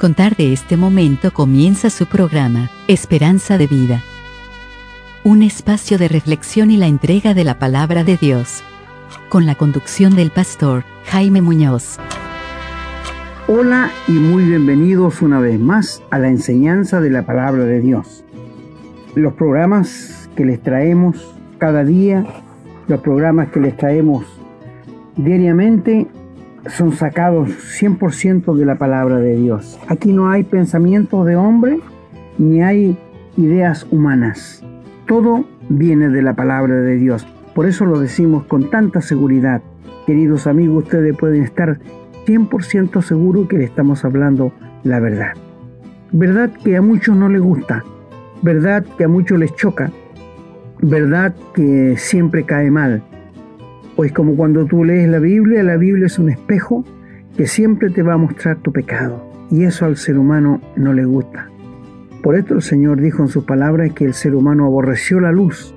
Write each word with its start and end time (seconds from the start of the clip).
contar 0.00 0.34
de 0.34 0.54
este 0.54 0.78
momento 0.78 1.30
comienza 1.30 1.90
su 1.90 2.06
programa, 2.06 2.70
Esperanza 2.88 3.58
de 3.58 3.66
Vida. 3.66 4.00
Un 5.24 5.42
espacio 5.42 5.98
de 5.98 6.08
reflexión 6.08 6.70
y 6.70 6.78
la 6.78 6.86
entrega 6.86 7.34
de 7.34 7.44
la 7.44 7.58
palabra 7.58 8.02
de 8.02 8.16
Dios. 8.16 8.64
Con 9.28 9.44
la 9.44 9.56
conducción 9.56 10.16
del 10.16 10.30
pastor 10.30 10.84
Jaime 11.04 11.42
Muñoz. 11.42 11.98
Hola 13.46 13.90
y 14.08 14.12
muy 14.12 14.44
bienvenidos 14.44 15.20
una 15.20 15.38
vez 15.38 15.60
más 15.60 16.02
a 16.10 16.18
la 16.18 16.28
enseñanza 16.28 17.02
de 17.02 17.10
la 17.10 17.26
palabra 17.26 17.64
de 17.64 17.82
Dios. 17.82 18.24
Los 19.14 19.34
programas 19.34 20.30
que 20.34 20.46
les 20.46 20.62
traemos 20.62 21.34
cada 21.58 21.84
día, 21.84 22.24
los 22.88 23.00
programas 23.00 23.50
que 23.50 23.60
les 23.60 23.76
traemos 23.76 24.24
diariamente 25.16 26.06
son 26.68 26.92
sacados 26.92 27.48
100% 27.80 28.54
de 28.54 28.64
la 28.64 28.76
palabra 28.76 29.18
de 29.18 29.36
Dios. 29.36 29.78
Aquí 29.88 30.12
no 30.12 30.30
hay 30.30 30.44
pensamientos 30.44 31.26
de 31.26 31.36
hombre 31.36 31.80
ni 32.38 32.62
hay 32.62 32.98
ideas 33.36 33.86
humanas. 33.90 34.64
Todo 35.06 35.44
viene 35.68 36.08
de 36.08 36.22
la 36.22 36.34
palabra 36.34 36.74
de 36.76 36.96
Dios. 36.96 37.26
Por 37.54 37.66
eso 37.66 37.84
lo 37.84 37.98
decimos 37.98 38.44
con 38.44 38.70
tanta 38.70 39.00
seguridad. 39.00 39.62
Queridos 40.06 40.46
amigos, 40.46 40.84
ustedes 40.84 41.16
pueden 41.16 41.42
estar 41.42 41.78
100% 42.26 43.02
seguros 43.02 43.48
que 43.48 43.58
le 43.58 43.64
estamos 43.64 44.04
hablando 44.04 44.52
la 44.82 45.00
verdad. 45.00 45.34
Verdad 46.12 46.50
que 46.64 46.76
a 46.76 46.82
muchos 46.82 47.16
no 47.16 47.28
les 47.28 47.40
gusta, 47.40 47.84
verdad 48.42 48.84
que 48.98 49.04
a 49.04 49.08
muchos 49.08 49.38
les 49.38 49.54
choca, 49.54 49.92
verdad 50.80 51.34
que 51.54 51.94
siempre 51.96 52.44
cae 52.44 52.70
mal, 52.70 53.02
pues 54.00 54.12
como 54.12 54.34
cuando 54.34 54.64
tú 54.64 54.82
lees 54.82 55.10
la 55.10 55.18
Biblia, 55.18 55.62
la 55.62 55.76
Biblia 55.76 56.06
es 56.06 56.18
un 56.18 56.30
espejo 56.30 56.86
que 57.36 57.46
siempre 57.46 57.90
te 57.90 58.02
va 58.02 58.14
a 58.14 58.16
mostrar 58.16 58.56
tu 58.56 58.72
pecado. 58.72 59.30
Y 59.50 59.64
eso 59.64 59.84
al 59.84 59.98
ser 59.98 60.16
humano 60.16 60.58
no 60.74 60.94
le 60.94 61.04
gusta. 61.04 61.50
Por 62.22 62.34
esto 62.34 62.54
el 62.54 62.62
Señor 62.62 62.98
dijo 63.02 63.22
en 63.22 63.28
sus 63.28 63.44
palabras 63.44 63.92
que 63.92 64.06
el 64.06 64.14
ser 64.14 64.34
humano 64.34 64.64
aborreció 64.64 65.20
la 65.20 65.32
luz 65.32 65.74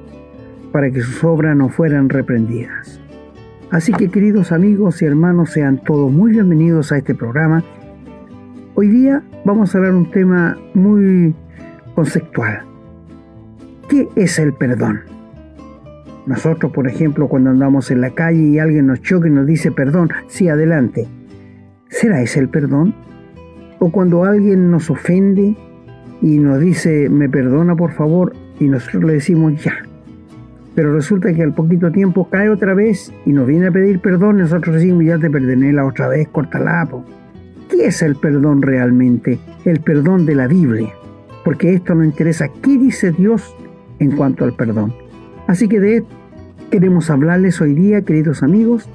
para 0.72 0.90
que 0.90 1.02
sus 1.02 1.22
obras 1.26 1.58
no 1.58 1.68
fueran 1.68 2.08
reprendidas. 2.08 3.02
Así 3.72 3.92
que 3.92 4.08
queridos 4.10 4.54
amigos 4.54 5.02
y 5.02 5.06
hermanos, 5.06 5.50
sean 5.50 5.80
todos 5.84 6.10
muy 6.10 6.32
bienvenidos 6.32 6.94
a 6.94 7.00
este 7.00 7.16
programa. 7.16 7.62
Hoy 8.76 8.88
día 8.88 9.22
vamos 9.44 9.76
a 9.76 9.80
hablar 9.80 9.96
un 9.96 10.10
tema 10.10 10.58
muy 10.74 11.36
conceptual. 11.94 12.62
¿Qué 13.90 14.08
es 14.16 14.40
el 14.40 14.54
perdón? 14.54 15.02
Nosotros, 16.26 16.72
por 16.72 16.88
ejemplo, 16.88 17.28
cuando 17.28 17.50
andamos 17.50 17.92
en 17.92 18.02
la 18.02 18.12
calle 18.12 18.42
y 18.42 18.60
alguien 18.60 18.88
nos 18.88 19.02
choca 19.02 19.28
y 19.28 19.32
nos 19.32 19.46
dice 19.46 19.72
perdón, 19.72 20.10
sí, 20.28 20.48
adelante. 20.48 21.08
¿Será 21.90 22.22
ese 22.22 22.40
el 22.40 22.50
perdón? 22.50 22.96
O 23.80 23.92
cuando 23.92 24.24
alguien 24.24 24.72
nos 24.72 24.90
ofende 24.90 25.56
y 26.22 26.40
nos 26.40 26.60
dice, 26.60 27.10
me 27.10 27.28
perdona 27.28 27.76
por 27.76 27.92
favor, 27.92 28.34
y 28.60 28.68
nosotros 28.68 29.04
le 29.04 29.14
decimos 29.14 29.62
ya. 29.62 29.74
Pero 30.76 30.94
resulta 30.94 31.34
que 31.34 31.44
al 31.44 31.54
poquito 31.54 31.92
tiempo 31.92 32.30
cae 32.30 32.50
otra 32.50 32.74
vez 32.74 33.14
y 33.26 33.32
nos 33.34 33.46
viene 33.46 33.68
a 33.68 33.72
pedir 33.72 34.00
perdón, 34.00 34.38
y 34.38 34.44
nosotros 34.44 34.76
decimos, 34.76 35.04
ya 35.04 35.20
te 35.20 35.30
perdoné 35.30 35.74
la 35.74 35.86
otra 35.86 36.08
vez, 36.08 36.28
corta 36.30 36.88
¿Qué 37.70 37.88
es 37.88 38.02
el 38.02 38.16
perdón 38.16 38.62
realmente? 38.62 39.40
El 39.66 39.82
perdón 39.82 40.26
de 40.26 40.36
la 40.36 40.48
Biblia. 40.48 40.94
Porque 41.44 41.74
esto 41.74 41.94
nos 41.94 42.06
interesa 42.06 42.48
qué 42.62 42.78
dice 42.78 43.12
Dios 43.12 43.56
en 44.00 44.12
cuanto 44.16 44.46
al 44.46 44.54
perdón. 44.54 44.94
Así 45.48 45.68
que 45.68 45.80
de 45.80 46.04
queremos 46.72 47.10
hablarles 47.10 47.60
hoy 47.60 47.74
día, 47.74 48.02
queridos 48.02 48.44
amigos. 48.44 48.86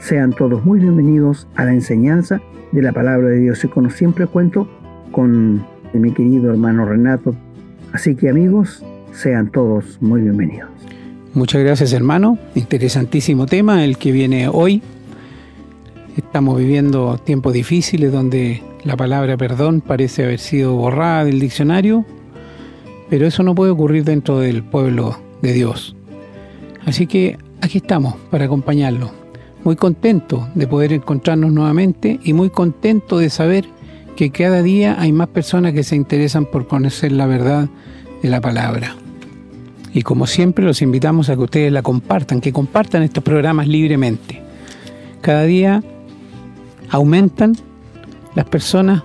Sean 0.00 0.32
todos 0.32 0.64
muy 0.64 0.80
bienvenidos 0.80 1.46
a 1.54 1.64
la 1.64 1.72
enseñanza 1.72 2.40
de 2.72 2.82
la 2.82 2.92
palabra 2.92 3.28
de 3.28 3.40
Dios. 3.40 3.62
Y 3.64 3.68
como 3.68 3.90
siempre 3.90 4.26
cuento 4.26 4.66
con 5.12 5.64
mi 5.92 6.12
querido 6.12 6.50
hermano 6.50 6.86
Renato. 6.86 7.34
Así 7.92 8.14
que 8.16 8.30
amigos, 8.30 8.82
sean 9.12 9.50
todos 9.50 9.98
muy 10.00 10.22
bienvenidos. 10.22 10.70
Muchas 11.34 11.62
gracias 11.62 11.92
hermano. 11.92 12.38
Interesantísimo 12.54 13.46
tema 13.46 13.84
el 13.84 13.98
que 13.98 14.12
viene 14.12 14.48
hoy. 14.48 14.82
Estamos 16.16 16.58
viviendo 16.58 17.18
tiempos 17.18 17.52
difíciles 17.52 18.10
donde 18.10 18.62
la 18.84 18.96
palabra 18.96 19.36
perdón 19.36 19.82
parece 19.82 20.24
haber 20.24 20.40
sido 20.40 20.74
borrada 20.74 21.24
del 21.24 21.38
diccionario, 21.38 22.04
pero 23.08 23.26
eso 23.26 23.42
no 23.42 23.54
puede 23.54 23.70
ocurrir 23.70 24.04
dentro 24.04 24.40
del 24.40 24.62
pueblo 24.62 25.21
de 25.42 25.52
Dios. 25.52 25.94
Así 26.86 27.06
que 27.06 27.38
aquí 27.60 27.78
estamos 27.78 28.14
para 28.30 28.46
acompañarlo. 28.46 29.10
Muy 29.64 29.76
contento 29.76 30.48
de 30.54 30.66
poder 30.66 30.92
encontrarnos 30.92 31.52
nuevamente 31.52 32.18
y 32.24 32.32
muy 32.32 32.50
contento 32.50 33.18
de 33.18 33.30
saber 33.30 33.64
que 34.16 34.30
cada 34.30 34.62
día 34.62 34.96
hay 34.98 35.12
más 35.12 35.28
personas 35.28 35.72
que 35.72 35.84
se 35.84 35.96
interesan 35.96 36.46
por 36.46 36.66
conocer 36.66 37.12
la 37.12 37.26
verdad 37.26 37.68
de 38.22 38.28
la 38.28 38.40
palabra. 38.40 38.96
Y 39.94 40.02
como 40.02 40.26
siempre 40.26 40.64
los 40.64 40.82
invitamos 40.82 41.28
a 41.28 41.36
que 41.36 41.42
ustedes 41.42 41.72
la 41.72 41.82
compartan, 41.82 42.40
que 42.40 42.52
compartan 42.52 43.02
estos 43.02 43.22
programas 43.22 43.68
libremente. 43.68 44.40
Cada 45.20 45.44
día 45.44 45.82
aumentan 46.90 47.56
las 48.34 48.46
personas 48.46 49.02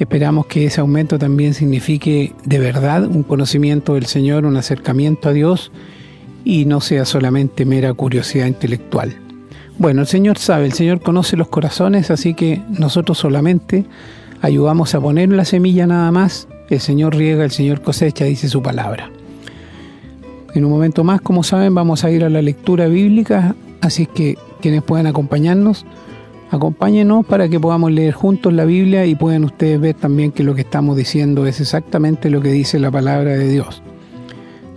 Esperamos 0.00 0.46
que 0.46 0.64
ese 0.64 0.80
aumento 0.80 1.18
también 1.18 1.52
signifique 1.52 2.32
de 2.46 2.58
verdad 2.58 3.06
un 3.06 3.22
conocimiento 3.22 3.94
del 3.94 4.06
Señor, 4.06 4.46
un 4.46 4.56
acercamiento 4.56 5.28
a 5.28 5.32
Dios 5.32 5.70
y 6.42 6.64
no 6.64 6.80
sea 6.80 7.04
solamente 7.04 7.66
mera 7.66 7.92
curiosidad 7.92 8.46
intelectual. 8.46 9.14
Bueno, 9.76 10.00
el 10.00 10.06
Señor 10.06 10.38
sabe, 10.38 10.64
el 10.64 10.72
Señor 10.72 11.02
conoce 11.02 11.36
los 11.36 11.48
corazones, 11.48 12.10
así 12.10 12.32
que 12.32 12.62
nosotros 12.70 13.18
solamente 13.18 13.84
ayudamos 14.40 14.94
a 14.94 15.02
poner 15.02 15.28
la 15.28 15.44
semilla 15.44 15.86
nada 15.86 16.10
más, 16.10 16.48
el 16.70 16.80
Señor 16.80 17.14
riega, 17.14 17.44
el 17.44 17.50
Señor 17.50 17.82
cosecha, 17.82 18.24
dice 18.24 18.48
su 18.48 18.62
palabra. 18.62 19.10
En 20.54 20.64
un 20.64 20.70
momento 20.70 21.04
más, 21.04 21.20
como 21.20 21.42
saben, 21.42 21.74
vamos 21.74 22.04
a 22.04 22.10
ir 22.10 22.24
a 22.24 22.30
la 22.30 22.40
lectura 22.40 22.86
bíblica, 22.86 23.54
así 23.82 24.06
que 24.06 24.38
quienes 24.62 24.82
puedan 24.82 25.06
acompañarnos, 25.06 25.84
Acompáñenos 26.50 27.24
para 27.26 27.48
que 27.48 27.60
podamos 27.60 27.92
leer 27.92 28.12
juntos 28.12 28.52
la 28.52 28.64
Biblia 28.64 29.06
y 29.06 29.14
puedan 29.14 29.44
ustedes 29.44 29.80
ver 29.80 29.94
también 29.94 30.32
que 30.32 30.42
lo 30.42 30.54
que 30.54 30.62
estamos 30.62 30.96
diciendo 30.96 31.46
es 31.46 31.60
exactamente 31.60 32.28
lo 32.28 32.40
que 32.40 32.50
dice 32.50 32.80
la 32.80 32.90
palabra 32.90 33.30
de 33.30 33.48
Dios. 33.48 33.82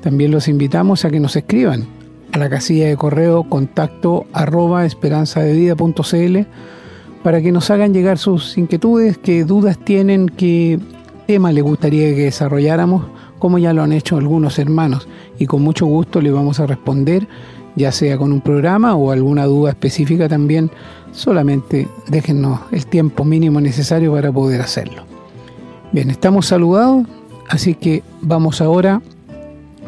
También 0.02 0.30
los 0.30 0.48
invitamos 0.48 1.04
a 1.04 1.10
que 1.10 1.20
nos 1.20 1.36
escriban 1.36 1.88
a 2.32 2.38
la 2.38 2.50
casilla 2.50 2.88
de 2.88 2.96
correo 2.96 3.44
contacto 3.44 4.26
arroba 4.34 4.86
esperanzadevida.cl 4.86 6.38
para 7.24 7.42
que 7.42 7.52
nos 7.52 7.72
hagan 7.72 7.94
llegar 7.94 8.20
sus 8.20 8.56
inquietudes, 8.58 9.18
qué 9.18 9.44
dudas 9.44 9.80
tienen, 9.80 10.28
qué 10.28 10.80
tema 11.26 11.52
les 11.52 11.64
gustaría 11.64 12.14
que 12.14 12.26
desarrolláramos, 12.26 13.06
como 13.40 13.58
ya 13.58 13.74
lo 13.74 13.82
han 13.82 13.94
hecho 13.94 14.18
algunos 14.18 14.60
hermanos, 14.60 15.08
y 15.40 15.48
con 15.48 15.62
mucho 15.62 15.86
gusto 15.86 16.22
le 16.22 16.32
vamos 16.32 16.60
a 16.60 16.68
responder, 16.68 17.28
ya 17.76 17.92
sea 17.92 18.18
con 18.18 18.32
un 18.32 18.42
programa 18.42 18.96
o 18.96 19.12
alguna 19.12 19.46
duda 19.46 19.72
específica 19.72 20.30
también 20.30 20.72
Solamente 21.14 21.88
déjennos 22.08 22.60
el 22.72 22.88
tiempo 22.88 23.24
mínimo 23.24 23.62
necesario 23.62 24.12
para 24.12 24.32
poder 24.32 24.62
hacerlo. 24.62 25.04
Bien, 25.92 26.10
estamos 26.10 26.48
saludados, 26.48 27.06
así 27.50 27.76
que 27.76 28.04
vamos 28.22 28.62
ahora 28.62 29.00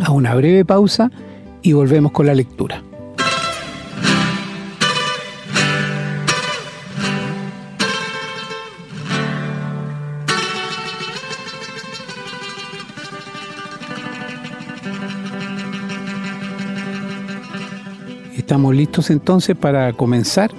a 0.04 0.12
una 0.12 0.36
breve 0.36 0.64
pausa 0.64 1.12
y 1.64 1.74
volvemos 1.74 2.12
con 2.12 2.28
la 2.28 2.36
lectura. 2.36 2.84
Estamos 18.46 18.76
listos 18.76 19.10
entonces 19.10 19.58
para 19.58 19.92
comenzar 19.94 20.52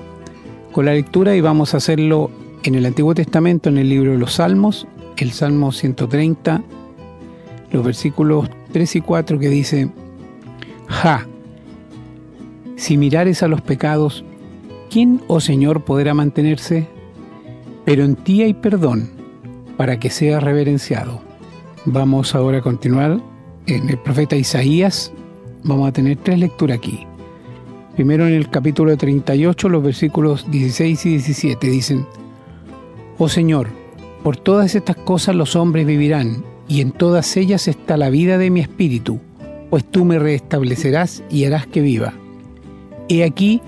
con 0.72 0.86
la 0.86 0.94
lectura 0.94 1.36
y 1.36 1.40
vamos 1.40 1.72
a 1.72 1.76
hacerlo 1.76 2.32
en 2.64 2.74
el 2.74 2.84
Antiguo 2.84 3.14
Testamento, 3.14 3.68
en 3.68 3.78
el 3.78 3.88
libro 3.88 4.10
de 4.10 4.18
los 4.18 4.32
Salmos, 4.32 4.88
el 5.18 5.30
Salmo 5.30 5.70
130, 5.70 6.64
los 7.70 7.84
versículos 7.84 8.50
3 8.72 8.96
y 8.96 9.00
4 9.02 9.38
que 9.38 9.48
dice, 9.48 9.88
Ja, 10.88 11.28
si 12.74 12.96
mirares 12.96 13.44
a 13.44 13.48
los 13.48 13.60
pecados, 13.60 14.24
¿quién, 14.90 15.22
oh 15.28 15.38
Señor, 15.38 15.84
podrá 15.84 16.12
mantenerse? 16.12 16.88
Pero 17.84 18.02
en 18.02 18.16
ti 18.16 18.42
hay 18.42 18.54
perdón 18.54 19.10
para 19.76 20.00
que 20.00 20.10
sea 20.10 20.40
reverenciado. 20.40 21.20
Vamos 21.84 22.34
ahora 22.34 22.58
a 22.58 22.62
continuar 22.62 23.20
en 23.68 23.88
el 23.88 23.98
profeta 23.98 24.34
Isaías. 24.34 25.12
Vamos 25.62 25.88
a 25.88 25.92
tener 25.92 26.16
tres 26.16 26.40
lecturas 26.40 26.78
aquí. 26.78 27.06
Primero 27.96 28.26
en 28.26 28.34
el 28.34 28.50
capítulo 28.50 28.94
38, 28.94 29.70
los 29.70 29.82
versículos 29.82 30.50
16 30.50 31.06
y 31.06 31.08
17 31.12 31.66
dicen, 31.70 32.06
Oh 33.16 33.30
Señor, 33.30 33.68
por 34.22 34.36
todas 34.36 34.74
estas 34.74 34.96
cosas 34.96 35.34
los 35.34 35.56
hombres 35.56 35.86
vivirán, 35.86 36.44
y 36.68 36.82
en 36.82 36.92
todas 36.92 37.38
ellas 37.38 37.68
está 37.68 37.96
la 37.96 38.10
vida 38.10 38.36
de 38.36 38.50
mi 38.50 38.60
espíritu, 38.60 39.18
pues 39.70 39.82
tú 39.82 40.04
me 40.04 40.18
restablecerás 40.18 41.22
y 41.30 41.46
harás 41.46 41.66
que 41.66 41.80
viva. 41.80 42.12
He 43.08 43.24
aquí, 43.24 43.62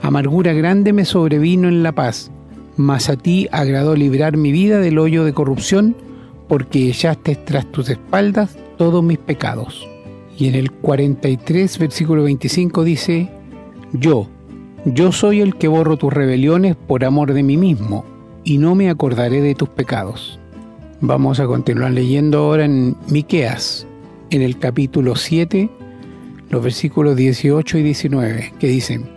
amargura 0.00 0.52
grande 0.52 0.92
me 0.92 1.04
sobrevino 1.04 1.66
en 1.66 1.82
la 1.82 1.90
paz, 1.90 2.30
mas 2.76 3.08
a 3.08 3.16
ti 3.16 3.48
agradó 3.50 3.96
librar 3.96 4.36
mi 4.36 4.52
vida 4.52 4.78
del 4.78 4.96
hoyo 4.96 5.24
de 5.24 5.32
corrupción, 5.32 5.96
porque 6.46 6.88
echaste 6.88 7.34
tras 7.34 7.66
tus 7.72 7.88
espaldas 7.88 8.56
todos 8.78 9.02
mis 9.02 9.18
pecados. 9.18 9.88
Y 10.38 10.46
en 10.46 10.54
el 10.54 10.70
43, 10.70 11.78
versículo 11.80 12.22
25 12.22 12.84
dice, 12.84 13.41
Yo, 13.92 14.26
yo 14.86 15.12
soy 15.12 15.40
el 15.40 15.56
que 15.56 15.68
borro 15.68 15.96
tus 15.96 16.12
rebeliones 16.12 16.76
por 16.76 17.04
amor 17.04 17.34
de 17.34 17.42
mí 17.42 17.56
mismo, 17.56 18.04
y 18.42 18.58
no 18.58 18.74
me 18.74 18.88
acordaré 18.88 19.40
de 19.40 19.54
tus 19.54 19.68
pecados. 19.68 20.40
Vamos 21.00 21.40
a 21.40 21.46
continuar 21.46 21.92
leyendo 21.92 22.38
ahora 22.38 22.64
en 22.64 22.96
Miqueas, 23.08 23.86
en 24.30 24.40
el 24.40 24.58
capítulo 24.58 25.14
7, 25.14 25.68
los 26.48 26.62
versículos 26.62 27.16
18 27.16 27.78
y 27.78 27.82
19, 27.82 28.52
que 28.58 28.66
dicen, 28.66 29.10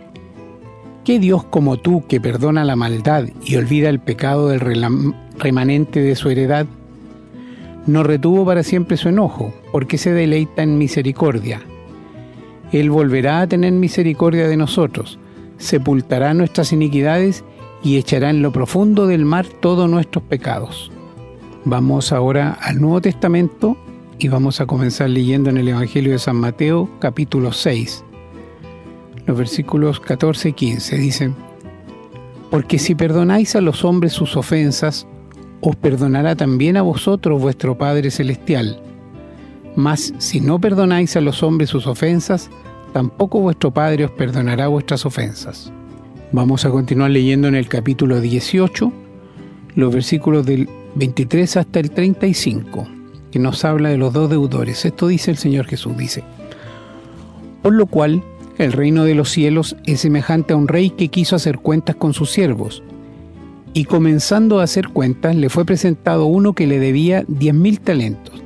¿Qué 1.06 1.20
Dios 1.20 1.44
como 1.44 1.76
tú 1.76 2.04
que 2.06 2.20
perdona 2.20 2.64
la 2.64 2.74
maldad 2.74 3.28
y 3.44 3.56
olvida 3.56 3.88
el 3.88 4.00
pecado 4.00 4.48
del 4.48 4.60
remanente 5.38 6.00
de 6.00 6.16
su 6.16 6.28
heredad? 6.28 6.66
No 7.86 8.02
retuvo 8.02 8.44
para 8.44 8.64
siempre 8.64 8.96
su 8.96 9.08
enojo, 9.08 9.54
porque 9.70 9.98
se 9.98 10.12
deleita 10.12 10.64
en 10.64 10.76
misericordia. 10.76 11.62
Él 12.72 12.90
volverá 12.90 13.40
a 13.40 13.46
tener 13.46 13.72
misericordia 13.72 14.48
de 14.48 14.56
nosotros, 14.56 15.18
sepultará 15.58 16.34
nuestras 16.34 16.72
iniquidades 16.72 17.44
y 17.82 17.96
echará 17.96 18.30
en 18.30 18.42
lo 18.42 18.52
profundo 18.52 19.06
del 19.06 19.24
mar 19.24 19.46
todos 19.60 19.88
nuestros 19.88 20.24
pecados. 20.24 20.90
Vamos 21.64 22.12
ahora 22.12 22.52
al 22.60 22.80
Nuevo 22.80 23.00
Testamento 23.00 23.76
y 24.18 24.28
vamos 24.28 24.60
a 24.60 24.66
comenzar 24.66 25.10
leyendo 25.10 25.50
en 25.50 25.58
el 25.58 25.68
Evangelio 25.68 26.12
de 26.12 26.18
San 26.18 26.36
Mateo 26.36 26.88
capítulo 27.00 27.52
6. 27.52 28.04
Los 29.26 29.36
versículos 29.36 30.00
14 30.00 30.50
y 30.50 30.52
15 30.52 30.96
dicen, 30.96 31.34
Porque 32.50 32.78
si 32.78 32.94
perdonáis 32.94 33.56
a 33.56 33.60
los 33.60 33.84
hombres 33.84 34.12
sus 34.12 34.36
ofensas, 34.36 35.06
os 35.60 35.76
perdonará 35.76 36.36
también 36.36 36.76
a 36.76 36.82
vosotros 36.82 37.40
vuestro 37.40 37.76
Padre 37.76 38.10
Celestial. 38.10 38.80
Mas 39.76 40.14
si 40.16 40.40
no 40.40 40.58
perdonáis 40.58 41.16
a 41.16 41.20
los 41.20 41.42
hombres 41.42 41.68
sus 41.68 41.86
ofensas, 41.86 42.50
tampoco 42.94 43.40
vuestro 43.40 43.70
Padre 43.70 44.06
os 44.06 44.10
perdonará 44.10 44.68
vuestras 44.68 45.04
ofensas. 45.04 45.70
Vamos 46.32 46.64
a 46.64 46.70
continuar 46.70 47.10
leyendo 47.10 47.46
en 47.46 47.54
el 47.54 47.68
capítulo 47.68 48.22
18, 48.22 48.90
los 49.74 49.94
versículos 49.94 50.46
del 50.46 50.66
23 50.94 51.58
hasta 51.58 51.78
el 51.78 51.90
35, 51.90 52.88
que 53.30 53.38
nos 53.38 53.66
habla 53.66 53.90
de 53.90 53.98
los 53.98 54.14
dos 54.14 54.30
deudores. 54.30 54.86
Esto 54.86 55.08
dice 55.08 55.30
el 55.30 55.36
Señor 55.36 55.66
Jesús, 55.66 55.94
dice, 55.96 56.24
por 57.62 57.74
lo 57.74 57.84
cual 57.84 58.24
el 58.56 58.72
reino 58.72 59.04
de 59.04 59.14
los 59.14 59.28
cielos 59.28 59.76
es 59.84 60.00
semejante 60.00 60.54
a 60.54 60.56
un 60.56 60.68
rey 60.68 60.88
que 60.88 61.08
quiso 61.08 61.36
hacer 61.36 61.58
cuentas 61.58 61.96
con 61.96 62.14
sus 62.14 62.30
siervos. 62.30 62.82
Y 63.74 63.84
comenzando 63.84 64.60
a 64.60 64.62
hacer 64.62 64.88
cuentas, 64.88 65.36
le 65.36 65.50
fue 65.50 65.66
presentado 65.66 66.24
uno 66.24 66.54
que 66.54 66.66
le 66.66 66.78
debía 66.78 67.26
diez 67.28 67.54
mil 67.54 67.78
talentos. 67.80 68.45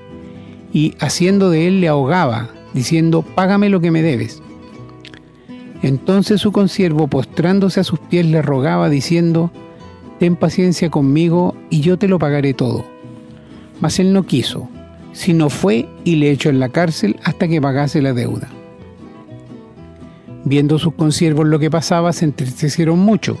y 0.73 0.95
haciendo 0.99 1.49
de 1.49 1.67
él 1.67 1.81
le 1.81 1.87
ahogaba, 1.87 2.49
diciendo, 2.73 3.23
Págame 3.23 3.69
lo 3.69 3.81
que 3.81 3.91
me 3.91 4.01
debes. 4.01 4.41
Entonces 5.81 6.41
su 6.41 6.51
consiervo, 6.51 7.07
postrándose 7.07 7.79
a 7.79 7.83
sus 7.83 7.99
pies, 7.99 8.25
le 8.25 8.41
rogaba, 8.41 8.89
diciendo, 8.89 9.51
ten 10.19 10.35
paciencia 10.35 10.89
conmigo 10.89 11.55
y 11.69 11.81
yo 11.81 11.97
te 11.97 12.07
lo 12.07 12.19
pagaré 12.19 12.53
todo. 12.53 12.85
Mas 13.79 13.99
él 13.99 14.13
no 14.13 14.23
quiso, 14.23 14.69
sino 15.13 15.49
fue 15.49 15.89
y 16.03 16.17
le 16.17 16.31
echó 16.31 16.49
en 16.49 16.59
la 16.59 16.69
cárcel 16.69 17.17
hasta 17.23 17.47
que 17.47 17.61
pagase 17.61 18.01
la 18.01 18.13
deuda. 18.13 18.47
Viendo 20.45 20.77
sus 20.79 20.93
consiervos 20.93 21.47
lo 21.47 21.59
que 21.59 21.71
pasaba, 21.71 22.13
se 22.13 22.25
entristecieron 22.25 22.99
mucho, 22.99 23.37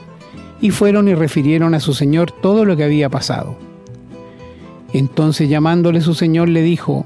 y 0.59 0.71
fueron 0.71 1.07
y 1.07 1.15
refirieron 1.15 1.73
a 1.73 1.79
su 1.79 1.93
señor 1.93 2.31
todo 2.31 2.65
lo 2.65 2.75
que 2.75 2.83
había 2.83 3.09
pasado. 3.09 3.55
Entonces 4.93 5.49
llamándole 5.49 6.01
su 6.01 6.13
señor 6.13 6.49
le 6.49 6.61
dijo, 6.61 7.05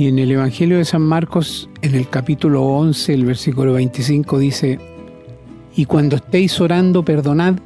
Y 0.00 0.06
en 0.06 0.18
el 0.18 0.30
Evangelio 0.30 0.78
de 0.78 0.86
San 0.86 1.02
Marcos, 1.02 1.68
en 1.82 1.94
el 1.94 2.08
capítulo 2.08 2.62
11, 2.62 3.12
el 3.12 3.26
versículo 3.26 3.74
25 3.74 4.38
dice, 4.38 4.78
Y 5.76 5.84
cuando 5.84 6.16
estéis 6.16 6.58
orando, 6.58 7.04
perdonad 7.04 7.56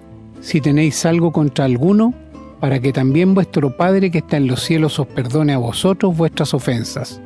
si 0.41 0.61
tenéis 0.61 1.07
algo 1.07 1.31
contra 1.31 1.65
alguno, 1.65 2.13
para 2.59 2.81
que 2.81 2.93
también 2.93 3.35
vuestro 3.35 3.77
Padre 3.77 4.11
que 4.11 4.19
está 4.19 4.37
en 4.37 4.49
los 4.49 4.65
cielos 4.65 4.99
os 4.99 5.07
perdone 5.07 5.53
a 5.53 5.59
vosotros 5.59 6.17
vuestras 6.17 6.55
ofensas. 6.55 7.21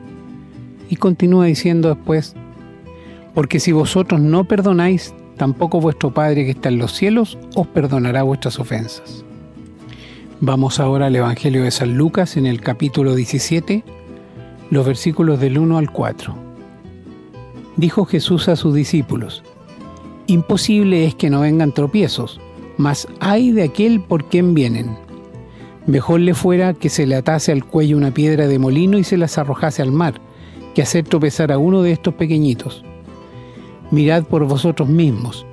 Y 0.91 0.97
continúa 0.97 1.47
diciendo 1.47 1.89
después, 1.89 2.35
porque 3.33 3.61
si 3.61 3.73
vosotros 3.73 4.21
no 4.21 4.45
perdonáis, 4.45 5.15
tampoco 5.39 5.81
vuestro 5.81 6.13
Padre 6.13 6.45
que 6.45 6.51
está 6.51 6.69
en 6.69 6.77
los 6.77 6.93
cielos 6.93 7.39
os 7.55 7.67
perdonará 7.67 8.25
vuestras 8.25 8.59
ofensas. 8.61 9.25
Vamos 10.43 10.79
ahora 10.79 11.07
al 11.07 11.17
Evangelio 11.17 11.63
de 11.63 11.71
San 11.71 11.97
Lucas 11.97 12.37
en 12.37 12.45
el 12.45 12.61
capítulo 12.61 13.15
17, 13.15 13.85
los 14.71 14.87
versículos 14.87 15.41
del 15.41 15.59
1 15.59 15.79
al 15.79 15.91
4. 15.91 16.35
Dijo 17.77 18.05
Jesús 18.05 18.49
a 18.49 18.57
sus 18.57 18.75
discípulos, 18.75 19.43
Imposible 20.27 21.07
es 21.07 21.15
que 21.15 21.31
no 21.31 21.41
vengan 21.41 21.73
tropiezos 21.73 22.41
mas 22.79 23.09
hay 23.21 23.51
de 23.51 23.65
aquel 23.65 24.01
por 24.01 24.25
quien 24.25 24.55
vienen. 24.55 24.97
Mejor 25.87 26.21
le 26.21 26.33
fuera 26.33 26.75
que 26.75 26.89
se 26.89 27.07
le 27.07 27.17
atase 27.17 27.53
al 27.53 27.65
cuello 27.65 27.97
una 27.97 28.15
piedra 28.15 28.47
de 28.47 28.59
molino 28.59 28.97
y 28.99 29.05
se 29.05 29.19
las 29.19 29.37
arrojase 29.37 29.83
al 29.83 29.93
mar, 29.93 30.15
que 30.75 30.83
hacer 30.83 31.05
tropezar 31.05 31.53
a 31.53 31.59
uno 31.59 31.83
de 31.83 31.93
estos 31.93 32.15
pequeñitos. 32.15 32.85
Mirad 33.91 34.25
por 34.25 34.47
vosotros 34.47 34.89
mismos. 34.89 35.45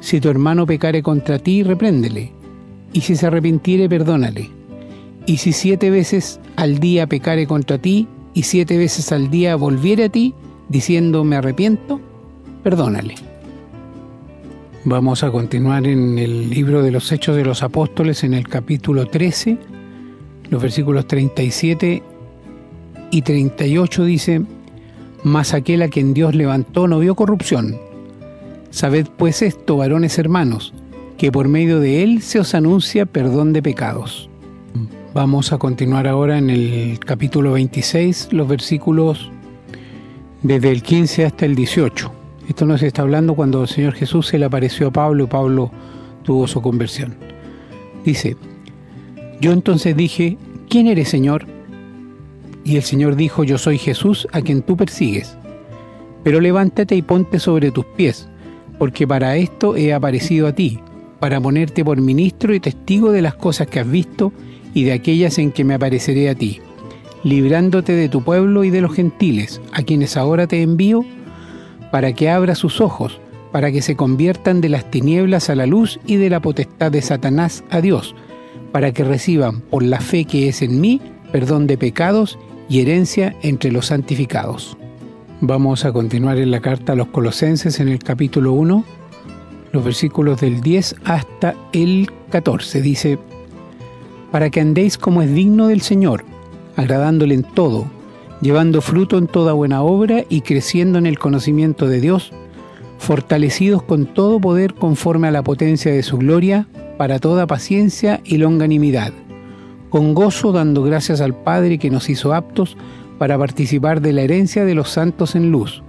Si 0.00 0.20
tu 0.20 0.28
hermano 0.28 0.66
pecare 0.66 1.02
contra 1.02 1.38
ti, 1.38 1.62
repréndele, 1.62 2.32
y 2.92 3.00
si 3.02 3.14
se 3.14 3.26
arrepintiere, 3.26 3.88
perdónale. 3.88 4.50
Y 5.26 5.38
si 5.38 5.52
siete 5.52 5.90
veces 5.90 6.40
al 6.56 6.78
día 6.78 7.06
pecare 7.06 7.46
contra 7.46 7.78
ti, 7.78 8.08
y 8.34 8.42
siete 8.42 8.76
veces 8.76 9.12
al 9.12 9.30
día 9.30 9.56
volviere 9.56 10.04
a 10.04 10.08
ti, 10.08 10.34
diciendo 10.68 11.24
me 11.24 11.36
arrepiento, 11.36 12.00
perdónale. 12.62 13.14
Vamos 14.84 15.22
a 15.22 15.30
continuar 15.30 15.86
en 15.86 16.18
el 16.18 16.50
libro 16.50 16.82
de 16.82 16.90
los 16.90 17.10
Hechos 17.10 17.36
de 17.36 17.44
los 17.44 17.62
Apóstoles, 17.62 18.22
en 18.24 18.34
el 18.34 18.46
capítulo 18.46 19.06
13, 19.06 19.56
los 20.50 20.60
versículos 20.60 21.06
37 21.06 22.02
y 23.10 23.22
38 23.22 24.04
dice, 24.04 24.42
Mas 25.22 25.54
aquel 25.54 25.82
a 25.82 25.88
quien 25.88 26.12
Dios 26.12 26.34
levantó 26.34 26.86
no 26.86 26.98
vio 26.98 27.14
corrupción. 27.14 27.78
Sabed 28.70 29.06
pues 29.16 29.40
esto, 29.40 29.76
varones 29.76 30.18
hermanos, 30.18 30.74
que 31.16 31.32
por 31.32 31.48
medio 31.48 31.80
de 31.80 32.02
él 32.02 32.22
se 32.22 32.40
os 32.40 32.54
anuncia 32.54 33.06
perdón 33.06 33.52
de 33.52 33.62
pecados. 33.62 34.28
Vamos 35.14 35.52
a 35.52 35.58
continuar 35.58 36.08
ahora 36.08 36.38
en 36.38 36.50
el 36.50 36.98
capítulo 36.98 37.52
26, 37.52 38.30
los 38.32 38.48
versículos 38.48 39.30
desde 40.42 40.72
el 40.72 40.82
15 40.82 41.26
hasta 41.26 41.46
el 41.46 41.54
18. 41.54 42.12
Esto 42.48 42.66
nos 42.66 42.82
está 42.82 43.02
hablando 43.02 43.36
cuando 43.36 43.62
el 43.62 43.68
Señor 43.68 43.92
Jesús 43.92 44.26
se 44.26 44.40
le 44.40 44.46
apareció 44.46 44.88
a 44.88 44.90
Pablo 44.90 45.22
y 45.22 45.26
Pablo 45.28 45.70
tuvo 46.24 46.48
su 46.48 46.60
conversión. 46.60 47.14
Dice, 48.04 48.36
yo 49.40 49.52
entonces 49.52 49.96
dije, 49.96 50.36
¿quién 50.68 50.88
eres 50.88 51.10
Señor? 51.10 51.46
Y 52.64 52.74
el 52.74 52.82
Señor 52.82 53.14
dijo, 53.14 53.44
yo 53.44 53.56
soy 53.56 53.78
Jesús 53.78 54.26
a 54.32 54.40
quien 54.40 54.62
tú 54.62 54.76
persigues. 54.76 55.38
Pero 56.24 56.40
levántate 56.40 56.96
y 56.96 57.02
ponte 57.02 57.38
sobre 57.38 57.70
tus 57.70 57.84
pies, 57.84 58.28
porque 58.80 59.06
para 59.06 59.36
esto 59.36 59.76
he 59.76 59.94
aparecido 59.94 60.48
a 60.48 60.52
ti, 60.56 60.80
para 61.20 61.40
ponerte 61.40 61.84
por 61.84 62.00
ministro 62.00 62.52
y 62.52 62.58
testigo 62.58 63.12
de 63.12 63.22
las 63.22 63.36
cosas 63.36 63.68
que 63.68 63.78
has 63.78 63.88
visto 63.88 64.32
y 64.74 64.84
de 64.84 64.92
aquellas 64.92 65.38
en 65.38 65.52
que 65.52 65.64
me 65.64 65.74
apareceré 65.74 66.28
a 66.28 66.34
ti, 66.34 66.60
librándote 67.22 67.92
de 67.92 68.08
tu 68.08 68.22
pueblo 68.22 68.64
y 68.64 68.70
de 68.70 68.80
los 68.80 68.92
gentiles, 68.92 69.60
a 69.72 69.82
quienes 69.82 70.16
ahora 70.16 70.46
te 70.46 70.60
envío, 70.60 71.04
para 71.90 72.12
que 72.12 72.28
abra 72.28 72.54
sus 72.54 72.80
ojos, 72.80 73.20
para 73.52 73.70
que 73.70 73.82
se 73.82 73.94
conviertan 73.94 74.60
de 74.60 74.68
las 74.68 74.90
tinieblas 74.90 75.48
a 75.48 75.54
la 75.54 75.66
luz 75.66 76.00
y 76.06 76.16
de 76.16 76.28
la 76.28 76.40
potestad 76.40 76.90
de 76.90 77.00
Satanás 77.00 77.62
a 77.70 77.80
Dios, 77.80 78.14
para 78.72 78.92
que 78.92 79.04
reciban 79.04 79.60
por 79.60 79.84
la 79.84 80.00
fe 80.00 80.24
que 80.24 80.48
es 80.48 80.60
en 80.60 80.80
mí 80.80 81.00
perdón 81.30 81.66
de 81.66 81.78
pecados 81.78 82.38
y 82.68 82.80
herencia 82.80 83.34
entre 83.42 83.72
los 83.72 83.86
santificados. 83.86 84.76
Vamos 85.40 85.84
a 85.84 85.92
continuar 85.92 86.38
en 86.38 86.50
la 86.50 86.60
carta 86.60 86.92
a 86.92 86.96
los 86.96 87.08
Colosenses 87.08 87.80
en 87.80 87.88
el 87.88 87.98
capítulo 87.98 88.52
1, 88.52 88.84
los 89.72 89.84
versículos 89.84 90.40
del 90.40 90.60
10 90.60 90.96
hasta 91.04 91.54
el 91.72 92.10
14. 92.30 92.82
Dice, 92.82 93.18
para 94.34 94.50
que 94.50 94.60
andéis 94.60 94.98
como 94.98 95.22
es 95.22 95.32
digno 95.32 95.68
del 95.68 95.80
Señor, 95.80 96.24
agradándole 96.74 97.36
en 97.36 97.44
todo, 97.44 97.86
llevando 98.40 98.80
fruto 98.80 99.16
en 99.16 99.28
toda 99.28 99.52
buena 99.52 99.82
obra 99.82 100.24
y 100.28 100.40
creciendo 100.40 100.98
en 100.98 101.06
el 101.06 101.20
conocimiento 101.20 101.86
de 101.86 102.00
Dios, 102.00 102.32
fortalecidos 102.98 103.84
con 103.84 104.06
todo 104.06 104.40
poder 104.40 104.74
conforme 104.74 105.28
a 105.28 105.30
la 105.30 105.44
potencia 105.44 105.92
de 105.92 106.02
su 106.02 106.18
gloria, 106.18 106.66
para 106.98 107.20
toda 107.20 107.46
paciencia 107.46 108.20
y 108.24 108.38
longanimidad, 108.38 109.12
con 109.88 110.14
gozo 110.14 110.50
dando 110.50 110.82
gracias 110.82 111.20
al 111.20 111.36
Padre 111.36 111.78
que 111.78 111.90
nos 111.90 112.10
hizo 112.10 112.34
aptos 112.34 112.76
para 113.20 113.38
participar 113.38 114.00
de 114.00 114.14
la 114.14 114.22
herencia 114.22 114.64
de 114.64 114.74
los 114.74 114.88
santos 114.88 115.36
en 115.36 115.52
luz, 115.52 115.84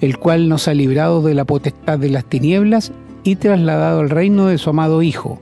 el 0.00 0.18
cual 0.18 0.48
nos 0.48 0.66
ha 0.66 0.74
librado 0.74 1.22
de 1.22 1.34
la 1.34 1.44
potestad 1.44 2.00
de 2.00 2.10
las 2.10 2.24
tinieblas 2.24 2.90
y 3.22 3.36
trasladado 3.36 4.00
al 4.00 4.10
reino 4.10 4.48
de 4.48 4.58
su 4.58 4.70
amado 4.70 5.02
Hijo, 5.02 5.40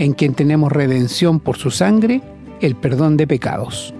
en 0.00 0.14
quien 0.14 0.32
tenemos 0.32 0.72
redención 0.72 1.40
por 1.40 1.58
su 1.58 1.70
sangre, 1.70 2.22
el 2.62 2.74
perdón 2.74 3.18
de 3.18 3.26
pecados. 3.26 3.92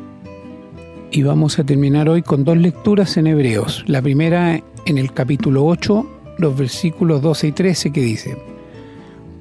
Y 1.12 1.23
vamos 1.25 1.59
a 1.59 1.64
terminar 1.64 2.09
hoy 2.09 2.23
con 2.23 2.42
dos 2.42 2.57
lecturas 2.57 3.19
en 3.19 3.26
Hebreos. 3.26 3.85
La 3.87 4.00
primera 4.00 4.62
en 4.87 4.97
el 4.97 5.12
capítulo 5.12 5.66
8, 5.66 6.07
los 6.38 6.57
versículos 6.57 7.21
12 7.21 7.49
y 7.49 7.52
13 7.52 7.92
que 7.92 8.00
dice, 8.00 8.38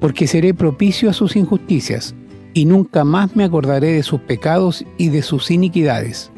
Porque 0.00 0.26
seré 0.26 0.52
propicio 0.52 1.08
a 1.08 1.14
sus 1.14 1.34
injusticias, 1.34 2.14
y 2.52 2.66
nunca 2.66 3.04
más 3.04 3.34
me 3.34 3.44
acordaré 3.44 3.92
de 3.92 4.02
sus 4.02 4.20
pecados 4.20 4.84
y 4.98 5.08
de 5.08 5.22
sus 5.22 5.50
iniquidades. 5.50 6.30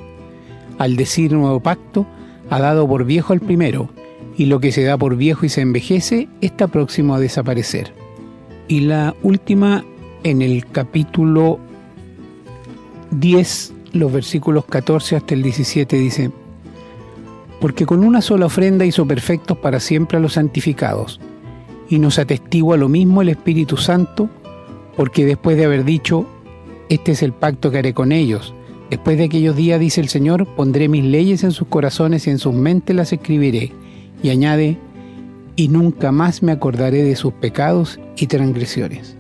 Al 0.78 0.94
decir 0.94 1.32
nuevo 1.32 1.58
pacto, 1.58 2.06
ha 2.48 2.60
dado 2.60 2.86
por 2.86 3.04
viejo 3.04 3.32
al 3.32 3.40
primero, 3.40 3.90
y 4.36 4.46
lo 4.46 4.60
que 4.60 4.70
se 4.70 4.84
da 4.84 4.96
por 4.96 5.16
viejo 5.16 5.46
y 5.46 5.48
se 5.48 5.62
envejece 5.62 6.28
está 6.40 6.68
próximo 6.68 7.16
a 7.16 7.20
desaparecer. 7.20 7.92
Y 8.68 8.82
la 8.82 9.16
última 9.22 9.84
en 10.24 10.42
el 10.42 10.66
capítulo 10.66 11.58
10, 13.10 13.74
los 13.92 14.12
versículos 14.12 14.64
14 14.66 15.16
hasta 15.16 15.34
el 15.34 15.42
17 15.42 15.96
dice, 15.96 16.30
Porque 17.60 17.86
con 17.86 18.04
una 18.04 18.22
sola 18.22 18.46
ofrenda 18.46 18.84
hizo 18.84 19.06
perfectos 19.06 19.58
para 19.58 19.80
siempre 19.80 20.18
a 20.18 20.20
los 20.20 20.34
santificados, 20.34 21.20
y 21.88 21.98
nos 21.98 22.18
atestigua 22.18 22.76
lo 22.76 22.88
mismo 22.88 23.22
el 23.22 23.30
Espíritu 23.30 23.76
Santo, 23.76 24.28
porque 24.96 25.26
después 25.26 25.56
de 25.56 25.64
haber 25.64 25.84
dicho, 25.84 26.26
Este 26.88 27.12
es 27.12 27.22
el 27.22 27.32
pacto 27.32 27.70
que 27.70 27.78
haré 27.78 27.94
con 27.94 28.12
ellos, 28.12 28.54
después 28.90 29.18
de 29.18 29.24
aquellos 29.24 29.56
días, 29.56 29.80
dice 29.80 30.00
el 30.00 30.08
Señor, 30.08 30.46
pondré 30.54 30.88
mis 30.88 31.04
leyes 31.04 31.44
en 31.44 31.52
sus 31.52 31.68
corazones 31.68 32.26
y 32.26 32.30
en 32.30 32.38
sus 32.38 32.54
mentes 32.54 32.94
las 32.94 33.12
escribiré, 33.12 33.72
y 34.22 34.30
añade, 34.30 34.78
y 35.56 35.68
nunca 35.68 36.12
más 36.12 36.42
me 36.42 36.52
acordaré 36.52 37.02
de 37.02 37.16
sus 37.16 37.32
pecados 37.34 37.98
y 38.16 38.26
transgresiones. 38.28 39.16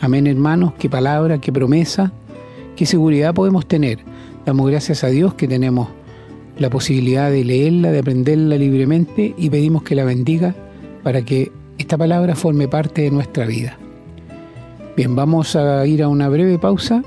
Amén, 0.00 0.26
hermanos, 0.26 0.72
qué 0.78 0.88
palabra, 0.88 1.40
qué 1.40 1.52
promesa, 1.52 2.10
qué 2.74 2.86
seguridad 2.86 3.34
podemos 3.34 3.66
tener. 3.66 3.98
Damos 4.46 4.70
gracias 4.70 5.04
a 5.04 5.08
Dios 5.08 5.34
que 5.34 5.46
tenemos 5.46 5.88
la 6.58 6.70
posibilidad 6.70 7.30
de 7.30 7.44
leerla, 7.44 7.92
de 7.92 7.98
aprenderla 7.98 8.56
libremente 8.56 9.34
y 9.36 9.50
pedimos 9.50 9.82
que 9.82 9.94
la 9.94 10.04
bendiga 10.04 10.54
para 11.02 11.22
que 11.22 11.52
esta 11.76 11.98
palabra 11.98 12.34
forme 12.34 12.66
parte 12.66 13.02
de 13.02 13.10
nuestra 13.10 13.44
vida. 13.44 13.76
Bien, 14.96 15.14
vamos 15.14 15.54
a 15.54 15.86
ir 15.86 16.02
a 16.02 16.08
una 16.08 16.30
breve 16.30 16.58
pausa 16.58 17.02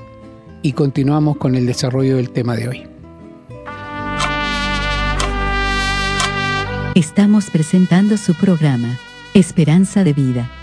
y 0.62 0.74
continuamos 0.74 1.38
con 1.38 1.56
el 1.56 1.66
desarrollo 1.66 2.18
del 2.18 2.30
tema 2.30 2.56
de 2.56 2.68
hoy. 2.68 2.84
Estamos 6.94 7.50
presentando 7.50 8.18
su 8.18 8.36
programa, 8.36 9.00
Esperanza 9.34 10.04
de 10.04 10.14
Vida. 10.14 10.63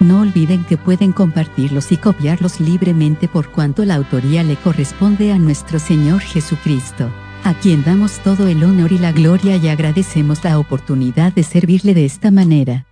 No 0.00 0.22
olviden 0.22 0.64
que 0.64 0.78
pueden 0.78 1.12
compartirlos 1.12 1.92
y 1.92 1.98
copiarlos 1.98 2.58
libremente 2.58 3.28
por 3.28 3.50
cuanto 3.50 3.84
la 3.84 3.96
autoría 3.96 4.42
le 4.42 4.56
corresponde 4.56 5.30
a 5.30 5.38
nuestro 5.38 5.78
Señor 5.78 6.20
Jesucristo, 6.20 7.10
a 7.44 7.52
quien 7.52 7.84
damos 7.84 8.18
todo 8.20 8.48
el 8.48 8.64
honor 8.64 8.92
y 8.92 8.98
la 8.98 9.12
gloria 9.12 9.56
y 9.56 9.68
agradecemos 9.68 10.42
la 10.42 10.58
oportunidad 10.58 11.34
de 11.34 11.42
servirle 11.42 11.92
de 11.92 12.06
esta 12.06 12.30
manera. 12.30 12.86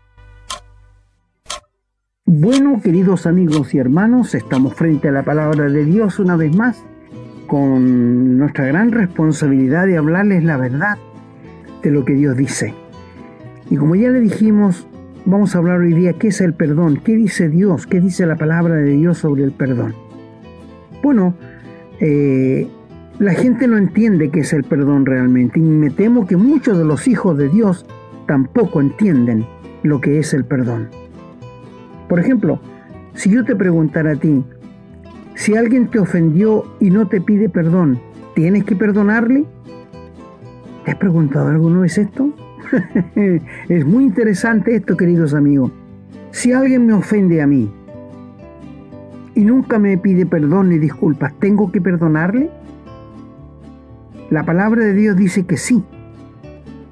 Bueno, 2.26 2.78
queridos 2.84 3.24
amigos 3.24 3.72
y 3.72 3.78
hermanos, 3.78 4.34
estamos 4.34 4.74
frente 4.74 5.08
a 5.08 5.12
la 5.12 5.22
palabra 5.22 5.70
de 5.70 5.86
Dios 5.86 6.18
una 6.18 6.36
vez 6.36 6.54
más, 6.54 6.84
con 7.46 8.36
nuestra 8.36 8.66
gran 8.66 8.92
responsabilidad 8.92 9.86
de 9.86 9.96
hablarles 9.96 10.44
la 10.44 10.58
verdad 10.58 10.98
de 11.82 11.90
lo 11.90 12.04
que 12.04 12.12
Dios 12.12 12.36
dice. 12.36 12.74
Y 13.70 13.76
como 13.76 13.94
ya 13.94 14.10
le 14.10 14.20
dijimos, 14.20 14.86
vamos 15.24 15.54
a 15.54 15.58
hablar 15.58 15.80
hoy 15.80 15.94
día 15.94 16.14
qué 16.14 16.28
es 16.28 16.40
el 16.40 16.54
perdón, 16.54 17.00
qué 17.04 17.16
dice 17.16 17.48
Dios, 17.48 17.86
qué 17.86 18.00
dice 18.00 18.26
la 18.26 18.36
palabra 18.36 18.74
de 18.74 18.92
Dios 18.92 19.18
sobre 19.18 19.44
el 19.44 19.52
perdón. 19.52 19.94
Bueno, 21.02 21.34
eh, 22.00 22.68
la 23.18 23.34
gente 23.34 23.66
no 23.66 23.76
entiende 23.76 24.30
qué 24.30 24.40
es 24.40 24.52
el 24.52 24.64
perdón 24.64 25.06
realmente 25.06 25.58
y 25.58 25.62
me 25.62 25.90
temo 25.90 26.26
que 26.26 26.36
muchos 26.36 26.78
de 26.78 26.84
los 26.84 27.08
hijos 27.08 27.36
de 27.36 27.48
Dios 27.48 27.86
tampoco 28.26 28.80
entienden 28.80 29.46
lo 29.82 30.00
que 30.00 30.18
es 30.18 30.34
el 30.34 30.44
perdón. 30.44 30.88
Por 32.08 32.20
ejemplo, 32.20 32.60
si 33.14 33.30
yo 33.30 33.44
te 33.44 33.56
preguntara 33.56 34.12
a 34.12 34.16
ti, 34.16 34.44
si 35.34 35.56
alguien 35.56 35.88
te 35.88 35.98
ofendió 35.98 36.64
y 36.80 36.90
no 36.90 37.08
te 37.08 37.20
pide 37.20 37.48
perdón, 37.48 38.00
¿tienes 38.34 38.64
que 38.64 38.76
perdonarle? 38.76 39.44
¿Te 40.84 40.92
has 40.92 40.96
preguntado 40.96 41.48
alguna 41.48 41.80
vez 41.80 41.98
esto? 41.98 42.32
es 43.68 43.86
muy 43.86 44.04
interesante 44.04 44.74
esto, 44.74 44.96
queridos 44.96 45.34
amigos. 45.34 45.72
Si 46.30 46.52
alguien 46.52 46.86
me 46.86 46.92
ofende 46.92 47.40
a 47.42 47.46
mí 47.46 47.70
y 49.34 49.44
nunca 49.44 49.78
me 49.78 49.96
pide 49.98 50.26
perdón 50.26 50.70
ni 50.70 50.78
disculpas, 50.78 51.32
¿tengo 51.38 51.72
que 51.72 51.80
perdonarle? 51.80 52.50
La 54.30 54.44
palabra 54.44 54.84
de 54.84 54.92
Dios 54.92 55.16
dice 55.16 55.46
que 55.46 55.56
sí. 55.56 55.82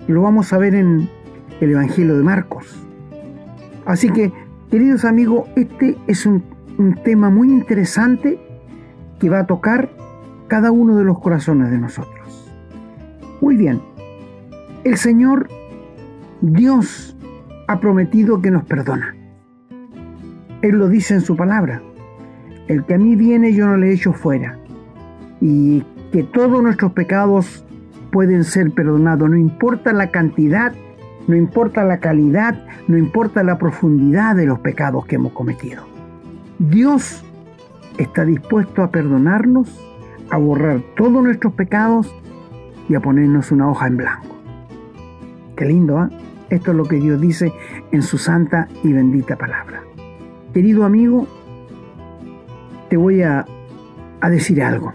Lo 0.08 0.22
vamos 0.22 0.52
a 0.52 0.58
ver 0.58 0.74
en 0.74 1.08
el 1.60 1.70
Evangelio 1.70 2.16
de 2.16 2.22
Marcos. 2.22 2.86
Así 3.84 4.08
que, 4.10 4.32
queridos 4.70 5.04
amigos, 5.04 5.48
este 5.56 5.96
es 6.06 6.24
un, 6.26 6.42
un 6.78 6.94
tema 6.94 7.28
muy 7.30 7.48
interesante 7.48 8.38
que 9.18 9.28
va 9.28 9.40
a 9.40 9.46
tocar 9.46 9.90
cada 10.48 10.70
uno 10.70 10.96
de 10.96 11.04
los 11.04 11.18
corazones 11.18 11.70
de 11.70 11.78
nosotros. 11.78 12.52
Muy 13.40 13.56
bien, 13.56 13.80
el 14.84 14.96
Señor 14.96 15.48
Dios 16.52 17.16
ha 17.66 17.80
prometido 17.80 18.40
que 18.40 18.52
nos 18.52 18.62
perdona. 18.64 19.16
Él 20.62 20.78
lo 20.78 20.88
dice 20.88 21.14
en 21.14 21.20
su 21.20 21.34
palabra. 21.34 21.82
El 22.68 22.84
que 22.84 22.94
a 22.94 22.98
mí 22.98 23.16
viene 23.16 23.52
yo 23.52 23.66
no 23.66 23.76
le 23.76 23.92
echo 23.92 24.12
fuera. 24.12 24.56
Y 25.40 25.82
que 26.12 26.22
todos 26.22 26.62
nuestros 26.62 26.92
pecados 26.92 27.64
pueden 28.12 28.44
ser 28.44 28.70
perdonados. 28.70 29.28
No 29.28 29.36
importa 29.36 29.92
la 29.92 30.12
cantidad, 30.12 30.72
no 31.26 31.34
importa 31.34 31.82
la 31.82 31.98
calidad, 31.98 32.64
no 32.86 32.96
importa 32.96 33.42
la 33.42 33.58
profundidad 33.58 34.36
de 34.36 34.46
los 34.46 34.60
pecados 34.60 35.04
que 35.06 35.16
hemos 35.16 35.32
cometido. 35.32 35.82
Dios 36.60 37.24
está 37.98 38.24
dispuesto 38.24 38.84
a 38.84 38.92
perdonarnos, 38.92 39.68
a 40.30 40.36
borrar 40.36 40.80
todos 40.96 41.24
nuestros 41.24 41.54
pecados 41.54 42.14
y 42.88 42.94
a 42.94 43.00
ponernos 43.00 43.50
una 43.50 43.68
hoja 43.68 43.88
en 43.88 43.96
blanco. 43.96 44.36
Qué 45.56 45.64
lindo, 45.64 46.04
¿eh? 46.04 46.08
Esto 46.50 46.70
es 46.70 46.76
lo 46.76 46.84
que 46.84 46.96
Dios 46.96 47.20
dice 47.20 47.52
en 47.90 48.02
su 48.02 48.18
santa 48.18 48.68
y 48.84 48.92
bendita 48.92 49.36
palabra. 49.36 49.82
Querido 50.52 50.84
amigo, 50.84 51.26
te 52.88 52.96
voy 52.96 53.22
a, 53.22 53.46
decir 54.30 54.62
algo. 54.62 54.92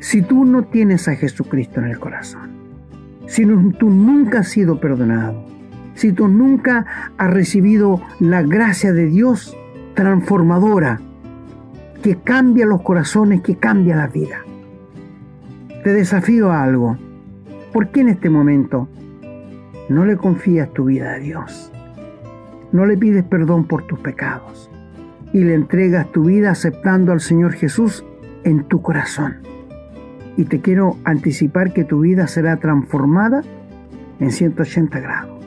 Si 0.00 0.22
tú 0.22 0.44
no 0.44 0.64
tienes 0.64 1.06
a 1.06 1.14
Jesucristo 1.14 1.78
en 1.80 1.86
el 1.86 2.00
corazón, 2.00 2.50
si 3.26 3.46
tú 3.78 3.90
nunca 3.90 4.40
has 4.40 4.48
sido 4.48 4.80
perdonado, 4.80 5.44
si 5.94 6.12
tú 6.12 6.26
nunca 6.26 7.12
has 7.16 7.30
recibido 7.30 8.00
la 8.18 8.42
gracia 8.42 8.92
de 8.92 9.06
Dios 9.06 9.56
transformadora, 9.94 11.00
que 12.02 12.16
cambia 12.16 12.66
los 12.66 12.82
corazones, 12.82 13.42
que 13.42 13.56
cambia 13.56 13.94
la 13.94 14.08
vida. 14.08 14.38
Te 15.84 15.92
desafío 15.92 16.50
a 16.50 16.62
algo. 16.62 16.96
¿Por 17.72 17.90
qué 17.90 18.00
en 18.00 18.08
este 18.08 18.30
momento 18.30 18.88
no 19.90 20.04
le 20.04 20.16
confías 20.16 20.72
tu 20.72 20.84
vida 20.84 21.14
a 21.14 21.18
Dios? 21.18 21.72
No 22.70 22.86
le 22.86 22.96
pides 22.96 23.24
perdón 23.24 23.64
por 23.64 23.82
tus 23.88 23.98
pecados 23.98 24.70
y 25.32 25.42
le 25.42 25.54
entregas 25.54 26.10
tu 26.12 26.24
vida 26.24 26.52
aceptando 26.52 27.10
al 27.10 27.20
Señor 27.20 27.54
Jesús 27.54 28.04
en 28.44 28.62
tu 28.62 28.82
corazón. 28.82 29.38
Y 30.36 30.44
te 30.44 30.60
quiero 30.60 30.96
anticipar 31.02 31.72
que 31.72 31.82
tu 31.82 32.00
vida 32.00 32.28
será 32.28 32.58
transformada 32.58 33.42
en 34.20 34.30
180 34.30 35.00
grados. 35.00 35.44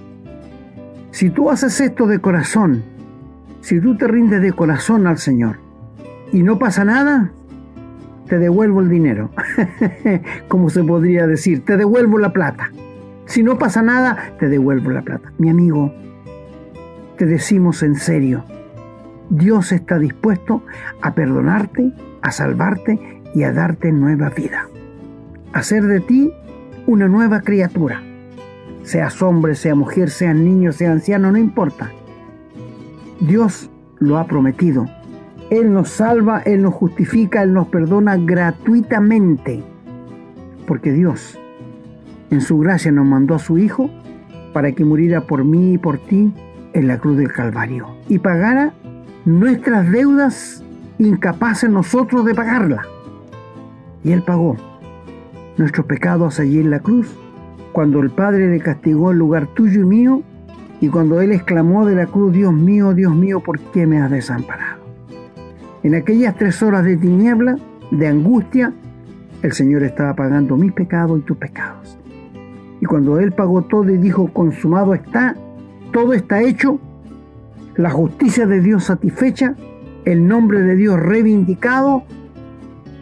Si 1.12 1.30
tú 1.30 1.50
haces 1.50 1.80
esto 1.80 2.06
de 2.06 2.20
corazón, 2.20 2.84
si 3.62 3.80
tú 3.80 3.96
te 3.96 4.10
rindes 4.10 4.42
de 4.42 4.52
corazón 4.52 5.08
al 5.08 5.20
Señor 5.20 5.56
y 6.34 6.44
no 6.44 6.60
pasa 6.60 6.84
nada, 6.84 7.32
te 8.28 8.40
devuelvo 8.40 8.82
el 8.82 8.90
dinero. 8.90 9.30
Como 10.50 10.70
se 10.70 10.84
podría 10.84 11.28
decir, 11.28 11.64
te 11.64 11.78
devuelvo 11.78 12.18
la 12.20 12.34
plata. 12.34 12.72
Si 13.34 13.42
no 13.42 13.58
pasa 13.58 13.82
nada, 13.82 14.36
te 14.38 14.48
devuelvo 14.48 14.92
la 14.92 15.02
plata. 15.02 15.34
Mi 15.40 15.50
amigo, 15.50 15.92
te 17.18 17.26
decimos 17.26 17.82
en 17.82 17.96
serio, 17.96 18.46
Dios 19.32 19.72
está 19.72 19.98
dispuesto 19.98 20.62
a 21.02 21.16
perdonarte, 21.16 21.94
a 22.22 22.32
salvarte 22.32 23.24
y 23.34 23.42
a 23.42 23.52
darte 23.52 23.92
nueva 23.92 24.30
vida. 24.30 24.68
Hacer 25.52 25.82
de 25.86 26.00
ti 26.00 26.32
una 26.86 27.08
nueva 27.08 27.42
criatura. 27.42 28.04
Seas 28.84 29.20
hombre, 29.24 29.56
sea 29.56 29.74
mujer, 29.74 30.12
sea 30.12 30.36
niño, 30.36 30.72
sea 30.72 30.92
anciano, 30.92 31.32
no 31.32 31.40
importa. 31.40 31.90
Dios 33.20 33.72
lo 33.98 34.20
ha 34.20 34.28
prometido. 34.28 34.86
Él 35.50 35.74
nos 35.74 35.90
salva, 35.90 36.44
Él 36.46 36.62
nos 36.62 36.76
justifica, 36.76 37.42
Él 37.42 37.54
nos 37.54 37.68
perdona 37.70 38.16
gratuitamente. 38.16 39.64
Porque 40.68 40.92
Dios, 40.92 41.40
en 42.34 42.42
su 42.42 42.58
gracia, 42.58 42.92
nos 42.92 43.06
mandó 43.06 43.36
a 43.36 43.40
su 43.40 43.58
Hijo 43.58 43.90
para 44.54 44.72
que 44.72 44.86
muriera 44.86 45.22
por 45.22 45.44
mí 45.46 45.74
y 45.74 45.78
por 45.78 45.98
ti 46.00 46.34
en 46.74 46.88
la 46.88 46.98
cruz 46.98 47.18
del 47.18 47.32
Calvario 47.32 47.88
y 48.10 48.20
pagara 48.20 48.74
nuestras 49.26 49.90
deudas 49.92 50.64
incapaces 50.98 51.70
nosotros 51.70 52.26
de 52.26 52.36
pagarla. 52.36 52.84
Y 54.04 54.12
Él 54.12 54.24
pagó 54.24 54.58
nuestros 55.58 55.86
pecados 55.86 56.40
allí 56.40 56.60
en 56.60 56.72
la 56.72 56.80
cruz, 56.80 57.16
cuando 57.72 58.00
el 58.00 58.10
Padre 58.10 58.50
le 58.50 58.60
castigó 58.60 59.12
en 59.12 59.20
lugar 59.20 59.48
tuyo 59.48 59.82
y 59.82 59.86
mío, 59.86 60.24
y 60.82 60.90
cuando 60.90 61.22
él 61.22 61.32
exclamó 61.32 61.86
de 61.86 61.96
la 61.96 62.08
cruz, 62.08 62.34
Dios 62.34 62.52
mío, 62.52 62.94
Dios 62.94 63.16
mío, 63.16 63.40
¿por 63.40 63.60
qué 63.60 63.88
me 63.88 64.02
has 64.02 64.12
desamparado? 64.12 64.84
En 65.82 65.96
aquellas 65.96 66.36
tres 66.36 66.62
horas 66.62 66.84
de 66.84 66.98
tiniebla, 66.98 67.58
de 67.92 68.08
angustia, 68.08 68.74
el 69.44 69.54
Señor 69.54 69.84
estaba 69.84 70.14
pagando 70.14 70.58
mis 70.58 70.74
pecados 70.74 71.20
y 71.20 71.22
tus 71.22 71.38
pecados. 71.38 71.98
Y 72.84 72.86
cuando 72.86 73.18
Él 73.18 73.32
pagó 73.32 73.62
todo 73.62 73.90
y 73.90 73.98
dijo, 73.98 74.28
consumado 74.34 74.94
está, 74.94 75.38
todo 75.94 76.12
está 76.12 76.42
hecho, 76.42 76.82
la 77.78 77.90
justicia 77.90 78.46
de 78.46 78.60
Dios 78.60 78.84
satisfecha, 78.84 79.56
el 80.04 80.28
nombre 80.28 80.60
de 80.60 80.76
Dios 80.76 81.00
reivindicado, 81.00 82.04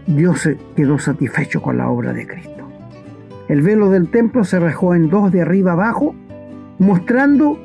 Dios 0.05 0.47
quedó 0.75 1.00
satisfecho 1.00 1.63
con 1.63 1.79
la 1.79 1.89
obra 1.89 2.13
de 2.13 2.27
Cristo. 2.27 2.63
El 3.47 3.63
velo 3.63 3.89
del 3.89 4.11
templo 4.11 4.43
se 4.43 4.59
rajó 4.59 4.93
en 4.93 5.09
dos 5.09 5.31
de 5.31 5.41
arriba 5.41 5.71
abajo, 5.71 6.13
mostrando 6.77 7.58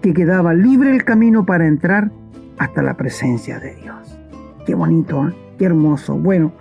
que 0.00 0.14
quedaba 0.14 0.54
libre 0.54 0.94
el 0.94 1.02
camino 1.02 1.44
para 1.44 1.66
entrar 1.66 2.12
hasta 2.56 2.82
la 2.82 2.96
presencia 2.96 3.58
de 3.58 3.74
Dios. 3.74 4.16
Qué 4.64 4.76
bonito, 4.76 5.26
¿eh? 5.26 5.34
qué 5.58 5.64
hermoso. 5.64 6.14
Bueno, 6.14 6.52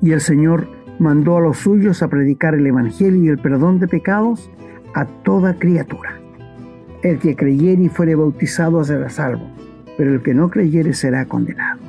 y 0.00 0.12
el 0.12 0.22
Señor 0.22 0.75
mandó 0.98 1.36
a 1.36 1.40
los 1.40 1.58
suyos 1.58 2.02
a 2.02 2.08
predicar 2.08 2.54
el 2.54 2.66
Evangelio 2.66 3.24
y 3.24 3.28
el 3.28 3.38
perdón 3.38 3.78
de 3.78 3.88
pecados 3.88 4.50
a 4.94 5.04
toda 5.04 5.58
criatura. 5.58 6.18
El 7.02 7.18
que 7.18 7.36
creyere 7.36 7.82
y 7.82 7.88
fuere 7.88 8.14
bautizado 8.14 8.82
será 8.82 9.10
salvo, 9.10 9.46
pero 9.96 10.14
el 10.14 10.22
que 10.22 10.34
no 10.34 10.50
creyere 10.50 10.94
será 10.94 11.26
condenado. 11.26 11.80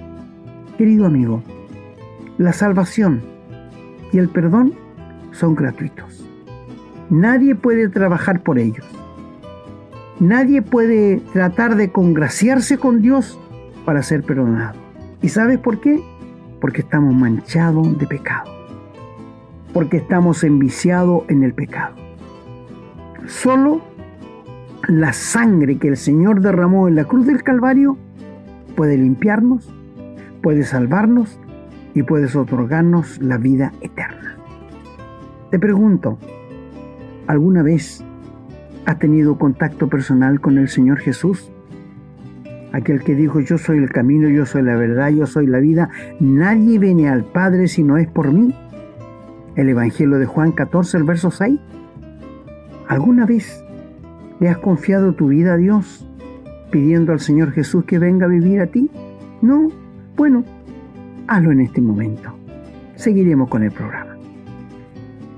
Querido 0.78 1.06
amigo, 1.06 1.42
la 2.38 2.54
salvación 2.54 3.22
y 4.12 4.18
el 4.18 4.30
perdón 4.30 4.74
son 5.32 5.56
gratuitos. 5.56 6.26
Nadie 7.10 7.56
puede 7.56 7.88
trabajar 7.90 8.44
por 8.44 8.60
ellos. 8.60 8.86
Nadie 10.20 10.62
puede 10.62 11.22
tratar 11.32 11.76
de 11.76 11.92
congraciarse 11.92 12.78
con 12.78 13.02
Dios 13.02 13.40
para 13.86 14.04
ser 14.04 14.24
perdonado. 14.24 14.78
¿Y 15.22 15.30
sabes 15.30 15.60
por 15.60 15.80
qué? 15.80 16.02
Porque 16.60 16.82
estamos 16.82 17.16
manchados 17.16 17.98
de 17.98 18.08
pecado. 18.08 18.57
Porque 19.78 19.98
estamos 19.98 20.44
enviciados 20.44 21.22
en 21.28 21.44
el 21.44 21.54
pecado. 21.54 21.94
Solo 23.28 23.82
la 24.88 25.14
sangre 25.14 25.78
que 25.78 25.90
el 25.90 25.98
Señor 25.98 26.42
derramó 26.42 26.88
en 26.88 26.96
la 26.96 27.04
cruz 27.04 27.28
del 27.28 27.44
Calvario 27.44 27.96
puede 28.76 28.98
limpiarnos, 28.98 29.72
puede 30.42 30.64
salvarnos 30.64 31.40
y 31.94 32.02
puede 32.02 32.26
otorgarnos 32.36 33.22
la 33.22 33.38
vida 33.38 33.72
eterna. 33.82 34.38
Te 35.52 35.60
pregunto, 35.60 36.18
¿alguna 37.28 37.62
vez 37.62 38.04
¿Ha 38.88 38.98
tenido 38.98 39.38
contacto 39.38 39.90
personal 39.90 40.40
con 40.40 40.58
el 40.58 40.70
Señor 40.70 41.00
Jesús? 41.00 41.52
Aquel 42.72 43.04
que 43.04 43.14
dijo, 43.14 43.42
yo 43.42 43.60
soy 43.60 43.78
el 43.78 43.92
camino, 43.92 44.28
yo 44.28 44.48
soy 44.48 44.64
la 44.64 44.76
verdad, 44.76 45.10
yo 45.10 45.28
soy 45.28 45.46
la 45.46 45.60
vida, 45.60 45.90
nadie 46.20 46.80
viene 46.80 47.10
al 47.10 47.26
Padre 47.26 47.68
si 47.68 47.84
no 47.84 47.98
es 47.98 48.08
por 48.08 48.32
mí. 48.32 48.56
El 49.58 49.70
Evangelio 49.70 50.20
de 50.20 50.28
Juan 50.28 50.52
14, 50.52 50.98
el 50.98 51.04
verso 51.04 51.32
6. 51.32 51.60
¿Alguna 52.88 53.26
vez 53.26 53.66
le 54.40 54.50
has 54.50 54.60
confiado 54.60 55.14
tu 55.14 55.30
vida 55.30 55.56
a 55.56 55.58
Dios 55.58 56.08
pidiendo 56.70 57.12
al 57.12 57.20
Señor 57.20 57.52
Jesús 57.54 57.84
que 57.86 57.98
venga 57.98 58.28
a 58.28 58.30
vivir 58.30 58.62
a 58.62 58.68
ti? 58.68 58.92
No. 59.42 59.70
Bueno, 60.16 60.44
hazlo 61.26 61.52
en 61.52 61.62
este 61.62 61.82
momento. 61.82 62.32
Seguiremos 62.98 63.50
con 63.50 63.64
el 63.64 63.72
programa. 63.72 64.16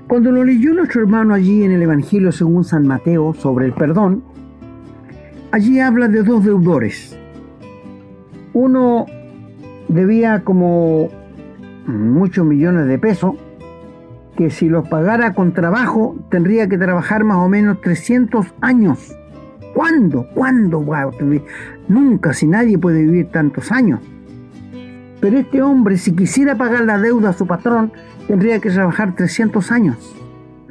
Cuando 0.06 0.30
lo 0.32 0.44
leyó 0.44 0.74
nuestro 0.74 1.00
hermano 1.00 1.32
allí 1.32 1.64
en 1.64 1.72
el 1.72 1.80
Evangelio 1.80 2.30
según 2.30 2.64
San 2.64 2.86
Mateo 2.86 3.32
sobre 3.32 3.64
el 3.64 3.72
perdón, 3.72 4.22
allí 5.50 5.80
habla 5.80 6.08
de 6.08 6.22
dos 6.22 6.44
deudores. 6.44 7.16
Uno 8.52 9.06
debía 9.88 10.44
como 10.44 11.08
muchos 11.86 12.44
millones 12.44 12.86
de 12.86 12.98
pesos, 12.98 13.36
que 14.40 14.48
si 14.48 14.70
los 14.70 14.88
pagara 14.88 15.34
con 15.34 15.52
trabajo 15.52 16.16
tendría 16.30 16.66
que 16.66 16.78
trabajar 16.78 17.24
más 17.24 17.36
o 17.36 17.48
menos 17.50 17.78
300 17.82 18.46
años. 18.62 19.14
¿Cuándo? 19.74 20.26
¿Cuándo? 20.34 20.82
Nunca, 21.88 22.32
si 22.32 22.46
nadie 22.46 22.78
puede 22.78 23.02
vivir 23.02 23.26
tantos 23.26 23.70
años. 23.70 24.00
Pero 25.20 25.36
este 25.36 25.60
hombre, 25.60 25.98
si 25.98 26.16
quisiera 26.16 26.54
pagar 26.54 26.86
la 26.86 26.96
deuda 26.96 27.28
a 27.28 27.32
su 27.34 27.46
patrón, 27.46 27.92
tendría 28.28 28.60
que 28.60 28.70
trabajar 28.70 29.14
300 29.14 29.70
años. 29.72 30.16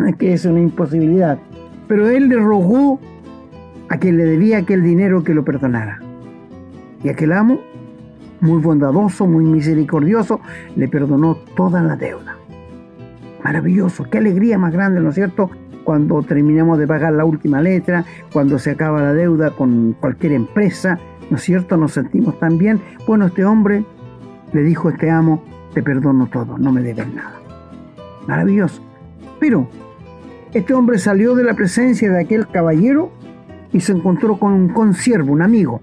Es 0.04 0.16
que 0.16 0.34
es 0.34 0.46
una 0.46 0.62
imposibilidad. 0.62 1.38
Pero 1.88 2.10
él 2.10 2.28
le 2.28 2.38
rogó 2.38 3.00
a 3.88 3.98
quien 3.98 4.18
le 4.18 4.26
debía 4.26 4.58
aquel 4.58 4.82
dinero 4.82 5.24
que 5.24 5.36
lo 5.36 5.46
perdonara. 5.46 6.00
Y 7.04 7.10
aquel 7.10 7.34
amo, 7.34 7.60
muy 8.42 8.60
bondadoso, 8.64 9.28
muy 9.28 9.44
misericordioso, 9.44 10.42
le 10.76 10.88
perdonó 10.88 11.36
toda 11.56 11.84
la 11.84 11.96
deuda. 11.96 12.39
Maravilloso, 13.44 14.04
qué 14.06 14.18
alegría 14.18 14.58
más 14.58 14.74
grande, 14.74 15.02
¿no 15.02 15.10
es 15.10 15.16
cierto? 15.16 15.50
Cuando 15.84 16.22
terminamos 16.24 16.78
de 16.78 16.88
pagar 16.88 17.14
la 17.14 17.26
última 17.26 17.62
letra, 17.62 18.06
cuando 18.32 18.60
se 18.60 18.72
acaba 18.72 19.02
la 19.02 19.14
deuda 19.14 19.52
con 19.52 19.96
cualquier 20.00 20.34
empresa, 20.34 21.00
¿no 21.30 21.38
es 21.38 21.44
cierto? 21.44 21.78
Nos 21.78 21.94
sentimos 21.94 22.38
tan 22.40 22.58
bien. 22.58 22.80
Bueno, 23.08 23.26
este 23.26 23.46
hombre 23.46 23.86
le 24.54 24.64
dijo 24.64 24.90
a 24.90 24.92
este 24.92 25.10
amo, 25.10 25.44
te 25.74 25.82
perdono 25.82 26.28
todo, 26.28 26.58
no 26.58 26.72
me 26.72 26.82
debes 26.82 27.08
nada 27.14 27.40
maravilloso. 28.30 28.82
Pero 29.40 29.68
este 30.54 30.74
hombre 30.74 31.00
salió 31.00 31.36
de 31.36 31.44
la 31.44 31.56
presencia 31.56 32.12
de 32.12 32.22
aquel 32.22 32.48
caballero 32.48 33.12
y 33.74 33.82
se 33.82 33.92
encontró 33.92 34.38
con 34.38 34.54
un 34.54 34.70
consiervo, 34.70 35.34
un 35.34 35.42
amigo. 35.42 35.82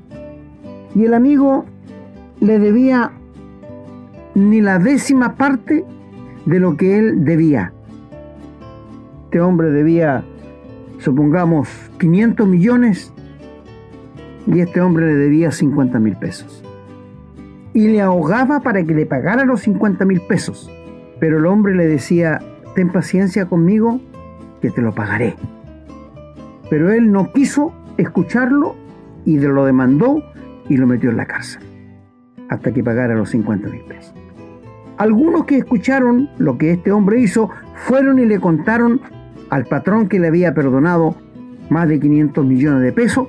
Y 0.95 1.05
el 1.05 1.15
amigo 1.15 1.67
le 2.41 2.59
debía 2.59 3.13
ni 4.35 4.61
la 4.61 4.79
décima 4.79 5.35
parte 5.35 5.85
de 6.47 6.61
lo 6.61 6.77
que 6.77 6.99
él 6.99 7.25
debía. 7.25 7.73
Este 9.25 9.41
hombre 9.41 9.71
debía, 9.71 10.25
supongamos, 10.99 11.69
500 11.99 12.49
millones 12.49 13.13
y 14.47 14.61
este 14.61 14.81
hombre 14.81 15.07
le 15.07 15.17
debía 15.17 15.51
50 15.51 15.99
mil 15.99 16.17
pesos. 16.17 16.63
Y 17.75 17.89
le 17.89 18.01
ahogaba 18.01 18.61
para 18.61 18.83
que 18.85 18.95
le 18.95 19.05
pagara 19.05 19.45
los 19.45 19.61
50 19.61 20.05
mil 20.07 20.23
pesos. 20.23 20.71
Pero 21.21 21.39
el 21.39 21.47
hombre 21.47 21.75
le 21.75 21.87
decía, 21.87 22.41
ten 22.75 22.91
paciencia 22.91 23.47
conmigo, 23.47 24.01
que 24.63 24.71
te 24.71 24.81
lo 24.81 24.95
pagaré. 24.95 25.35
Pero 26.71 26.91
él 26.91 27.13
no 27.13 27.33
quiso 27.33 27.73
escucharlo 27.99 28.75
y 29.25 29.39
lo 29.39 29.67
demandó 29.67 30.23
y 30.69 30.77
lo 30.77 30.87
metió 30.87 31.11
en 31.11 31.17
la 31.17 31.27
cárcel 31.27 31.63
hasta 32.49 32.73
que 32.73 32.83
pagara 32.83 33.15
los 33.15 33.31
50 33.31 33.69
mil 33.69 33.83
pesos. 33.83 34.15
Algunos 34.99 35.45
que 35.45 35.59
escucharon 35.59 36.31
lo 36.39 36.57
que 36.57 36.73
este 36.73 36.91
hombre 36.93 37.21
hizo 37.21 37.51
fueron 37.75 38.19
y 38.19 38.25
le 38.25 38.41
contaron 38.41 39.01
al 39.51 39.67
patrón 39.67 40.09
que 40.09 40.19
le 40.19 40.29
había 40.29 40.55
perdonado 40.55 41.15
más 41.69 41.89
de 41.89 42.01
500 42.01 42.45
millones 42.45 42.83
de 42.83 42.93
pesos 42.93 43.29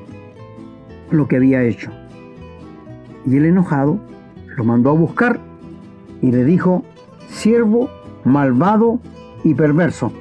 lo 1.12 1.28
que 1.28 1.38
había 1.38 1.64
hecho. 1.64 1.92
Y 3.26 3.38
el 3.38 3.46
enojado 3.46 4.00
lo 4.56 4.64
mandó 4.64 4.92
a 4.92 4.94
buscar 4.94 5.40
y 6.22 6.32
le 6.32 6.46
dijo, 6.46 6.84
siervo 7.30 7.90
malvado 8.24 9.00
y 9.44 9.54
perverso, 9.54 10.12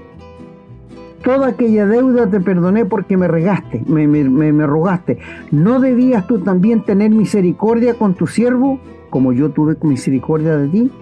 toda 1.22 1.48
aquella 1.48 1.87
deuda 1.87 2.28
te 2.28 2.40
perdoné 2.40 2.85
porque 2.85 3.16
me 3.16 3.28
regaste, 3.28 3.82
me, 3.87 4.06
me, 4.06 4.52
me, 4.52 4.66
rogaste. 4.66 5.18
¿No 5.50 5.80
debías 5.80 6.26
tú 6.26 6.40
también 6.40 6.85
tener 6.85 7.11
misericordia 7.11 7.94
con 7.94 8.14
tu 8.14 8.26
siervo, 8.26 8.78
como 9.11 9.32
yo 9.32 9.50
tuve 9.50 9.76
misericordia 9.82 10.56
de 10.56 10.68
ti? 10.68 10.92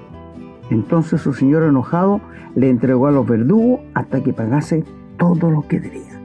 Entonces 0.74 1.20
su 1.20 1.32
señor 1.32 1.62
enojado 1.62 2.20
le 2.56 2.68
entregó 2.68 3.06
a 3.06 3.12
los 3.12 3.26
verdugos 3.26 3.80
hasta 3.94 4.22
que 4.22 4.32
pagase 4.32 4.84
todo 5.18 5.50
lo 5.50 5.62
que 5.62 5.78
debía. 5.78 6.20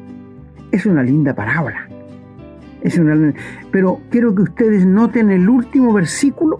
Es 0.71 0.85
una 0.85 1.03
linda 1.03 1.35
parábola. 1.35 1.88
Es 2.81 2.97
una, 2.97 3.33
pero 3.71 3.99
quiero 4.09 4.33
que 4.33 4.41
ustedes 4.43 4.85
noten 4.85 5.29
el 5.29 5.47
último 5.49 5.93
versículo, 5.93 6.59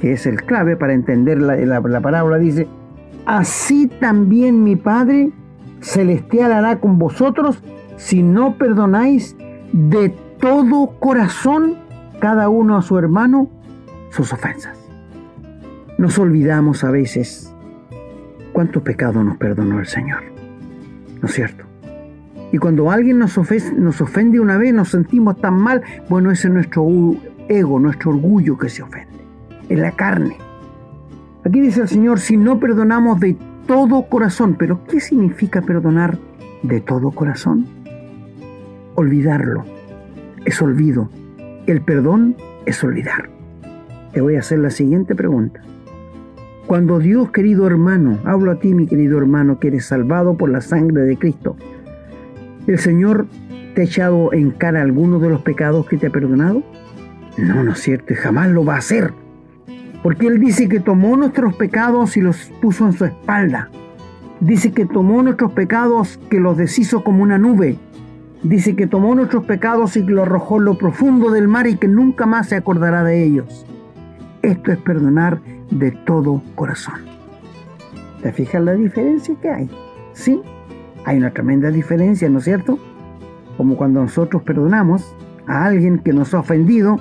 que 0.00 0.12
es 0.12 0.26
el 0.26 0.42
clave 0.42 0.76
para 0.76 0.92
entender 0.92 1.40
la, 1.40 1.56
la, 1.56 1.80
la 1.80 2.00
parábola. 2.00 2.38
Dice, 2.38 2.68
así 3.24 3.86
también 3.86 4.62
mi 4.62 4.76
Padre 4.76 5.30
celestial 5.80 6.52
hará 6.52 6.80
con 6.80 6.98
vosotros 6.98 7.62
si 7.96 8.22
no 8.22 8.56
perdonáis 8.56 9.36
de 9.72 10.10
todo 10.38 10.98
corazón 10.98 11.76
cada 12.18 12.50
uno 12.50 12.76
a 12.76 12.82
su 12.82 12.98
hermano 12.98 13.48
sus 14.10 14.32
ofensas. 14.32 14.79
Nos 16.00 16.18
olvidamos 16.18 16.82
a 16.82 16.90
veces 16.90 17.54
cuántos 18.54 18.82
pecados 18.82 19.22
nos 19.22 19.36
perdonó 19.36 19.80
el 19.80 19.86
Señor. 19.86 20.22
¿No 21.20 21.28
es 21.28 21.34
cierto? 21.34 21.64
Y 22.52 22.56
cuando 22.56 22.90
alguien 22.90 23.18
nos, 23.18 23.36
ofende, 23.36 23.72
nos 23.78 24.00
ofende 24.00 24.40
una 24.40 24.56
vez, 24.56 24.72
nos 24.72 24.88
sentimos 24.88 25.38
tan 25.42 25.58
mal, 25.58 25.82
bueno, 26.08 26.30
ese 26.30 26.48
es 26.48 26.54
nuestro 26.54 26.88
ego, 27.50 27.78
nuestro 27.78 28.12
orgullo 28.12 28.56
que 28.56 28.70
se 28.70 28.82
ofende. 28.82 29.12
Es 29.68 29.78
la 29.78 29.92
carne. 29.92 30.38
Aquí 31.44 31.60
dice 31.60 31.82
el 31.82 31.88
Señor, 31.88 32.18
si 32.18 32.38
no 32.38 32.58
perdonamos 32.58 33.20
de 33.20 33.36
todo 33.66 34.08
corazón, 34.08 34.56
pero 34.58 34.82
¿qué 34.84 35.00
significa 35.00 35.60
perdonar 35.60 36.16
de 36.62 36.80
todo 36.80 37.10
corazón? 37.10 37.66
Olvidarlo. 38.94 39.66
Es 40.46 40.62
olvido. 40.62 41.10
El 41.66 41.82
perdón 41.82 42.36
es 42.64 42.82
olvidar. 42.82 43.28
Te 44.14 44.22
voy 44.22 44.36
a 44.36 44.40
hacer 44.40 44.60
la 44.60 44.70
siguiente 44.70 45.14
pregunta. 45.14 45.60
Cuando 46.70 47.00
Dios, 47.00 47.32
querido 47.32 47.66
hermano, 47.66 48.20
hablo 48.22 48.52
a 48.52 48.60
ti, 48.60 48.74
mi 48.76 48.86
querido 48.86 49.18
hermano, 49.18 49.58
que 49.58 49.66
eres 49.66 49.86
salvado 49.86 50.36
por 50.36 50.50
la 50.50 50.60
sangre 50.60 51.02
de 51.02 51.16
Cristo, 51.16 51.56
¿El 52.68 52.78
Señor 52.78 53.26
te 53.74 53.80
ha 53.80 53.84
echado 53.84 54.32
en 54.32 54.52
cara 54.52 54.80
alguno 54.80 55.18
de 55.18 55.30
los 55.30 55.42
pecados 55.42 55.88
que 55.88 55.96
te 55.96 56.06
ha 56.06 56.10
perdonado? 56.10 56.62
No, 57.36 57.64
no 57.64 57.72
es 57.72 57.80
cierto, 57.80 58.12
y 58.12 58.16
jamás 58.16 58.50
lo 58.50 58.64
va 58.64 58.76
a 58.76 58.78
hacer. 58.78 59.12
Porque 60.04 60.28
Él 60.28 60.38
dice 60.38 60.68
que 60.68 60.78
tomó 60.78 61.16
nuestros 61.16 61.56
pecados 61.56 62.16
y 62.16 62.20
los 62.20 62.36
puso 62.62 62.86
en 62.86 62.92
su 62.92 63.04
espalda. 63.04 63.68
Dice 64.38 64.70
que 64.70 64.86
tomó 64.86 65.24
nuestros 65.24 65.50
pecados, 65.50 66.20
que 66.30 66.38
los 66.38 66.56
deshizo 66.56 67.02
como 67.02 67.24
una 67.24 67.36
nube. 67.36 67.78
Dice 68.44 68.76
que 68.76 68.86
tomó 68.86 69.16
nuestros 69.16 69.42
pecados 69.42 69.96
y 69.96 70.06
que 70.06 70.12
los 70.12 70.24
arrojó 70.24 70.58
en 70.58 70.66
lo 70.66 70.78
profundo 70.78 71.32
del 71.32 71.48
mar 71.48 71.66
y 71.66 71.78
que 71.78 71.88
nunca 71.88 72.26
más 72.26 72.48
se 72.48 72.54
acordará 72.54 73.02
de 73.02 73.24
ellos. 73.24 73.66
Esto 74.42 74.70
es 74.70 74.78
perdonar 74.78 75.40
de 75.70 75.92
todo 75.92 76.42
corazón. 76.54 77.00
¿Te 78.22 78.32
fijas 78.32 78.62
la 78.62 78.74
diferencia 78.74 79.34
que 79.40 79.48
hay? 79.48 79.70
Sí, 80.12 80.42
hay 81.04 81.16
una 81.16 81.30
tremenda 81.30 81.70
diferencia, 81.70 82.28
¿no 82.28 82.38
es 82.38 82.44
cierto? 82.44 82.78
Como 83.56 83.76
cuando 83.76 84.00
nosotros 84.02 84.42
perdonamos 84.42 85.14
a 85.46 85.64
alguien 85.64 85.98
que 85.98 86.12
nos 86.12 86.34
ha 86.34 86.40
ofendido 86.40 87.00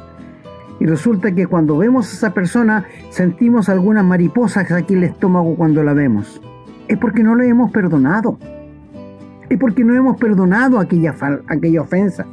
y 0.79 0.85
resulta 0.85 1.33
que 1.33 1.47
cuando 1.47 1.77
vemos 1.77 2.09
a 2.09 2.13
esa 2.13 2.33
persona 2.33 2.85
sentimos 3.09 3.67
algunas 3.67 4.05
mariposas 4.05 4.71
aquí 4.71 4.93
en 4.93 5.03
el 5.03 5.09
estómago 5.09 5.55
cuando 5.55 5.83
la 5.83 5.93
vemos. 5.93 6.41
Es 6.87 6.97
porque 6.97 7.21
no 7.21 7.35
le 7.35 7.47
hemos 7.47 7.71
perdonado. 7.71 8.39
Es 9.49 9.59
porque 9.59 9.83
no 9.83 9.93
hemos 9.93 10.17
perdonado 10.17 10.79
aquella, 10.79 11.13
aquella 11.47 11.81
ofensa. 11.81 12.25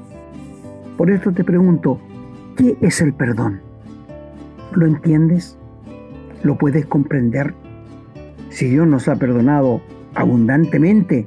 Por 0.96 1.10
esto 1.10 1.32
te 1.32 1.44
pregunto, 1.44 1.98
¿qué 2.56 2.78
es 2.80 3.00
el 3.00 3.12
perdón? 3.12 3.60
¿Lo 4.72 4.86
entiendes? 4.86 5.58
¿Lo 6.42 6.56
puedes 6.56 6.86
comprender? 6.86 7.54
Si 8.50 8.68
Dios 8.68 8.86
nos 8.86 9.08
ha 9.08 9.16
perdonado 9.16 9.80
abundantemente, 10.14 11.26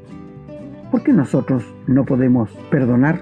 ¿por 0.92 1.04
qué 1.04 1.14
nosotros 1.14 1.64
no 1.88 2.06
podemos 2.06 2.50
perdonar? 2.72 3.22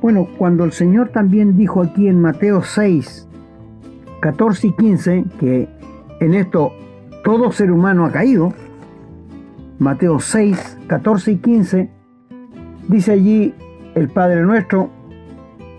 Bueno, 0.00 0.26
cuando 0.36 0.64
el 0.64 0.72
Señor 0.72 1.10
también 1.10 1.56
dijo 1.56 1.82
aquí 1.82 2.08
en 2.08 2.20
Mateo 2.20 2.62
6, 2.62 3.28
14 4.20 4.66
y 4.66 4.72
15, 4.72 5.24
que 5.38 5.68
en 6.20 6.34
esto 6.34 6.72
todo 7.24 7.52
ser 7.52 7.70
humano 7.70 8.04
ha 8.04 8.10
caído, 8.10 8.52
Mateo 9.78 10.18
6, 10.18 10.78
14 10.88 11.32
y 11.32 11.36
15, 11.36 11.90
dice 12.88 13.12
allí 13.12 13.54
el 13.94 14.08
Padre 14.08 14.42
nuestro, 14.42 14.90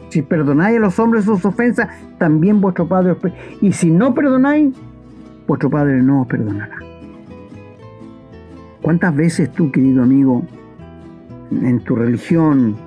si 0.09 0.21
perdonáis 0.21 0.77
a 0.77 0.79
los 0.79 0.99
hombres 0.99 1.25
sus 1.25 1.43
ofensas, 1.43 1.89
también 2.23 2.62
vuestro 2.62 2.88
Padre 2.88 3.17
Y 3.59 3.73
si 3.73 3.91
no 3.91 4.15
perdonáis, 4.15 4.73
vuestro 5.45 5.69
Padre 5.69 6.01
no 6.01 6.21
os 6.21 6.27
perdonará. 6.27 6.77
¿Cuántas 8.81 9.13
veces 9.13 9.51
tú, 9.51 9.69
querido 9.69 10.03
amigo, 10.03 10.41
en 11.51 11.81
tu 11.81 11.97
religión, 11.97 12.77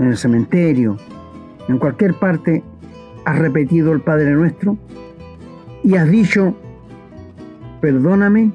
en 0.00 0.06
el 0.06 0.16
cementerio, 0.16 0.96
en 1.68 1.78
cualquier 1.78 2.14
parte, 2.14 2.64
has 3.24 3.38
repetido 3.38 3.92
el 3.92 4.00
Padre 4.00 4.32
Nuestro 4.32 4.76
y 5.84 5.94
has 5.94 6.10
dicho, 6.10 6.56
perdóname 7.80 8.50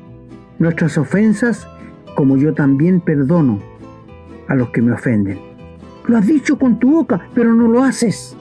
nuestras 0.60 0.98
ofensas 0.98 1.66
como 2.18 2.36
yo 2.36 2.54
también 2.54 3.00
perdono 3.00 3.58
a 4.50 4.56
los 4.56 4.70
que 4.72 4.82
me 4.82 4.92
ofenden? 4.92 5.40
Lo 6.08 6.18
has 6.18 6.28
dicho 6.28 6.60
con 6.60 6.78
tu 6.78 6.92
boca, 6.92 7.22
pero 7.34 7.54
no 7.54 7.70
lo 7.70 7.82
haces. 7.82 8.36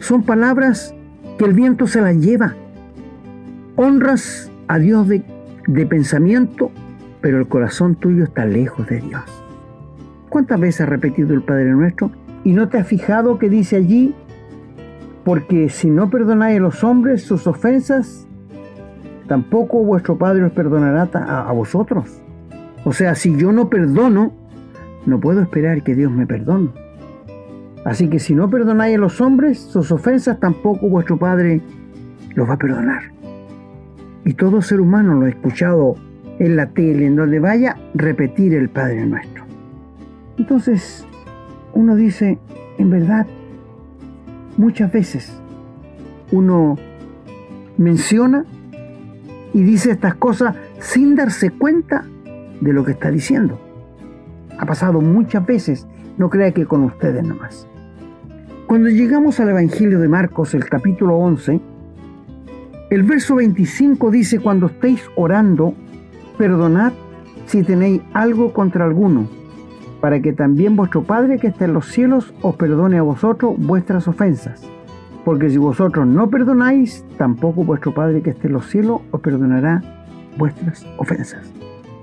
Son 0.00 0.22
palabras 0.22 0.94
que 1.38 1.44
el 1.44 1.52
viento 1.52 1.86
se 1.86 2.00
las 2.00 2.16
lleva. 2.16 2.54
Honras 3.76 4.50
a 4.66 4.78
Dios 4.78 5.06
de, 5.08 5.22
pensamiento 5.86 6.72
pero 7.20 7.38
el 7.38 7.48
corazón 7.48 7.96
tuyo 7.96 8.24
está 8.24 8.46
lejos 8.46 8.86
de 8.88 9.00
Dios. 9.00 9.22
¿Cuántas 10.30 10.58
veces 10.58 10.82
has 10.82 10.88
repetido 10.88 11.34
el 11.34 11.42
Padre 11.42 11.70
Nuestro 11.70 12.10
y 12.44 12.52
no 12.52 12.68
te 12.68 12.78
has 12.78 12.86
fijado 12.86 13.38
que 13.38 13.50
dice 13.50 13.76
allí, 13.76 14.14
porque 15.22 15.68
si 15.68 15.90
no 15.90 16.08
perdonáis 16.08 16.58
a 16.58 16.62
los 16.62 16.82
hombres 16.82 17.22
sus 17.22 17.46
ofensas, 17.46 18.26
tampoco 19.28 19.84
vuestro 19.84 20.16
Padre 20.16 20.44
os 20.44 20.52
perdonará 20.52 21.02
a 21.12 21.52
vosotros? 21.52 22.22
O 22.84 22.92
sea, 22.94 23.14
si 23.14 23.36
yo 23.36 23.52
no 23.52 23.68
perdono, 23.68 24.32
no 25.04 25.20
puedo 25.20 25.42
esperar 25.42 25.82
que 25.82 25.94
Dios 25.94 26.10
me 26.10 26.26
perdone. 26.26 26.70
Así 27.84 28.08
que 28.08 28.18
si 28.18 28.34
no 28.34 28.50
perdonáis 28.50 28.96
a 28.96 29.00
los 29.00 29.20
hombres 29.20 29.58
sus 29.58 29.90
ofensas, 29.90 30.38
tampoco 30.38 30.88
vuestro 30.88 31.18
Padre 31.18 31.60
los 32.34 32.48
va 32.48 32.54
a 32.54 32.58
perdonar. 32.58 33.02
Y 34.24 34.34
todo 34.34 34.60
ser 34.60 34.80
humano 34.80 35.14
lo 35.14 35.26
ha 35.26 35.30
escuchado 35.30 35.96
en 36.38 36.56
la 36.56 36.66
tele, 36.70 37.06
en 37.06 37.16
donde 37.16 37.38
vaya, 37.38 37.76
repetir 37.94 38.54
el 38.54 38.68
Padre 38.68 39.06
Nuestro. 39.06 39.44
Entonces, 40.38 41.06
uno 41.74 41.96
dice, 41.96 42.38
en 42.78 42.90
verdad, 42.90 43.26
muchas 44.56 44.92
veces 44.92 45.40
uno 46.32 46.76
menciona 47.76 48.44
y 49.52 49.62
dice 49.62 49.90
estas 49.90 50.14
cosas 50.14 50.54
sin 50.78 51.14
darse 51.14 51.50
cuenta 51.50 52.04
de 52.60 52.72
lo 52.72 52.84
que 52.84 52.92
está 52.92 53.10
diciendo. 53.10 53.58
Ha 54.58 54.66
pasado 54.66 55.00
muchas 55.00 55.44
veces, 55.44 55.86
no 56.20 56.28
crea 56.28 56.52
que 56.52 56.66
con 56.66 56.82
ustedes 56.84 57.26
nomás. 57.26 57.66
Cuando 58.66 58.90
llegamos 58.90 59.40
al 59.40 59.48
Evangelio 59.48 59.98
de 60.00 60.06
Marcos, 60.06 60.52
el 60.52 60.66
capítulo 60.66 61.16
11, 61.16 61.58
el 62.90 63.02
verso 63.04 63.36
25 63.36 64.10
dice, 64.10 64.38
cuando 64.38 64.66
estéis 64.66 65.02
orando, 65.16 65.72
perdonad 66.36 66.92
si 67.46 67.62
tenéis 67.62 68.02
algo 68.12 68.52
contra 68.52 68.84
alguno, 68.84 69.28
para 70.02 70.20
que 70.20 70.34
también 70.34 70.76
vuestro 70.76 71.04
Padre 71.04 71.38
que 71.38 71.46
está 71.46 71.64
en 71.64 71.72
los 71.72 71.86
cielos 71.86 72.34
os 72.42 72.54
perdone 72.54 72.98
a 72.98 73.02
vosotros 73.02 73.54
vuestras 73.56 74.06
ofensas. 74.06 74.62
Porque 75.24 75.48
si 75.48 75.56
vosotros 75.56 76.06
no 76.06 76.28
perdonáis, 76.28 77.02
tampoco 77.16 77.64
vuestro 77.64 77.94
Padre 77.94 78.20
que 78.20 78.30
está 78.30 78.46
en 78.46 78.52
los 78.52 78.66
cielos 78.66 79.00
os 79.10 79.20
perdonará 79.22 79.82
vuestras 80.36 80.86
ofensas. 80.98 81.50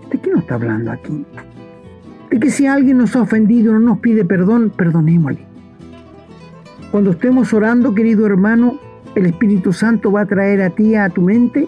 ¿De 0.10 0.20
qué 0.20 0.32
nos 0.32 0.42
está 0.42 0.56
hablando 0.56 0.92
aquí? 0.92 1.24
De 2.30 2.40
que 2.40 2.50
si 2.50 2.68
alguien 2.68 2.98
nos 2.98 3.16
ha 3.16 3.22
ofendido 3.22 3.72
y 3.72 3.74
no 3.74 3.80
nos 3.80 4.00
pide 4.00 4.26
perdón, 4.26 4.72
perdonémosle. 4.76 5.46
Cuando 6.92 7.12
estemos 7.12 7.54
orando, 7.54 7.94
querido 7.94 8.26
hermano, 8.26 8.80
el 9.16 9.26
Espíritu 9.26 9.74
Santo 9.74 10.12
va 10.12 10.22
a 10.22 10.26
traer 10.26 10.62
a 10.62 10.70
ti, 10.70 10.96
a 10.96 11.10
tu 11.10 11.22
mente, 11.22 11.68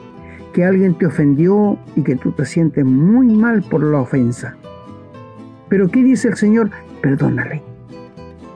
que 0.53 0.63
alguien 0.63 0.95
te 0.95 1.05
ofendió 1.05 1.77
y 1.95 2.03
que 2.03 2.15
tú 2.15 2.31
te 2.31 2.45
sientes 2.45 2.85
muy 2.85 3.27
mal 3.27 3.61
por 3.63 3.83
la 3.83 3.99
ofensa. 3.99 4.55
Pero 5.67 5.89
¿qué 5.89 6.03
dice 6.03 6.29
el 6.29 6.35
Señor? 6.35 6.71
Perdónale, 7.01 7.61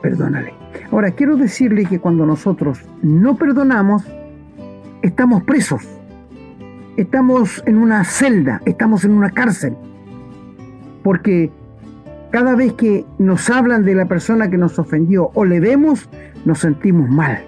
perdónale. 0.02 0.52
Ahora, 0.90 1.10
quiero 1.12 1.36
decirle 1.36 1.86
que 1.86 2.00
cuando 2.00 2.26
nosotros 2.26 2.80
no 3.02 3.36
perdonamos, 3.36 4.04
estamos 5.02 5.42
presos, 5.44 5.82
estamos 6.96 7.62
en 7.66 7.78
una 7.78 8.04
celda, 8.04 8.60
estamos 8.64 9.04
en 9.04 9.12
una 9.12 9.30
cárcel, 9.30 9.74
porque 11.02 11.50
cada 12.34 12.56
vez 12.56 12.72
que 12.72 13.06
nos 13.20 13.48
hablan 13.48 13.84
de 13.84 13.94
la 13.94 14.06
persona 14.06 14.50
que 14.50 14.58
nos 14.58 14.80
ofendió 14.80 15.30
o 15.34 15.44
le 15.44 15.60
vemos, 15.60 16.10
nos 16.44 16.58
sentimos 16.58 17.08
mal. 17.08 17.44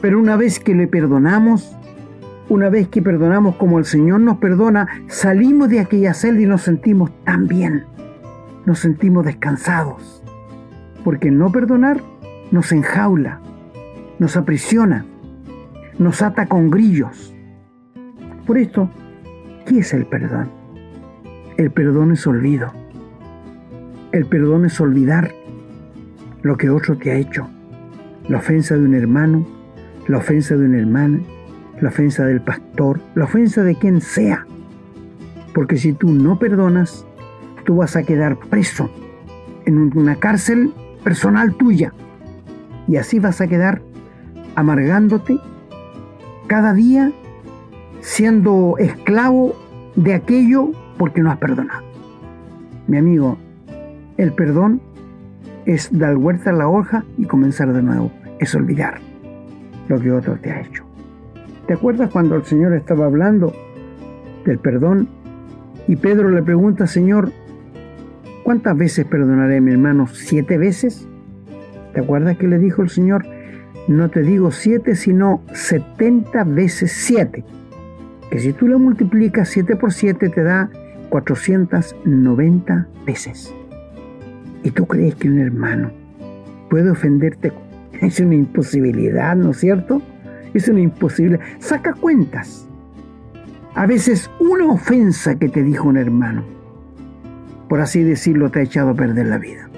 Pero 0.00 0.20
una 0.20 0.36
vez 0.36 0.60
que 0.60 0.72
le 0.72 0.86
perdonamos, 0.86 1.76
una 2.48 2.68
vez 2.68 2.86
que 2.86 3.02
perdonamos 3.02 3.56
como 3.56 3.76
el 3.76 3.84
Señor 3.84 4.20
nos 4.20 4.38
perdona, 4.38 4.86
salimos 5.08 5.68
de 5.68 5.80
aquella 5.80 6.14
celda 6.14 6.42
y 6.42 6.46
nos 6.46 6.62
sentimos 6.62 7.10
tan 7.24 7.48
bien, 7.48 7.86
nos 8.66 8.78
sentimos 8.78 9.24
descansados. 9.24 10.22
Porque 11.02 11.32
no 11.32 11.50
perdonar 11.50 12.00
nos 12.52 12.70
enjaula, 12.70 13.40
nos 14.20 14.36
aprisiona, 14.36 15.06
nos 15.98 16.22
ata 16.22 16.46
con 16.46 16.70
grillos. 16.70 17.34
Por 18.46 18.58
esto, 18.58 18.88
¿qué 19.66 19.80
es 19.80 19.92
el 19.92 20.06
perdón? 20.06 20.52
El 21.56 21.72
perdón 21.72 22.12
es 22.12 22.24
olvido. 22.28 22.72
El 24.10 24.24
perdón 24.24 24.64
es 24.64 24.80
olvidar 24.80 25.34
lo 26.42 26.56
que 26.56 26.70
otro 26.70 26.96
te 26.96 27.10
ha 27.10 27.16
hecho. 27.16 27.46
La 28.28 28.38
ofensa 28.38 28.74
de 28.74 28.84
un 28.84 28.94
hermano, 28.94 29.46
la 30.06 30.18
ofensa 30.18 30.56
de 30.56 30.64
una 30.64 30.78
hermana, 30.78 31.20
la 31.80 31.90
ofensa 31.90 32.24
del 32.24 32.40
pastor, 32.40 33.00
la 33.14 33.24
ofensa 33.24 33.62
de 33.62 33.74
quien 33.74 34.00
sea. 34.00 34.46
Porque 35.52 35.76
si 35.76 35.92
tú 35.92 36.10
no 36.10 36.38
perdonas, 36.38 37.04
tú 37.64 37.76
vas 37.76 37.96
a 37.96 38.02
quedar 38.02 38.38
preso 38.38 38.90
en 39.66 39.96
una 39.96 40.16
cárcel 40.16 40.72
personal 41.04 41.54
tuya. 41.54 41.92
Y 42.86 42.96
así 42.96 43.18
vas 43.18 43.42
a 43.42 43.46
quedar 43.46 43.82
amargándote 44.54 45.38
cada 46.46 46.72
día 46.72 47.12
siendo 48.00 48.76
esclavo 48.78 49.54
de 49.96 50.14
aquello 50.14 50.70
porque 50.96 51.20
no 51.20 51.30
has 51.30 51.36
perdonado. 51.36 51.82
Mi 52.86 52.96
amigo, 52.96 53.36
el 54.18 54.32
perdón 54.32 54.82
es 55.64 55.96
dar 55.96 56.16
vuelta 56.16 56.50
a 56.50 56.52
la 56.52 56.68
hoja 56.68 57.04
y 57.16 57.24
comenzar 57.24 57.72
de 57.72 57.82
nuevo. 57.82 58.10
Es 58.40 58.54
olvidar 58.54 59.00
lo 59.88 59.98
que 60.00 60.12
otro 60.12 60.36
te 60.36 60.50
ha 60.50 60.60
hecho. 60.60 60.84
¿Te 61.66 61.74
acuerdas 61.74 62.10
cuando 62.10 62.34
el 62.34 62.44
Señor 62.44 62.74
estaba 62.74 63.06
hablando 63.06 63.52
del 64.44 64.58
perdón 64.58 65.08
y 65.86 65.96
Pedro 65.96 66.30
le 66.30 66.42
pregunta, 66.42 66.86
Señor, 66.86 67.30
¿cuántas 68.42 68.76
veces 68.76 69.06
perdonaré 69.06 69.58
a 69.58 69.60
mi 69.60 69.72
hermano? 69.72 70.06
¿Siete 70.08 70.58
veces? 70.58 71.06
¿Te 71.94 72.00
acuerdas 72.00 72.36
que 72.36 72.48
le 72.48 72.58
dijo 72.58 72.82
el 72.82 72.90
Señor? 72.90 73.24
No 73.86 74.10
te 74.10 74.22
digo 74.22 74.50
siete, 74.50 74.96
sino 74.96 75.42
setenta 75.52 76.44
veces 76.44 76.92
siete. 76.92 77.44
Que 78.30 78.38
si 78.38 78.52
tú 78.52 78.66
lo 78.68 78.78
multiplicas 78.78 79.48
siete 79.48 79.76
por 79.76 79.92
siete 79.92 80.28
te 80.28 80.42
da 80.42 80.70
490 81.08 82.88
veces. 83.06 83.54
¿Y 84.62 84.70
tú 84.70 84.86
crees 84.86 85.14
que 85.14 85.28
un 85.28 85.38
hermano 85.38 85.90
puede 86.70 86.90
ofenderte? 86.90 87.52
Es 88.00 88.20
una 88.20 88.34
imposibilidad, 88.34 89.36
¿no 89.36 89.50
es 89.50 89.58
cierto? 89.58 90.02
Es 90.54 90.68
una 90.68 90.80
imposibilidad. 90.80 91.40
Saca 91.58 91.94
cuentas. 91.94 92.66
A 93.74 93.86
veces 93.86 94.30
una 94.40 94.66
ofensa 94.66 95.38
que 95.38 95.48
te 95.48 95.62
dijo 95.62 95.88
un 95.88 95.96
hermano, 95.96 96.44
por 97.68 97.80
así 97.80 98.02
decirlo, 98.02 98.50
te 98.50 98.60
ha 98.60 98.62
echado 98.62 98.90
a 98.90 98.94
perder 98.94 99.26
la 99.26 99.38
vida 99.38 99.68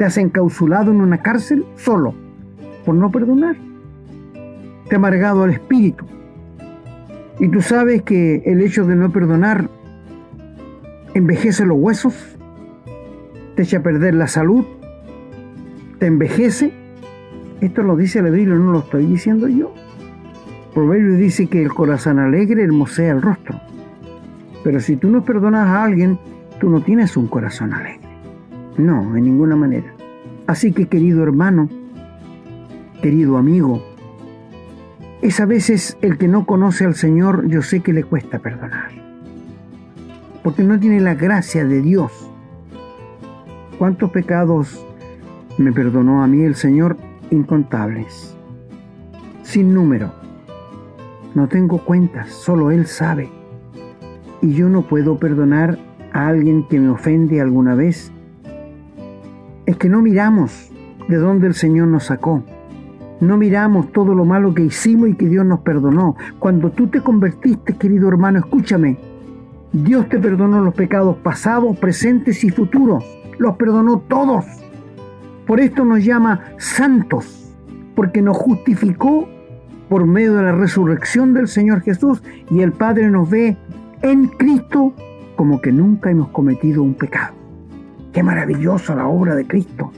te 0.00 0.06
has 0.06 0.16
encausulado 0.16 0.92
en 0.92 1.02
una 1.02 1.18
cárcel 1.18 1.66
solo 1.76 2.14
por 2.86 2.94
no 2.94 3.10
perdonar. 3.10 3.54
Te 4.88 4.94
ha 4.94 4.96
amargado 4.96 5.44
el 5.44 5.50
espíritu. 5.50 6.06
Y 7.38 7.48
tú 7.48 7.60
sabes 7.60 8.00
que 8.00 8.36
el 8.46 8.62
hecho 8.62 8.86
de 8.86 8.96
no 8.96 9.12
perdonar 9.12 9.68
envejece 11.12 11.66
los 11.66 11.76
huesos, 11.78 12.14
te 13.60 13.64
echa 13.64 13.76
a 13.76 13.82
perder 13.82 14.14
la 14.14 14.26
salud, 14.26 14.64
te 15.98 16.06
envejece. 16.06 16.72
Esto 17.60 17.82
lo 17.82 17.94
dice 17.94 18.22
la 18.22 18.30
Biblia, 18.30 18.54
no 18.54 18.72
lo 18.72 18.78
estoy 18.78 19.04
diciendo 19.04 19.48
yo. 19.48 19.74
Proverbio 20.72 21.16
dice 21.16 21.46
que 21.46 21.62
el 21.62 21.68
corazón 21.68 22.18
alegre 22.18 22.64
hermosea 22.64 23.12
el 23.12 23.20
rostro. 23.20 23.60
Pero 24.64 24.80
si 24.80 24.96
tú 24.96 25.10
no 25.10 25.26
perdonas 25.26 25.68
a 25.68 25.84
alguien, 25.84 26.18
tú 26.58 26.70
no 26.70 26.80
tienes 26.80 27.18
un 27.18 27.26
corazón 27.26 27.74
alegre. 27.74 28.08
No, 28.78 29.14
en 29.14 29.24
ninguna 29.24 29.56
manera. 29.56 29.92
Así 30.46 30.72
que 30.72 30.88
querido 30.88 31.22
hermano, 31.22 31.68
querido 33.02 33.36
amigo, 33.36 33.84
es 35.20 35.38
a 35.38 35.44
veces 35.44 35.98
el 36.00 36.16
que 36.16 36.28
no 36.28 36.46
conoce 36.46 36.86
al 36.86 36.94
Señor, 36.94 37.46
yo 37.46 37.60
sé 37.60 37.80
que 37.80 37.92
le 37.92 38.04
cuesta 38.04 38.38
perdonar. 38.38 38.90
Porque 40.42 40.64
no 40.64 40.80
tiene 40.80 41.02
la 41.02 41.14
gracia 41.14 41.66
de 41.66 41.82
Dios. 41.82 42.19
¿Cuántos 43.80 44.10
pecados 44.10 44.86
me 45.56 45.72
perdonó 45.72 46.22
a 46.22 46.26
mí 46.26 46.42
el 46.42 46.54
Señor? 46.54 46.98
Incontables. 47.30 48.36
Sin 49.42 49.72
número. 49.72 50.12
No 51.34 51.48
tengo 51.48 51.78
cuentas, 51.78 52.28
solo 52.28 52.72
Él 52.72 52.86
sabe. 52.86 53.30
Y 54.42 54.52
yo 54.52 54.68
no 54.68 54.82
puedo 54.82 55.18
perdonar 55.18 55.78
a 56.12 56.28
alguien 56.28 56.68
que 56.68 56.78
me 56.78 56.90
ofende 56.90 57.40
alguna 57.40 57.74
vez 57.74 58.12
es 59.64 59.78
que 59.78 59.88
no 59.88 60.02
miramos 60.02 60.70
de 61.08 61.16
dónde 61.16 61.46
el 61.46 61.54
Señor 61.54 61.88
nos 61.88 62.04
sacó. 62.04 62.44
No 63.20 63.38
miramos 63.38 63.92
todo 63.92 64.14
lo 64.14 64.26
malo 64.26 64.52
que 64.52 64.62
hicimos 64.62 65.08
y 65.08 65.14
que 65.14 65.26
Dios 65.26 65.46
nos 65.46 65.60
perdonó. 65.60 66.16
Cuando 66.38 66.70
tú 66.70 66.88
te 66.88 67.00
convertiste, 67.00 67.78
querido 67.78 68.10
hermano, 68.10 68.40
escúchame. 68.40 68.98
Dios 69.72 70.06
te 70.10 70.18
perdonó 70.18 70.60
los 70.60 70.74
pecados 70.74 71.16
pasados, 71.22 71.78
presentes 71.78 72.44
y 72.44 72.50
futuros. 72.50 73.19
Los 73.40 73.56
perdonó 73.56 74.00
todos. 74.00 74.44
Por 75.46 75.60
esto 75.60 75.86
nos 75.86 76.04
llama 76.04 76.42
santos, 76.58 77.50
porque 77.94 78.20
nos 78.20 78.36
justificó 78.36 79.26
por 79.88 80.06
medio 80.06 80.34
de 80.34 80.42
la 80.42 80.52
resurrección 80.52 81.32
del 81.32 81.48
Señor 81.48 81.80
Jesús 81.80 82.22
y 82.50 82.60
el 82.60 82.72
Padre 82.72 83.10
nos 83.10 83.30
ve 83.30 83.56
en 84.02 84.26
Cristo 84.26 84.92
como 85.36 85.62
que 85.62 85.72
nunca 85.72 86.10
hemos 86.10 86.28
cometido 86.28 86.82
un 86.82 86.92
pecado. 86.92 87.32
Qué 88.12 88.22
maravillosa 88.22 88.94
la 88.94 89.06
obra 89.06 89.34
de 89.34 89.46
Cristo. 89.46 89.90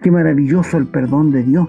Qué 0.00 0.10
maravilloso 0.10 0.78
el 0.78 0.86
perdón 0.86 1.32
de 1.32 1.42
Dios. 1.42 1.68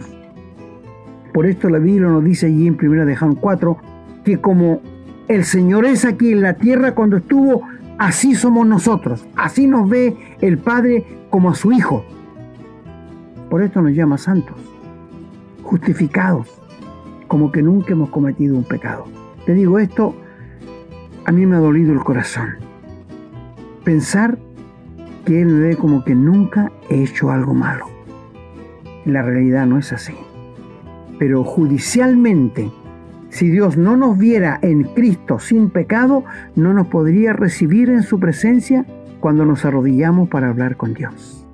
Por 1.34 1.46
esto 1.46 1.68
la 1.68 1.80
Biblia 1.80 2.08
nos 2.08 2.24
dice 2.24 2.46
allí 2.46 2.68
en 2.68 2.78
1 2.82 3.06
de 3.06 3.18
Juan 3.18 3.36
4 3.36 3.78
que 4.24 4.38
como 4.38 4.80
el 5.28 5.44
Señor 5.44 5.84
es 5.84 6.06
aquí 6.06 6.32
en 6.32 6.42
la 6.42 6.54
tierra 6.54 6.96
cuando 6.96 7.18
estuvo, 7.18 7.64
así 7.98 8.36
somos 8.36 8.66
nosotros. 8.68 9.26
Así 9.36 9.68
nos 9.68 9.90
ve 9.90 10.16
el 10.42 10.58
Padre 10.58 11.06
como 11.30 11.50
a 11.50 11.56
su 11.56 11.72
Hijo. 11.72 12.04
Por 13.50 13.62
esto 13.62 13.82
nos 13.82 13.94
llama 13.94 14.18
santos, 14.18 14.58
justificados, 15.64 16.48
como 17.28 17.52
que 17.52 17.62
nunca 17.62 17.94
hemos 17.94 18.10
cometido 18.10 18.58
un 18.58 18.64
pecado. 18.64 19.06
Te 19.46 19.54
digo 19.54 19.80
esto, 19.80 20.14
a 21.26 21.32
mí 21.32 21.46
me 21.46 21.56
ha 21.56 21.60
dolido 21.60 21.94
el 21.94 22.00
corazón. 22.00 22.56
Pensar 23.86 24.38
que 25.26 25.42
Él 25.42 25.48
me 25.48 25.68
ve 25.68 25.76
como 25.78 26.04
que 26.04 26.16
nunca 26.16 26.72
he 26.90 27.04
hecho 27.04 27.32
algo 27.32 27.54
malo. 27.54 27.86
La 29.06 29.22
realidad 29.22 29.66
no 29.66 29.78
es 29.78 29.94
así. 29.94 30.16
Pero 31.18 31.46
judicialmente, 31.46 32.70
si 33.30 33.50
Dios 33.50 33.78
no 33.78 33.98
nos 33.98 34.18
viera 34.18 34.60
en 34.62 34.84
Cristo 34.84 35.40
sin 35.40 35.70
pecado, 35.70 36.24
no 36.56 36.74
nos 36.74 36.88
podría 36.88 37.34
recibir 37.34 37.90
en 37.90 38.04
su 38.04 38.20
presencia 38.20 38.86
cuando 39.20 39.46
nos 39.46 39.66
arrodillamos 39.66 40.30
para 40.30 40.50
hablar 40.50 40.78
con 40.78 40.94
Dios. 40.94 41.46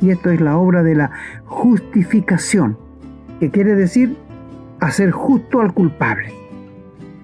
Y 0.00 0.10
esto 0.10 0.30
es 0.30 0.40
la 0.40 0.56
obra 0.56 0.82
de 0.82 0.94
la 0.94 1.10
justificación, 1.44 2.76
que 3.40 3.50
quiere 3.50 3.74
decir 3.74 4.16
hacer 4.80 5.10
justo 5.10 5.60
al 5.60 5.72
culpable, 5.72 6.32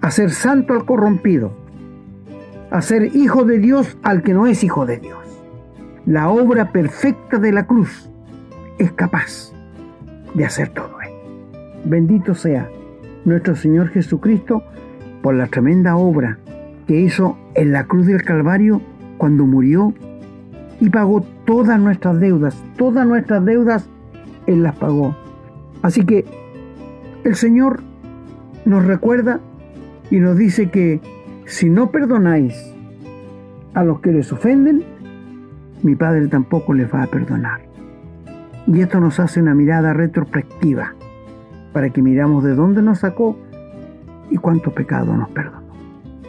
hacer 0.01 0.31
santo 0.31 0.73
al 0.73 0.85
corrompido, 0.85 1.53
hacer 2.71 3.15
hijo 3.15 3.45
de 3.45 3.59
Dios 3.59 3.97
al 4.03 4.23
que 4.23 4.33
no 4.33 4.47
es 4.47 4.65
hijo 4.65 4.87
de 4.87 4.99
Dios 4.99 5.25
la 6.07 6.29
obra 6.29 6.71
perfecta 6.71 7.39
de 7.39 7.53
la 7.53 7.67
cruz 7.67 8.11
es 8.79 8.93
capaz 8.93 9.53
de 10.35 10.45
hacer 10.45 10.69
todo 10.71 11.01
esto. 11.01 11.15
Bendito 11.85 12.35
sea 12.35 12.69
nuestro 13.25 13.57
Señor 13.57 13.89
Jesucristo 13.89 14.63
por 15.23 15.35
la 15.35 15.47
tremenda 15.47 15.97
obra 15.97 16.39
que 16.87 17.01
hizo 17.01 17.39
en 17.55 17.73
la 17.73 17.85
cruz 17.85 18.07
del 18.07 18.23
Calvario 18.23 18.81
cuando 19.17 19.47
murió 19.47 19.95
y 20.81 20.91
pagó 20.91 21.23
todas 21.47 21.79
nuestras 21.81 22.21
deudas, 22.21 22.63
todas 22.77 23.07
nuestras 23.07 23.45
deudas 23.45 23.89
Él 24.47 24.63
las 24.63 24.77
pagó. 24.77 25.17
Así 25.83 26.05
que 26.05 26.25
el 27.25 27.35
Señor 27.37 27.83
nos 28.65 28.85
recuerda 28.85 29.41
y 30.11 30.19
nos 30.19 30.37
dice 30.37 30.71
que 30.71 31.01
si 31.47 31.71
no 31.71 31.91
perdonáis 31.91 32.75
a 33.73 33.85
los 33.85 34.01
que 34.01 34.13
les 34.13 34.33
ofenden, 34.33 34.85
mi 35.83 35.95
Padre 35.95 36.29
tampoco 36.29 36.75
les 36.75 36.93
va 36.93 37.03
a 37.03 37.07
perdonar. 37.07 37.63
Y 38.67 38.81
esto 38.81 39.01
nos 39.01 39.21
hace 39.21 39.41
una 39.41 39.55
mirada 39.55 39.93
retrospectiva 39.93 40.95
para 41.75 41.91
que 41.91 42.01
miramos 42.01 42.45
de 42.45 42.55
dónde 42.55 42.81
nos 42.81 43.01
sacó 43.01 43.37
y 44.31 44.37
cuántos 44.37 44.73
pecados 44.73 45.19
nos 45.19 45.29
perdonó. 45.31 45.61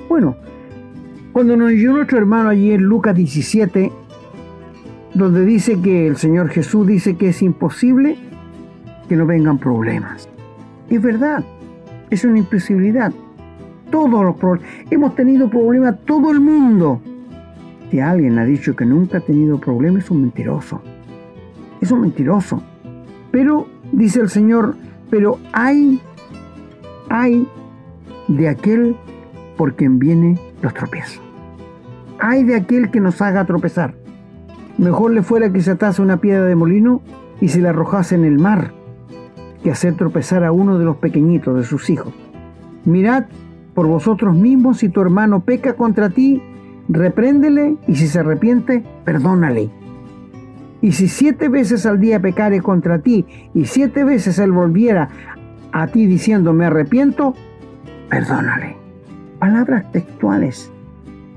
Bueno, 0.09 0.35
cuando 1.31 1.55
nos 1.55 1.69
dio 1.69 1.93
nuestro 1.93 2.17
hermano 2.17 2.49
allí 2.49 2.71
en 2.71 2.81
Lucas 2.81 3.15
17, 3.15 3.91
donde 5.13 5.45
dice 5.45 5.79
que 5.81 6.07
el 6.07 6.17
Señor 6.17 6.49
Jesús 6.49 6.87
dice 6.87 7.15
que 7.15 7.29
es 7.29 7.41
imposible 7.43 8.17
que 9.07 9.15
no 9.15 9.27
vengan 9.27 9.59
problemas. 9.59 10.27
Es 10.89 11.01
verdad, 11.01 11.45
es 12.09 12.25
una 12.25 12.39
imposibilidad. 12.39 13.13
Todos 13.91 14.23
los 14.23 14.35
problemas, 14.37 14.67
hemos 14.89 15.15
tenido 15.15 15.47
problemas 15.47 15.99
todo 16.05 16.31
el 16.31 16.39
mundo. 16.39 17.01
Si 17.91 17.99
alguien 17.99 18.39
ha 18.39 18.45
dicho 18.45 18.75
que 18.75 18.85
nunca 18.85 19.19
ha 19.19 19.21
tenido 19.21 19.59
problemas, 19.59 20.05
es 20.05 20.11
un 20.11 20.21
mentiroso. 20.21 20.81
Es 21.81 21.91
un 21.91 22.01
mentiroso. 22.01 22.63
Pero, 23.31 23.67
dice 23.91 24.21
el 24.21 24.29
Señor, 24.29 24.75
pero 25.09 25.37
hay, 25.53 26.01
hay 27.09 27.47
de 28.27 28.49
aquel 28.49 28.95
por 29.57 29.75
quien 29.75 29.99
viene 29.99 30.39
los 30.61 30.73
tropiezos. 30.73 31.21
Hay 32.19 32.43
de 32.43 32.55
aquel 32.55 32.91
que 32.91 32.99
nos 32.99 33.21
haga 33.21 33.45
tropezar. 33.45 33.93
Mejor 34.77 35.11
le 35.11 35.23
fuera 35.23 35.51
que 35.51 35.61
se 35.61 35.71
atase 35.71 36.01
una 36.01 36.17
piedra 36.17 36.45
de 36.45 36.55
molino 36.55 37.01
y 37.39 37.49
se 37.49 37.61
la 37.61 37.69
arrojase 37.69 38.15
en 38.15 38.25
el 38.25 38.39
mar, 38.39 38.71
que 39.63 39.71
hacer 39.71 39.95
tropezar 39.95 40.43
a 40.43 40.51
uno 40.51 40.77
de 40.77 40.85
los 40.85 40.97
pequeñitos 40.97 41.55
de 41.55 41.63
sus 41.63 41.89
hijos. 41.89 42.13
Mirad 42.83 43.25
por 43.73 43.87
vosotros 43.87 44.35
mismos 44.35 44.77
si 44.77 44.89
tu 44.89 45.01
hermano 45.01 45.41
peca 45.41 45.73
contra 45.73 46.09
ti, 46.09 46.41
repréndele 46.87 47.77
y 47.87 47.95
si 47.95 48.07
se 48.07 48.19
arrepiente, 48.19 48.83
perdónale. 49.03 49.69
Y 50.85 50.91
si 50.91 51.07
siete 51.07 51.49
veces 51.49 51.87
al 51.87 51.99
día 51.99 52.19
pecare 52.19 52.61
contra 52.61 52.99
ti 52.99 53.25
y 53.55 53.65
siete 53.65 54.03
veces 54.03 54.37
él 54.37 54.51
volviera 54.51 55.09
a 55.71 55.87
ti 55.87 56.05
diciendo 56.05 56.53
me 56.53 56.67
arrepiento, 56.67 57.33
perdónale 58.07 58.75
palabras 59.39 59.91
textuales 59.91 60.71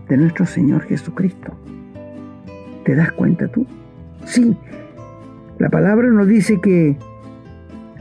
de 0.07 0.19
nuestro 0.19 0.45
Señor 0.45 0.83
Jesucristo. 0.83 1.55
¿Te 2.85 2.95
das 2.95 3.11
cuenta 3.13 3.49
tú? 3.49 3.67
Sí, 4.27 4.55
la 5.59 5.71
palabra 5.71 6.09
nos 6.09 6.29
dice 6.29 6.61
que 6.61 6.99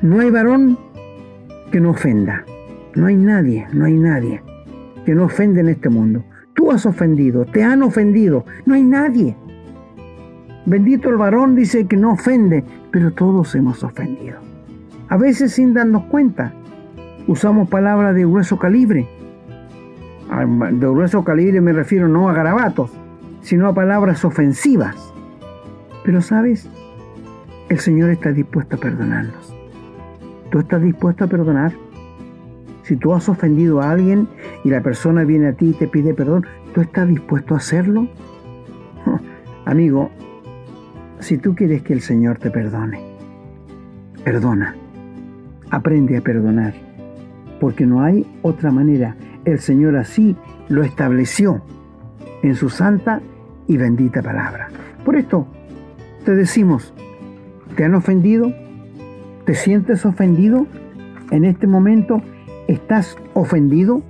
no 0.02 0.20
hay 0.20 0.30
varón 0.30 0.78
que 1.72 1.80
no 1.80 1.92
ofenda. 1.92 2.44
No 2.94 3.06
hay 3.06 3.16
nadie, 3.16 3.66
no 3.72 3.86
hay 3.86 3.94
nadie 3.94 4.44
que 5.06 5.16
no 5.16 5.24
ofenda 5.24 5.62
en 5.62 5.70
este 5.70 5.88
mundo. 5.88 6.26
Tú 6.54 6.74
has 6.74 6.86
ofendido, 6.86 7.46
te 7.46 7.64
han 7.64 7.84
ofendido, 7.84 8.44
no 8.66 8.74
hay 8.74 8.84
nadie. 8.84 9.38
Bendito 10.68 11.10
el 11.10 11.18
varón 11.18 11.56
dice 11.56 11.88
que 11.88 11.98
no 11.98 12.12
ofende, 12.12 12.64
pero 12.92 13.12
todos 13.12 13.56
hemos 13.56 13.84
ofendido. 13.84 14.38
A 15.10 15.18
veces 15.18 15.54
sin 15.54 15.74
darnos 15.74 16.04
cuenta, 16.04 16.54
usamos 17.26 17.68
palabras 17.70 18.14
de 18.14 18.24
grueso 18.26 18.60
calibre 18.60 19.08
de 20.28 20.88
grueso 20.88 21.24
calibre 21.24 21.62
me 21.62 21.74
refiero 21.74 22.08
no 22.08 22.30
a 22.30 22.34
garabatos, 22.34 22.92
sino 23.42 23.68
a 23.68 23.74
palabras 23.74 24.26
ofensivas. 24.26 25.14
Pero 26.04 26.22
sabes, 26.22 26.70
el 27.70 27.80
Señor 27.80 28.10
está 28.10 28.32
dispuesto 28.32 28.76
a 28.76 28.80
perdonarnos. 28.80 29.54
¿Tú 30.52 30.60
estás 30.60 30.82
dispuesto 30.82 31.24
a 31.24 31.28
perdonar? 31.28 31.74
Si 32.84 32.96
tú 32.96 33.14
has 33.14 33.28
ofendido 33.28 33.82
a 33.82 33.92
alguien 33.92 34.28
y 34.64 34.70
la 34.70 34.82
persona 34.82 35.24
viene 35.24 35.48
a 35.48 35.54
ti 35.54 35.70
y 35.70 35.74
te 35.74 35.88
pide 35.88 36.14
perdón, 36.14 36.46
¿tú 36.74 36.82
estás 36.82 37.08
dispuesto 37.08 37.54
a 37.54 37.58
hacerlo? 37.58 38.08
Amigo, 39.66 40.10
si 41.20 41.38
tú 41.38 41.56
quieres 41.56 41.82
que 41.82 41.94
el 41.94 42.02
Señor 42.02 42.38
te 42.38 42.52
perdone, 42.52 43.00
perdona. 44.24 44.76
Aprende 45.70 46.18
a 46.18 46.22
perdonar, 46.22 46.74
porque 47.60 47.86
no 47.86 48.02
hay 48.02 48.26
otra 48.42 48.72
manera 48.72 49.16
el 49.48 49.60
Señor 49.60 49.96
así 49.96 50.36
lo 50.68 50.84
estableció 50.84 51.62
en 52.44 52.56
su 52.56 52.70
santa 52.70 53.22
y 53.66 53.78
bendita 53.78 54.22
palabra. 54.22 54.68
Por 55.06 55.16
esto 55.16 55.48
te 56.26 56.36
decimos, 56.36 56.94
¿te 57.78 57.86
han 57.86 57.96
ofendido? 57.96 58.52
¿Te 59.46 59.56
sientes 59.56 60.06
ofendido? 60.06 60.68
En 61.32 61.46
este 61.46 61.66
momento, 61.66 62.22
¿estás 62.68 63.16
ofendido? 63.34 64.02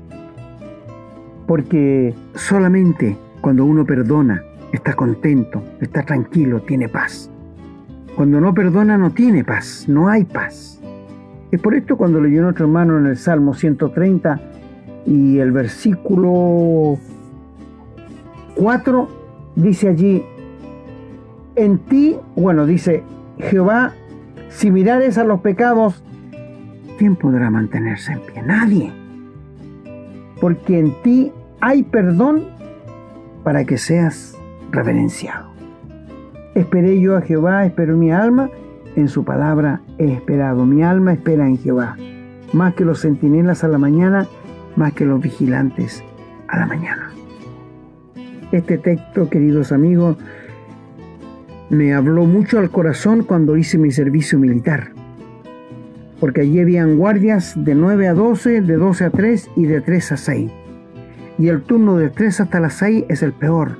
Porque 1.45 2.15
solamente 2.33 3.15
cuando 3.41 3.63
uno 3.63 3.85
perdona, 3.85 4.43
está 4.71 4.93
contento, 4.93 5.63
está 5.81 6.03
tranquilo, 6.03 6.61
tiene 6.61 6.89
paz. 6.89 7.29
Cuando 8.15 8.41
no 8.41 8.53
perdona, 8.53 8.97
no 8.97 9.11
tiene 9.11 9.43
paz, 9.43 9.85
no 9.87 10.09
hay 10.09 10.23
paz. 10.23 10.81
Es 11.51 11.61
por 11.61 11.75
esto 11.75 11.97
cuando 11.97 12.19
leyó 12.19 12.41
nuestro 12.41 12.65
hermano 12.65 12.97
en 12.97 13.05
el 13.05 13.17
Salmo 13.17 13.53
130, 13.53 14.39
y 15.05 15.39
el 15.39 15.51
versículo 15.53 16.99
4 18.55 19.07
dice 19.55 19.89
allí, 19.89 20.23
en 21.55 21.79
ti, 21.79 22.17
bueno, 22.35 22.65
dice, 22.65 23.03
Jehová, 23.39 23.93
si 24.49 24.69
mirares 24.69 25.17
a 25.17 25.23
los 25.23 25.39
pecados, 25.39 26.03
¿quién 26.97 27.15
podrá 27.15 27.49
mantenerse 27.49 28.13
en 28.13 28.19
pie? 28.19 28.41
Nadie. 28.43 28.91
Porque 30.41 30.77
en 30.77 31.01
ti 31.01 31.31
hay 31.61 31.83
perdón 31.83 32.45
para 33.43 33.63
que 33.63 33.77
seas 33.77 34.36
reverenciado. 34.71 35.47
Esperé 36.55 36.99
yo 36.99 37.15
a 37.15 37.21
Jehová, 37.21 37.65
espero 37.65 37.97
mi 37.97 38.11
alma, 38.11 38.49
en 38.95 39.09
su 39.09 39.23
palabra 39.23 39.81
he 39.99 40.11
esperado. 40.11 40.65
Mi 40.65 40.83
alma 40.83 41.13
espera 41.13 41.47
en 41.47 41.57
Jehová. 41.57 41.95
Más 42.51 42.73
que 42.73 42.83
los 42.83 43.01
centinelas 43.01 43.63
a 43.63 43.67
la 43.67 43.77
mañana, 43.77 44.27
más 44.75 44.93
que 44.93 45.05
los 45.05 45.21
vigilantes 45.21 46.03
a 46.47 46.59
la 46.59 46.65
mañana. 46.65 47.11
Este 48.51 48.77
texto, 48.77 49.29
queridos 49.29 49.71
amigos, 49.71 50.17
me 51.69 51.93
habló 51.93 52.25
mucho 52.25 52.59
al 52.59 52.69
corazón 52.69 53.23
cuando 53.23 53.57
hice 53.57 53.77
mi 53.77 53.91
servicio 53.91 54.39
militar, 54.39 54.91
porque 56.19 56.41
allí 56.41 56.61
habían 56.61 56.97
guardias 56.97 57.53
de 57.55 57.75
9 57.75 58.07
a 58.07 58.13
12, 58.13 58.61
de 58.61 58.75
12 58.77 59.05
a 59.05 59.09
3 59.09 59.49
y 59.57 59.65
de 59.65 59.81
3 59.81 60.11
a 60.13 60.17
6. 60.17 60.51
Y 61.37 61.49
el 61.49 61.61
turno 61.61 61.97
de 61.97 62.09
3 62.09 62.39
hasta 62.39 62.59
las 62.61 62.75
6 62.75 63.05
es 63.09 63.21
el 63.21 63.33
peor, 63.33 63.77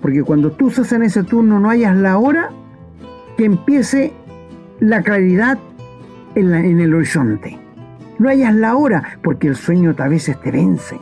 porque 0.00 0.22
cuando 0.22 0.52
tú 0.52 0.68
estás 0.68 0.92
en 0.92 1.02
ese 1.02 1.22
turno 1.22 1.60
no 1.60 1.70
hayas 1.70 1.96
la 1.96 2.18
hora 2.18 2.50
que 3.36 3.44
empiece 3.44 4.12
la 4.80 5.02
claridad 5.02 5.58
en, 6.34 6.80
el 6.80 6.94
horizonte. 6.94 7.58
No 8.18 8.28
hayas 8.28 8.54
la 8.54 8.76
hora, 8.76 9.18
porque 9.22 9.48
el 9.48 9.56
sueño 9.56 9.94
a 9.98 10.08
veces 10.08 10.40
te 10.40 10.50
vence. 10.50 10.98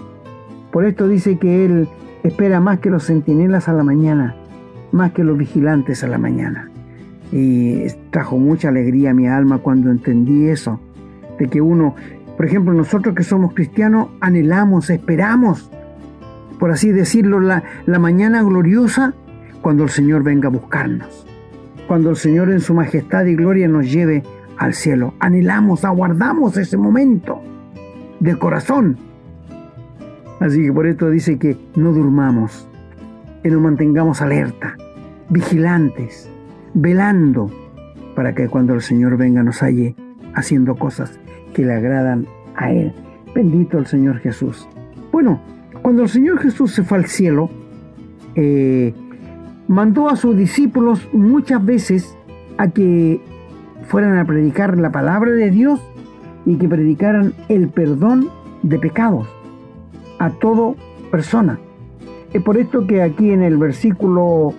Por 0.72 0.84
esto 0.84 1.08
dice 1.08 1.38
que 1.38 1.64
Él 1.64 1.88
espera 2.22 2.60
más 2.60 2.80
que 2.80 2.90
los 2.90 3.06
centinelas 3.06 3.68
a 3.68 3.72
la 3.72 3.84
mañana, 3.84 4.34
más 4.92 5.12
que 5.12 5.24
los 5.24 5.36
vigilantes 5.36 6.02
a 6.04 6.08
la 6.08 6.18
mañana. 6.18 6.70
Y 7.32 7.86
trajo 8.10 8.38
mucha 8.38 8.68
alegría 8.68 9.10
a 9.10 9.14
mi 9.14 9.28
alma 9.28 9.58
cuando 9.58 9.90
entendí 9.90 10.48
eso, 10.48 10.80
de 11.38 11.48
que 11.48 11.60
uno, 11.60 11.94
por 12.36 12.46
ejemplo, 12.46 12.72
nosotros 12.72 13.14
que 13.14 13.22
somos 13.22 13.54
cristianos, 13.54 14.08
anhelamos, 14.20 14.90
esperamos, 14.90 15.70
por 16.58 16.70
así 16.70 16.92
decirlo, 16.92 17.40
la, 17.40 17.62
mañana 17.86 18.42
gloriosa 18.42 19.14
cuando 19.62 19.84
el 19.84 19.90
Señor 19.90 20.22
venga 20.22 20.48
a 20.48 20.50
buscarnos, 20.50 21.26
cuando 21.86 22.10
el 22.10 22.16
Señor 22.16 22.50
en 22.50 22.60
su 22.60 22.74
majestad 22.74 23.24
y 23.26 23.34
gloria 23.34 23.68
nos 23.68 23.90
lleve 23.90 24.22
al 24.56 24.74
cielo. 24.74 25.14
Anhelamos, 25.20 25.84
aguardamos 25.84 26.56
ese 26.56 26.76
momento 26.76 27.40
de 28.20 28.38
corazón. 28.38 28.96
Así 30.40 30.62
que 30.62 30.72
por 30.72 30.86
esto 30.86 31.10
dice 31.10 31.38
que 31.38 31.56
no 31.76 31.92
durmamos, 31.92 32.68
que 33.42 33.50
nos 33.50 33.60
mantengamos 33.60 34.20
alerta, 34.22 34.76
vigilantes, 35.28 36.30
velando, 36.74 37.50
para 38.14 38.34
que 38.34 38.48
cuando 38.48 38.74
el 38.74 38.82
Señor 38.82 39.16
venga 39.16 39.42
nos 39.42 39.62
halle 39.62 39.94
haciendo 40.34 40.76
cosas 40.76 41.18
que 41.54 41.64
le 41.64 41.74
agradan 41.74 42.26
a 42.56 42.72
Él. 42.72 42.92
Bendito 43.34 43.78
el 43.78 43.86
Señor 43.86 44.18
Jesús. 44.18 44.68
Bueno, 45.12 45.40
cuando 45.82 46.02
el 46.02 46.08
Señor 46.08 46.38
Jesús 46.40 46.72
se 46.72 46.82
fue 46.82 46.98
al 46.98 47.06
cielo, 47.06 47.50
eh, 48.34 48.94
mandó 49.66 50.08
a 50.08 50.16
sus 50.16 50.36
discípulos 50.36 51.08
muchas 51.12 51.64
veces 51.64 52.16
a 52.56 52.68
que 52.70 53.20
fueran 53.88 54.18
a 54.18 54.24
predicar 54.24 54.78
la 54.78 54.90
palabra 54.90 55.30
de 55.30 55.50
Dios 55.50 55.80
y 56.44 56.56
que 56.56 56.68
predicaran 56.68 57.34
el 57.48 57.68
perdón 57.68 58.28
de 58.62 58.78
pecados. 58.78 59.28
a 60.20 60.30
toda 60.30 60.74
persona. 61.12 61.60
Es 62.32 62.42
por 62.42 62.56
esto 62.56 62.88
que 62.88 63.02
aquí 63.02 63.30
en 63.30 63.42
el 63.42 63.56
versículo 63.56 64.52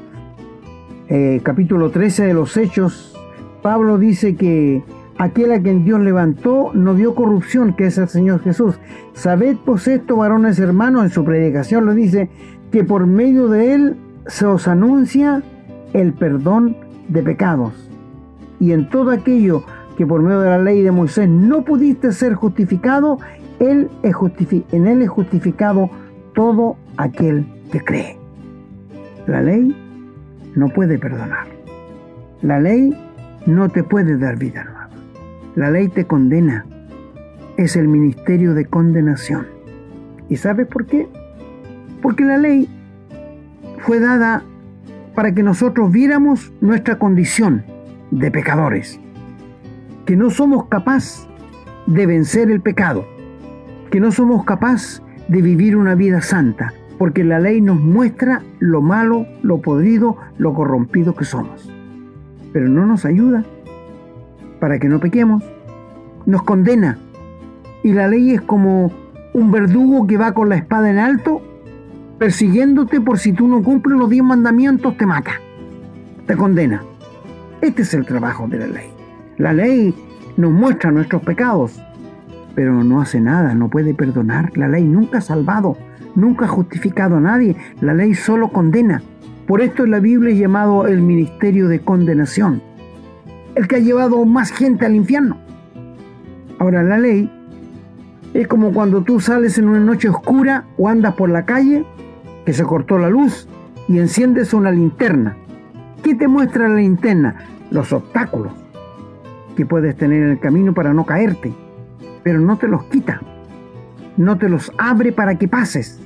eh, 1.10 1.42
capítulo 1.44 1.92
13 1.92 2.28
de 2.28 2.34
los 2.34 2.56
Hechos, 2.56 3.14
Pablo 3.62 3.98
dice 3.98 4.36
que 4.36 4.84
aquel 5.20 5.52
a 5.52 5.62
quien 5.62 5.84
Dios 5.84 6.00
levantó 6.00 6.72
no 6.74 6.96
vio 6.96 7.14
corrupción, 7.14 7.74
que 7.74 7.88
es 7.88 7.98
el 7.98 8.08
Señor 8.08 8.42
Jesús. 8.42 8.80
Sabed 9.14 9.58
pues 9.64 9.88
esto, 9.88 10.16
varones 10.16 10.58
hermanos, 10.60 11.04
en 11.04 11.10
su 11.12 11.24
predicación 11.24 11.86
lo 11.86 11.94
dice, 11.94 12.30
que 12.72 12.84
por 12.84 13.06
medio 13.06 13.50
de 13.50 13.74
él 13.74 13.98
se 14.28 14.46
os 14.46 14.68
anuncia 14.68 15.44
el 15.94 16.14
perdón 16.14 16.78
de 17.10 17.22
pecados. 17.22 17.74
Y 18.60 18.72
en 18.72 18.90
todo 18.90 19.12
aquello 19.12 19.64
que 19.98 20.08
por 20.08 20.22
medio 20.22 20.40
de 20.40 20.50
la 20.50 20.60
ley 20.60 20.82
de 20.82 20.92
Moisés 20.92 21.28
no 21.28 21.66
pudiste 21.66 22.14
ser 22.14 22.34
justificado, 22.34 23.20
él 23.60 23.90
es 24.04 24.16
en 24.72 24.88
él 24.88 25.02
es 25.02 25.10
justificado 25.10 25.90
todo 26.34 26.78
aquel 26.96 27.46
que 27.74 27.82
cree. 27.82 28.18
La 29.28 29.42
ley 29.42 29.76
no 30.56 30.70
puede 30.70 30.98
perdonar. 30.98 31.48
La 32.42 32.60
ley 32.62 32.96
no 33.46 33.68
te 33.68 33.84
puede 33.84 34.18
dar 34.18 34.38
vida. 34.38 34.79
La 35.56 35.72
ley 35.72 35.88
te 35.90 36.06
condena. 36.06 36.66
Es 37.58 37.76
el 37.76 37.88
ministerio 37.88 38.54
de 38.54 38.66
condenación. 38.66 39.48
¿Y 40.30 40.38
sabes 40.38 40.68
por 40.68 40.86
qué? 40.86 41.08
Porque 42.02 42.24
la 42.24 42.38
ley 42.38 42.70
fue 43.80 44.00
dada 44.00 44.44
para 45.16 45.34
que 45.34 45.44
nosotros 45.44 45.92
viéramos 45.92 46.54
nuestra 46.62 47.00
condición 47.00 47.64
de 48.12 48.32
pecadores, 48.32 49.00
que 50.06 50.16
no 50.16 50.30
somos 50.30 50.68
capaces 50.68 51.28
de 51.88 52.06
vencer 52.06 52.52
el 52.52 52.62
pecado, 52.62 53.06
que 53.92 54.00
no 54.00 54.12
somos 54.12 54.46
capaces 54.46 55.02
de 55.28 55.42
vivir 55.42 55.76
una 55.76 55.96
vida 55.96 56.22
santa, 56.22 56.74
porque 56.98 57.24
la 57.24 57.40
ley 57.40 57.62
nos 57.62 57.80
muestra 57.80 58.44
lo 58.60 58.82
malo, 58.82 59.26
lo 59.42 59.62
podrido, 59.62 60.18
lo 60.38 60.54
corrompido 60.54 61.16
que 61.16 61.26
somos. 61.26 61.72
Pero 62.54 62.68
no 62.70 62.86
nos 62.86 63.06
ayuda 63.06 63.44
para 64.60 64.80
que 64.80 64.88
no 64.88 65.00
pequemos, 65.00 65.44
nos 66.26 66.44
condena. 66.44 66.98
Y 67.84 67.94
la 67.94 68.08
ley 68.08 68.32
es 68.32 68.42
como 68.42 68.92
un 69.34 69.52
verdugo 69.52 70.06
que 70.08 70.18
va 70.18 70.34
con 70.34 70.50
la 70.50 70.56
espada 70.56 70.90
en 70.90 70.98
alto, 70.98 71.42
persiguiéndote 72.18 73.00
por 73.02 73.18
si 73.18 73.34
tú 73.34 73.48
no 73.48 73.64
cumples 73.64 73.98
los 73.98 74.10
diez 74.10 74.24
mandamientos, 74.24 74.98
te 74.98 75.06
mata, 75.06 75.32
te 76.28 76.36
condena. 76.36 76.84
Este 77.62 77.82
es 77.82 77.94
el 77.94 78.06
trabajo 78.06 78.48
de 78.48 78.60
la 78.60 78.68
ley. 78.68 78.90
La 79.38 79.54
ley 79.54 79.94
nos 80.38 80.52
muestra 80.52 80.92
nuestros 80.92 81.22
pecados, 81.22 81.82
pero 82.56 82.84
no 82.84 83.02
hace 83.02 83.22
nada, 83.22 83.54
no 83.56 83.70
puede 83.70 83.94
perdonar. 83.94 84.58
La 84.58 84.68
ley 84.68 84.84
nunca 84.84 85.20
ha 85.20 85.22
salvado, 85.22 85.78
nunca 86.16 86.46
ha 86.46 86.50
justificado 86.50 87.18
a 87.18 87.22
nadie. 87.22 87.56
La 87.82 87.94
ley 87.94 88.14
solo 88.16 88.50
condena. 88.50 89.02
Por 89.48 89.62
esto 89.62 89.86
la 89.86 90.00
Biblia 90.00 90.34
es 90.34 90.40
llamado 90.40 90.88
el 90.88 91.02
ministerio 91.02 91.68
de 91.68 91.80
condenación. 91.80 92.62
El 93.60 93.68
que 93.68 93.76
ha 93.76 93.80
llevado 93.80 94.24
más 94.24 94.52
gente 94.52 94.86
al 94.86 94.96
infierno. 94.96 95.36
Ahora, 96.60 96.82
la 96.82 96.98
ley 96.98 97.30
es 98.34 98.48
como 98.48 98.72
cuando 98.72 99.02
tú 99.02 99.20
sales 99.20 99.58
en 99.58 99.68
una 99.68 99.82
noche 99.82 100.08
oscura 100.08 100.64
o 100.78 100.88
andas 100.88 101.16
por 101.16 101.30
la 101.30 101.44
calle, 101.44 101.86
que 102.46 102.54
se 102.54 102.64
cortó 102.64 102.98
la 102.98 103.10
luz, 103.10 103.50
y 103.90 104.00
enciendes 104.00 104.54
una 104.54 104.72
linterna. 104.72 105.36
¿Qué 106.02 106.16
te 106.16 106.30
muestra 106.30 106.70
la 106.70 106.76
linterna? 106.76 107.36
Los 107.70 107.92
obstáculos 107.92 108.54
que 109.58 109.66
puedes 109.66 109.98
tener 109.98 110.24
en 110.24 110.30
el 110.30 110.40
camino 110.40 110.74
para 110.74 110.94
no 110.94 111.06
caerte, 111.06 111.54
pero 112.24 112.40
no 112.40 112.58
te 112.58 112.70
los 112.70 112.86
quita, 112.86 113.20
no 114.16 114.38
te 114.38 114.48
los 114.48 114.72
abre 114.78 115.12
para 115.12 115.38
que 115.38 115.50
pases 115.50 116.00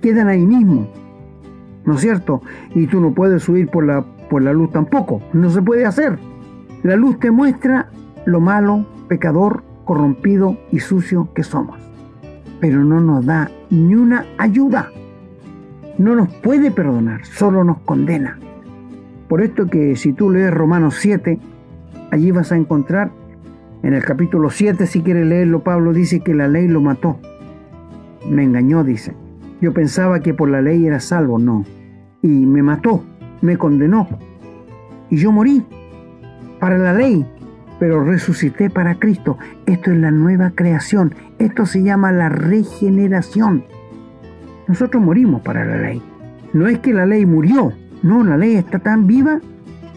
quedan 0.00 0.28
ahí 0.28 0.46
mismo. 0.46 0.88
¿No 1.84 1.96
es 1.96 2.00
cierto? 2.00 2.40
Y 2.74 2.86
tú 2.86 2.98
no 2.98 3.12
puedes 3.12 3.42
subir 3.42 3.68
por 3.68 3.84
la, 3.84 4.02
por 4.30 4.40
la 4.40 4.54
luz 4.54 4.72
tampoco. 4.72 5.20
No 5.34 5.50
se 5.50 5.60
puede 5.60 5.84
hacer. 5.84 6.18
La 6.84 6.96
luz 6.96 7.18
te 7.18 7.30
muestra 7.30 7.88
lo 8.26 8.40
malo, 8.40 8.84
pecador, 9.08 9.64
corrompido 9.86 10.58
y 10.70 10.80
sucio 10.80 11.30
que 11.34 11.42
somos. 11.42 11.78
Pero 12.60 12.84
no 12.84 13.00
nos 13.00 13.24
da 13.24 13.50
ni 13.70 13.94
una 13.94 14.26
ayuda. 14.36 14.90
No 15.96 16.14
nos 16.14 16.28
puede 16.28 16.70
perdonar, 16.70 17.24
solo 17.24 17.64
nos 17.64 17.78
condena. 17.78 18.38
Por 19.28 19.40
esto 19.40 19.66
que 19.66 19.96
si 19.96 20.12
tú 20.12 20.30
lees 20.30 20.52
Romanos 20.52 20.96
7, 21.00 21.38
allí 22.10 22.30
vas 22.32 22.52
a 22.52 22.56
encontrar, 22.58 23.12
en 23.82 23.94
el 23.94 24.04
capítulo 24.04 24.50
7, 24.50 24.86
si 24.86 25.00
quieres 25.00 25.26
leerlo, 25.26 25.64
Pablo 25.64 25.94
dice 25.94 26.20
que 26.20 26.34
la 26.34 26.48
ley 26.48 26.68
lo 26.68 26.82
mató. 26.82 27.18
Me 28.28 28.42
engañó, 28.42 28.84
dice. 28.84 29.14
Yo 29.62 29.72
pensaba 29.72 30.20
que 30.20 30.34
por 30.34 30.50
la 30.50 30.60
ley 30.60 30.86
era 30.86 31.00
salvo, 31.00 31.38
no. 31.38 31.64
Y 32.20 32.28
me 32.28 32.62
mató, 32.62 33.02
me 33.40 33.56
condenó. 33.56 34.06
Y 35.08 35.16
yo 35.16 35.32
morí 35.32 35.64
para 36.60 36.78
la 36.78 36.92
ley, 36.92 37.26
pero 37.78 38.04
resucité 38.04 38.70
para 38.70 38.94
Cristo. 38.96 39.38
Esto 39.66 39.90
es 39.90 39.98
la 39.98 40.10
nueva 40.10 40.52
creación. 40.54 41.14
Esto 41.38 41.66
se 41.66 41.82
llama 41.82 42.12
la 42.12 42.28
regeneración. 42.28 43.64
Nosotros 44.66 45.02
morimos 45.02 45.42
para 45.42 45.64
la 45.64 45.76
ley. 45.76 46.02
No 46.52 46.68
es 46.68 46.78
que 46.78 46.94
la 46.94 47.04
ley 47.04 47.26
murió, 47.26 47.72
no, 48.02 48.22
la 48.22 48.36
ley 48.36 48.54
está 48.54 48.78
tan 48.78 49.06
viva 49.06 49.40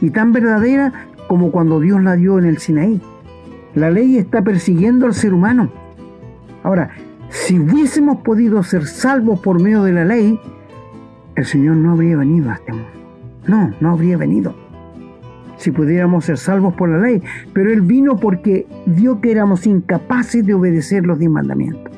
y 0.01 0.10
tan 0.10 0.34
verdadera 0.34 0.91
como 1.28 1.51
cuando 1.51 1.80
Dios 1.80 2.01
la 2.01 2.16
dio 2.16 2.39
en 2.39 2.45
el 2.45 2.58
Sinaí. 2.58 3.01
La 3.76 3.91
ley 3.91 4.18
está 4.18 4.41
persiguiendo 4.41 5.05
al 5.05 5.14
ser 5.14 5.34
humano. 5.34 5.72
Ahora, 6.64 6.89
si 7.30 7.60
hubiésemos 7.60 8.18
podido 8.22 8.64
ser 8.64 8.88
salvos 8.88 9.39
por 9.39 9.62
medio 9.62 9.84
de 9.84 9.93
la 9.93 10.05
ley, 10.05 10.39
el 11.36 11.45
Señor 11.45 11.76
no 11.76 11.91
habría 11.91 12.18
venido 12.18 12.49
a 12.49 12.55
este 12.55 12.74
mundo. 12.74 12.89
No, 13.45 13.72
no 13.80 13.91
habría 13.91 14.18
venido. 14.18 14.55
Si 15.58 15.72
pudiéramos 15.72 16.26
ser 16.26 16.38
salvos 16.38 16.74
por 16.76 16.89
la 16.89 16.99
ley, 16.99 17.22
pero 17.53 17.72
Él 17.72 17.82
vino 17.82 18.18
porque 18.18 18.68
vio 18.86 19.20
que 19.22 19.32
éramos 19.32 19.66
incapaces 19.68 20.45
de 20.45 20.53
obedecer 20.53 21.05
los 21.05 21.20
diez 21.20 21.32
mandamientos. 21.32 21.93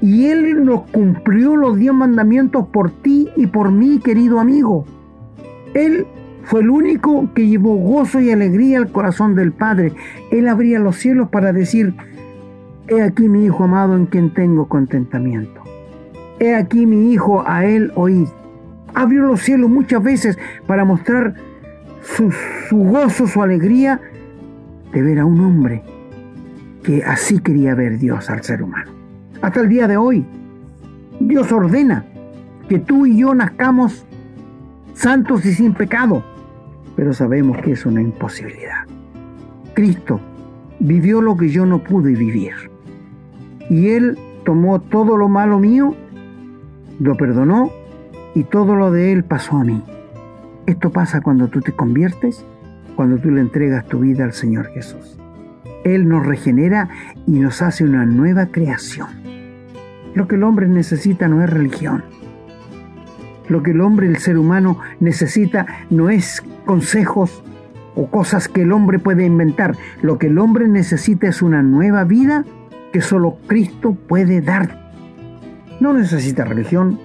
Y 0.00 0.26
Él 0.26 0.64
nos 0.64 0.82
cumplió 0.90 1.56
los 1.56 1.76
diez 1.76 1.92
mandamientos 1.92 2.68
por 2.68 2.90
ti 2.90 3.28
y 3.36 3.46
por 3.46 3.70
mí, 3.72 3.98
querido 3.98 4.40
amigo. 4.40 4.84
Él 5.74 6.06
fue 6.44 6.60
el 6.60 6.70
único 6.70 7.32
que 7.34 7.46
llevó 7.46 7.76
gozo 7.76 8.20
y 8.20 8.30
alegría 8.30 8.78
al 8.78 8.90
corazón 8.90 9.34
del 9.34 9.52
Padre. 9.52 9.92
Él 10.30 10.48
abría 10.48 10.78
los 10.78 10.96
cielos 10.96 11.28
para 11.28 11.52
decir, 11.52 11.94
He 12.88 13.02
aquí 13.02 13.28
mi 13.28 13.44
Hijo 13.44 13.64
amado 13.64 13.96
en 13.96 14.06
quien 14.06 14.32
tengo 14.32 14.66
contentamiento. 14.66 15.62
He 16.40 16.54
aquí 16.54 16.86
mi 16.86 17.12
Hijo, 17.12 17.44
a 17.46 17.66
él 17.66 17.92
oíd. 17.94 18.28
Abrió 18.94 19.24
los 19.24 19.42
cielos 19.42 19.68
muchas 19.68 20.02
veces 20.02 20.38
para 20.66 20.86
mostrar 20.86 21.34
su, 22.02 22.30
gozo, 22.70 23.26
su 23.26 23.42
alegría 23.42 24.00
de 24.92 25.02
ver 25.02 25.18
a 25.18 25.24
un 25.24 25.40
hombre 25.40 25.82
que 26.82 27.02
así 27.04 27.38
quería 27.40 27.74
ver 27.74 27.98
Dios 27.98 28.30
al 28.30 28.42
ser 28.42 28.62
humano. 28.62 28.90
Hasta 29.42 29.60
el 29.60 29.68
día 29.68 29.86
de 29.86 29.96
hoy, 29.96 30.24
Dios 31.20 31.52
ordena 31.52 32.04
que 32.68 32.78
tú 32.78 33.06
y 33.06 33.18
yo 33.18 33.34
nazcamos 33.34 34.04
santos 34.94 35.44
y 35.44 35.52
sin 35.52 35.74
pecado, 35.74 36.24
pero 36.96 37.12
sabemos 37.12 37.58
que 37.58 37.72
es 37.72 37.86
una 37.86 38.00
imposibilidad. 38.00 38.86
Cristo 39.74 40.20
vivió 40.80 41.20
lo 41.20 41.36
que 41.36 41.48
yo 41.48 41.66
no 41.66 41.82
pude 41.82 42.14
vivir. 42.14 42.52
Y 43.70 43.90
Él 43.90 44.18
tomó 44.44 44.80
todo 44.80 45.16
lo 45.16 45.28
malo 45.28 45.58
mío, 45.58 45.94
lo 47.00 47.16
perdonó 47.16 47.70
y 48.34 48.44
todo 48.44 48.74
lo 48.74 48.90
de 48.90 49.12
Él 49.12 49.24
pasó 49.24 49.58
a 49.58 49.64
mí. 49.64 49.82
Esto 50.68 50.90
pasa 50.90 51.22
cuando 51.22 51.48
tú 51.48 51.62
te 51.62 51.72
conviertes, 51.72 52.44
cuando 52.94 53.16
tú 53.16 53.30
le 53.30 53.40
entregas 53.40 53.86
tu 53.86 54.00
vida 54.00 54.24
al 54.24 54.34
Señor 54.34 54.66
Jesús. 54.66 55.18
Él 55.82 56.06
nos 56.06 56.26
regenera 56.26 56.90
y 57.26 57.40
nos 57.40 57.62
hace 57.62 57.84
una 57.84 58.04
nueva 58.04 58.48
creación. 58.48 59.08
Lo 60.14 60.28
que 60.28 60.34
el 60.34 60.42
hombre 60.42 60.68
necesita 60.68 61.26
no 61.26 61.42
es 61.42 61.48
religión. 61.48 62.04
Lo 63.48 63.62
que 63.62 63.70
el 63.70 63.80
hombre, 63.80 64.08
el 64.08 64.18
ser 64.18 64.36
humano, 64.36 64.78
necesita 65.00 65.64
no 65.88 66.10
es 66.10 66.42
consejos 66.66 67.42
o 67.94 68.10
cosas 68.10 68.46
que 68.46 68.60
el 68.60 68.72
hombre 68.72 68.98
puede 68.98 69.24
inventar. 69.24 69.74
Lo 70.02 70.18
que 70.18 70.26
el 70.26 70.38
hombre 70.38 70.68
necesita 70.68 71.28
es 71.28 71.40
una 71.40 71.62
nueva 71.62 72.04
vida 72.04 72.44
que 72.92 73.00
solo 73.00 73.38
Cristo 73.46 73.94
puede 73.94 74.42
dar. 74.42 74.92
No 75.80 75.94
necesita 75.94 76.44
religión, 76.44 77.00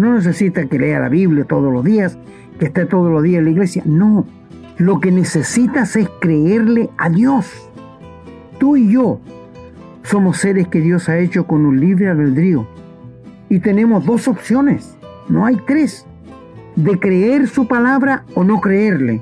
no 0.00 0.14
necesita 0.14 0.66
que 0.66 0.78
lea 0.78 1.00
la 1.00 1.08
Biblia 1.08 1.44
todos 1.44 1.72
los 1.72 1.84
días, 1.84 2.18
que 2.58 2.66
esté 2.66 2.86
todos 2.86 3.10
los 3.10 3.22
días 3.22 3.38
en 3.38 3.44
la 3.44 3.50
iglesia. 3.50 3.82
No, 3.86 4.26
lo 4.78 5.00
que 5.00 5.12
necesitas 5.12 5.96
es 5.96 6.08
creerle 6.20 6.90
a 6.98 7.10
Dios. 7.10 7.70
Tú 8.58 8.76
y 8.76 8.92
yo 8.92 9.20
somos 10.02 10.38
seres 10.38 10.68
que 10.68 10.80
Dios 10.80 11.08
ha 11.08 11.18
hecho 11.18 11.46
con 11.46 11.64
un 11.64 11.80
libre 11.80 12.08
albedrío. 12.08 12.66
Y 13.48 13.60
tenemos 13.60 14.04
dos 14.04 14.28
opciones, 14.28 14.96
no 15.28 15.46
hay 15.46 15.56
tres. 15.66 16.06
De 16.76 16.98
creer 16.98 17.48
su 17.48 17.68
palabra 17.68 18.24
o 18.34 18.44
no 18.44 18.60
creerle. 18.60 19.20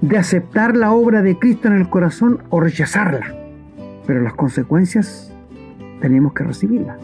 De 0.00 0.18
aceptar 0.18 0.76
la 0.76 0.92
obra 0.92 1.22
de 1.22 1.38
Cristo 1.38 1.68
en 1.68 1.74
el 1.74 1.88
corazón 1.88 2.40
o 2.50 2.60
rechazarla 2.60 3.46
pero 4.06 4.22
las 4.22 4.34
consecuencias 4.34 5.32
tenemos 6.00 6.32
que 6.32 6.44
recibirlas. 6.44 6.98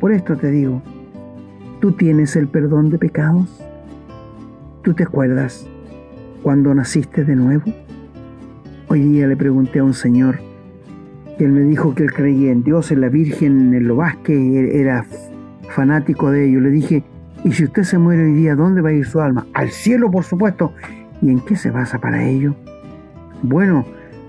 Por 0.00 0.12
esto 0.12 0.36
te 0.36 0.50
digo, 0.50 0.82
¿tú 1.80 1.92
tienes 1.92 2.36
el 2.36 2.46
perdón 2.46 2.90
de 2.90 2.98
pecados? 2.98 3.48
¿Tú 4.82 4.92
te 4.92 5.04
acuerdas 5.04 5.66
cuando 6.42 6.74
naciste 6.74 7.24
de 7.24 7.34
nuevo? 7.34 7.64
Hoy 8.88 9.00
día 9.00 9.26
le 9.26 9.36
pregunté 9.36 9.78
a 9.78 9.84
un 9.84 9.94
señor 9.94 10.38
que 11.38 11.44
él 11.46 11.52
me 11.52 11.62
dijo 11.62 11.94
que 11.94 12.02
él 12.02 12.12
creía 12.12 12.52
en 12.52 12.62
Dios, 12.62 12.92
en 12.92 13.00
la 13.00 13.08
Virgen, 13.08 13.72
en 13.74 13.88
lo 13.88 13.98
que 14.22 14.78
era 14.78 15.06
fanático 15.70 16.30
de 16.30 16.48
ello. 16.48 16.60
Le 16.60 16.70
dije, 16.70 17.02
¿y 17.44 17.52
si 17.52 17.64
usted 17.64 17.84
se 17.84 17.96
muere 17.96 18.24
hoy 18.24 18.34
día, 18.34 18.54
dónde 18.54 18.82
va 18.82 18.90
a 18.90 18.92
ir 18.92 19.06
su 19.06 19.20
alma? 19.20 19.46
Al 19.54 19.70
cielo, 19.70 20.10
por 20.10 20.24
supuesto. 20.24 20.74
¿Y 21.22 21.30
en 21.30 21.40
qué 21.40 21.56
se 21.56 21.70
basa 21.70 21.98
para 21.98 22.24
ello? 22.24 22.54
Bueno, 23.42 23.86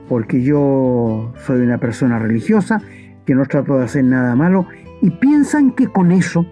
porque 0.07 0.41
yo 0.41 1.33
soy 1.45 1.61
una 1.61 1.79
persona 1.79 2.17
religiosa, 2.17 2.81
que 3.25 3.35
no 3.35 3.45
trato 3.45 3.77
de 3.77 3.83
hacer 3.83 4.05
nada 4.05 4.35
malo, 4.35 4.67
y 5.01 5.09
piensan 5.09 5.71
que 5.71 5.87
con 5.87 6.13
eso 6.13 6.45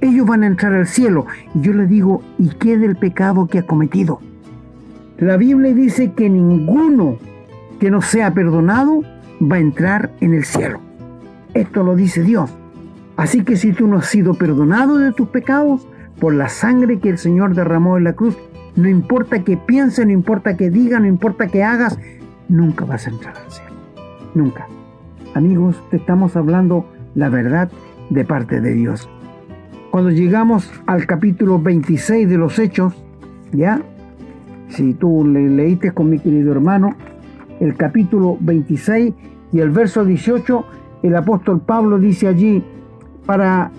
ellos 0.00 0.26
van 0.26 0.42
a 0.42 0.46
entrar 0.46 0.72
al 0.72 0.86
cielo. 0.86 1.26
Y 1.54 1.60
yo 1.62 1.72
le 1.72 1.86
digo, 1.86 2.22
¿y 2.38 2.48
qué 2.50 2.78
del 2.78 2.96
pecado 2.96 3.46
que 3.46 3.60
ha 3.60 3.66
cometido? 3.66 4.20
La 5.18 5.36
Biblia 5.36 5.72
dice 5.74 6.12
que 6.12 6.28
ninguno 6.28 7.16
que 7.80 7.90
no 7.90 8.02
sea 8.02 8.34
perdonado 8.34 9.02
va 9.40 9.56
a 9.56 9.60
entrar 9.60 10.10
en 10.20 10.34
el 10.34 10.44
cielo. 10.44 10.80
Esto 11.54 11.82
lo 11.82 11.96
dice 11.96 12.22
Dios. 12.22 12.50
Así 13.16 13.42
que 13.44 13.56
si 13.56 13.72
tú 13.72 13.86
no 13.86 13.98
has 13.98 14.06
sido 14.06 14.34
perdonado 14.34 14.98
de 14.98 15.12
tus 15.12 15.28
pecados 15.28 15.86
por 16.20 16.34
la 16.34 16.48
sangre 16.48 16.98
que 16.98 17.08
el 17.08 17.18
Señor 17.18 17.54
derramó 17.54 17.96
en 17.96 18.04
la 18.04 18.12
cruz, 18.12 18.36
no 18.76 18.88
importa 18.88 19.42
que 19.42 19.56
piense, 19.56 20.04
no 20.04 20.12
importa 20.12 20.56
que 20.56 20.68
diga, 20.68 21.00
no 21.00 21.06
importa 21.06 21.48
que 21.48 21.64
hagas, 21.64 21.98
nunca 22.48 22.84
vas 22.84 23.06
a 23.06 23.10
entrar 23.10 23.34
al 23.36 23.50
cielo. 23.50 23.72
Nunca. 24.34 24.66
Amigos, 25.34 25.76
te 25.90 25.96
estamos 25.96 26.36
hablando 26.36 26.86
la 27.14 27.30
verdad 27.30 27.70
de 28.10 28.24
parte 28.24 28.60
de 28.60 28.74
Dios. 28.74 29.08
Cuando 29.96 30.10
llegamos 30.10 30.70
al 30.84 31.06
capítulo 31.06 31.58
26 31.58 32.28
de 32.28 32.36
los 32.36 32.58
Hechos, 32.58 32.92
¿ya? 33.52 33.80
Si 34.68 34.92
tú 34.92 35.26
le 35.26 35.48
leíste 35.48 35.92
con 35.92 36.10
mi 36.10 36.18
querido 36.18 36.52
hermano, 36.52 36.94
el 37.60 37.76
capítulo 37.76 38.36
26 38.40 39.14
y 39.54 39.58
el 39.58 39.70
verso 39.70 40.04
18, 40.04 40.64
el 41.02 41.16
apóstol 41.16 41.62
Pablo 41.62 41.98
dice 41.98 42.28
allí, 42.28 42.62
para 43.24 43.70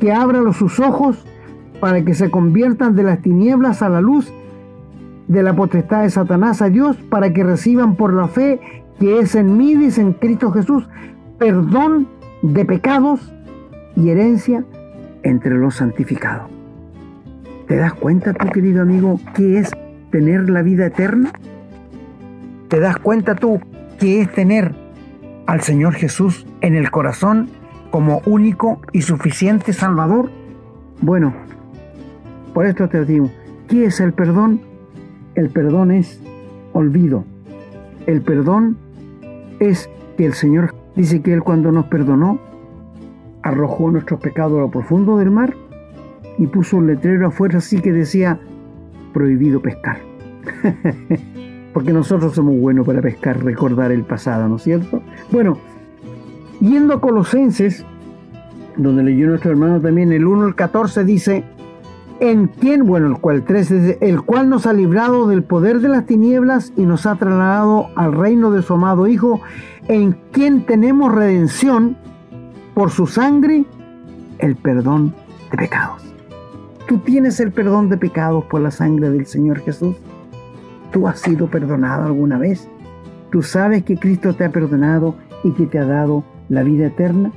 que 0.00 0.10
abran 0.10 0.52
sus 0.54 0.80
ojos, 0.80 1.24
para 1.78 2.04
que 2.04 2.14
se 2.14 2.32
conviertan 2.32 2.96
de 2.96 3.04
las 3.04 3.22
tinieblas 3.22 3.80
a 3.80 3.88
la 3.88 4.00
luz, 4.00 4.28
de 5.28 5.44
la 5.44 5.54
potestad 5.54 6.02
de 6.02 6.10
Satanás 6.10 6.62
a 6.62 6.68
Dios, 6.68 6.96
para 6.96 7.32
que 7.32 7.44
reciban 7.44 7.94
por 7.94 8.12
la 8.12 8.26
fe 8.26 8.58
que 8.98 9.20
es 9.20 9.36
en 9.36 9.56
mí, 9.56 9.76
dice 9.76 10.00
en 10.00 10.14
Cristo 10.14 10.50
Jesús, 10.50 10.88
perdón 11.38 12.08
de 12.42 12.64
pecados 12.64 13.32
y 13.94 14.08
herencia 14.08 14.64
entre 15.22 15.54
los 15.56 15.76
santificados. 15.76 16.50
¿Te 17.66 17.76
das 17.76 17.94
cuenta 17.94 18.32
tú, 18.32 18.48
querido 18.48 18.82
amigo, 18.82 19.20
qué 19.34 19.58
es 19.58 19.70
tener 20.10 20.50
la 20.50 20.62
vida 20.62 20.86
eterna? 20.86 21.30
¿Te 22.68 22.80
das 22.80 22.96
cuenta 22.96 23.34
tú 23.34 23.60
qué 23.98 24.22
es 24.22 24.32
tener 24.32 24.74
al 25.46 25.60
Señor 25.60 25.94
Jesús 25.94 26.46
en 26.60 26.74
el 26.74 26.90
corazón 26.90 27.48
como 27.90 28.22
único 28.26 28.80
y 28.92 29.02
suficiente 29.02 29.72
Salvador? 29.72 30.30
Bueno, 31.00 31.32
por 32.54 32.66
esto 32.66 32.88
te 32.88 33.04
digo, 33.04 33.30
¿qué 33.68 33.86
es 33.86 34.00
el 34.00 34.12
perdón? 34.12 34.60
El 35.34 35.50
perdón 35.50 35.92
es 35.92 36.20
olvido. 36.72 37.24
El 38.06 38.22
perdón 38.22 38.76
es 39.60 39.88
que 40.16 40.26
el 40.26 40.34
Señor 40.34 40.74
dice 40.96 41.22
que 41.22 41.32
Él 41.32 41.42
cuando 41.42 41.70
nos 41.70 41.86
perdonó, 41.86 42.40
arrojó 43.42 43.90
nuestros 43.90 44.20
pecados 44.20 44.58
a 44.58 44.62
lo 44.62 44.70
profundo 44.70 45.16
del 45.18 45.30
mar 45.30 45.54
y 46.38 46.46
puso 46.46 46.76
un 46.76 46.86
letrero 46.86 47.28
afuera 47.28 47.58
así 47.58 47.80
que 47.80 47.92
decía 47.92 48.40
prohibido 49.12 49.60
pescar. 49.60 49.98
Porque 51.72 51.92
nosotros 51.92 52.34
somos 52.34 52.58
buenos 52.58 52.86
para 52.86 53.00
pescar, 53.00 53.42
recordar 53.44 53.92
el 53.92 54.02
pasado, 54.02 54.48
¿no 54.48 54.56
es 54.56 54.62
cierto? 54.62 55.02
Bueno, 55.30 55.58
yendo 56.60 56.94
a 56.94 57.00
Colosenses, 57.00 57.84
donde 58.76 59.04
leyó 59.04 59.28
nuestro 59.28 59.52
hermano 59.52 59.80
también, 59.80 60.12
el 60.12 60.26
1 60.26 60.46
al 60.46 60.54
14 60.56 61.04
dice, 61.04 61.44
en 62.18 62.48
quien, 62.48 62.86
bueno, 62.86 63.06
el 63.06 63.18
cual 63.18 63.44
13 63.44 63.98
el 64.00 64.22
cual 64.22 64.48
nos 64.48 64.66
ha 64.66 64.72
librado 64.72 65.26
del 65.28 65.42
poder 65.42 65.80
de 65.80 65.88
las 65.88 66.06
tinieblas 66.06 66.72
y 66.76 66.82
nos 66.82 67.06
ha 67.06 67.16
trasladado 67.16 67.88
al 67.96 68.12
reino 68.12 68.50
de 68.50 68.62
su 68.62 68.74
amado 68.74 69.06
Hijo, 69.06 69.40
en 69.88 70.16
quien 70.32 70.66
tenemos 70.66 71.12
redención 71.12 71.96
por 72.80 72.90
su 72.90 73.06
sangre, 73.06 73.66
el 74.38 74.56
perdón 74.56 75.12
de 75.50 75.58
pecados. 75.58 76.02
¿Tú 76.88 76.96
tienes 76.96 77.38
el 77.38 77.52
perdón 77.52 77.90
de 77.90 77.98
pecados 77.98 78.46
por 78.46 78.62
la 78.62 78.70
sangre 78.70 79.10
del 79.10 79.26
Señor 79.26 79.58
Jesús? 79.58 79.96
¿Tú 80.90 81.06
has 81.06 81.20
sido 81.20 81.46
perdonado 81.48 82.06
alguna 82.06 82.38
vez? 82.38 82.66
¿Tú 83.30 83.42
sabes 83.42 83.82
que 83.82 83.98
Cristo 83.98 84.34
te 84.34 84.46
ha 84.46 84.50
perdonado 84.50 85.14
y 85.44 85.50
que 85.50 85.66
te 85.66 85.78
ha 85.78 85.84
dado 85.84 86.24
la 86.48 86.62
vida 86.62 86.86
eterna? 86.86 87.32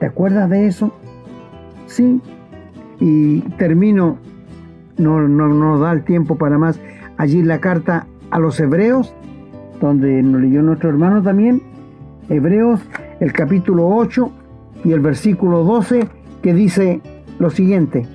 ¿Te 0.00 0.06
acuerdas 0.06 0.50
de 0.50 0.66
eso? 0.66 0.92
Sí, 1.86 2.20
y 2.98 3.42
termino, 3.56 4.18
no, 4.98 5.28
no, 5.28 5.46
no 5.46 5.78
da 5.78 5.92
el 5.92 6.02
tiempo 6.02 6.34
para 6.34 6.58
más, 6.58 6.80
allí 7.18 7.44
la 7.44 7.60
carta 7.60 8.08
a 8.32 8.40
los 8.40 8.58
hebreos, 8.58 9.14
donde 9.80 10.20
nos 10.24 10.40
leyó 10.40 10.60
nuestro 10.60 10.88
hermano 10.88 11.22
también, 11.22 11.62
Hebreos, 12.28 12.80
el 13.20 13.32
capítulo 13.32 13.86
8 13.88 14.38
y 14.84 14.92
el 14.92 15.00
versículo 15.00 15.64
12, 15.64 16.08
que 16.42 16.54
dice 16.54 17.00
lo 17.38 17.50
siguiente, 17.50 18.06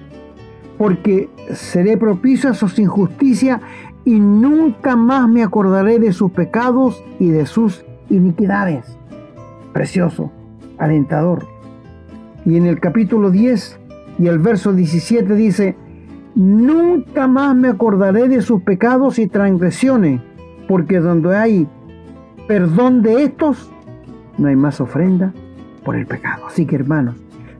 porque 0.78 1.30
seré 1.54 1.98
propicio 1.98 2.50
a 2.50 2.54
sus 2.54 2.78
injusticias 2.80 3.62
y 4.04 4.20
nunca 4.20 4.96
más 4.96 5.28
me 5.28 5.44
acordaré 5.44 6.00
de 6.00 6.14
sus 6.14 6.32
pecados 6.32 7.04
y 7.20 7.30
de 7.30 7.46
sus 7.46 7.86
iniquidades. 8.10 8.98
Precioso, 9.74 10.32
alentador. 10.78 11.46
Y 12.46 12.58
en 12.58 12.66
el 12.66 12.80
capítulo 12.80 13.32
10 13.32 13.80
y 14.20 14.28
el 14.28 14.40
verso 14.40 14.74
17 14.74 15.34
dice, 15.36 15.76
nunca 16.36 17.28
más 17.28 17.56
me 17.56 17.70
acordaré 17.70 18.28
de 18.28 18.42
sus 18.42 18.62
pecados 18.62 19.18
y 19.18 19.28
transgresiones, 19.28 20.22
porque 20.68 21.00
donde 21.00 21.36
hay 21.36 21.68
perdón 22.48 23.02
de 23.02 23.24
estos, 23.24 23.72
no 24.38 24.48
hay 24.48 24.56
más 24.56 24.80
ofrenda 24.80 25.34
por 25.86 25.96
el 25.96 26.06
pecado. 26.06 26.48
Así 26.48 26.66
que 26.66 26.76
hermanos, 26.76 27.16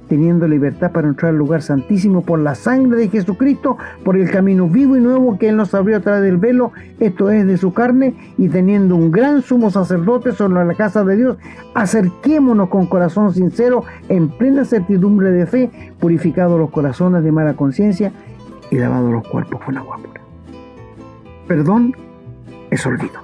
teniendo 0.10 0.48
libertad 0.48 0.92
para 0.92 1.08
entrar 1.08 1.32
al 1.32 1.38
lugar 1.38 1.62
santísimo 1.62 2.22
por 2.22 2.40
la 2.40 2.56
sangre 2.56 2.98
de 2.98 3.10
Jesucristo, 3.10 3.78
por 4.04 4.18
el 4.18 4.30
camino 4.30 4.68
vivo 4.68 4.98
y 4.98 5.00
nuevo 5.00 5.38
que 5.38 5.50
Él 5.50 5.56
nos 5.56 5.74
abrió 5.74 5.98
a 5.98 6.00
través 6.02 6.24
del 6.24 6.38
velo, 6.38 6.72
esto 7.00 7.30
es 7.32 7.46
de 7.48 7.58
su 7.58 7.74
carne, 7.74 8.16
y 8.38 8.50
teniendo 8.50 8.96
un 8.96 9.12
gran 9.12 9.42
sumo 9.42 9.70
sacerdote 9.70 10.32
sobre 10.34 10.66
la 10.66 10.74
casa 10.74 11.04
de 11.04 11.16
Dios, 11.16 11.38
acerquémonos 11.74 12.70
con 12.70 12.88
corazón 12.88 13.34
sincero, 13.34 13.84
en 14.10 14.30
plena 14.30 14.66
certidumbre 14.66 15.32
de 15.32 15.46
fe, 15.46 15.72
purificados 16.00 16.60
los 16.60 16.70
corazones 16.70 17.24
de 17.24 17.32
mala 17.32 17.56
conciencia 17.56 18.12
y 18.70 18.78
lavados 18.78 19.12
los 19.12 19.28
cuerpos 19.28 19.62
con 19.64 19.78
agua 19.78 19.98
pura. 19.98 20.22
Perdón 21.48 21.96
es 22.72 22.86
olvido. 22.86 23.24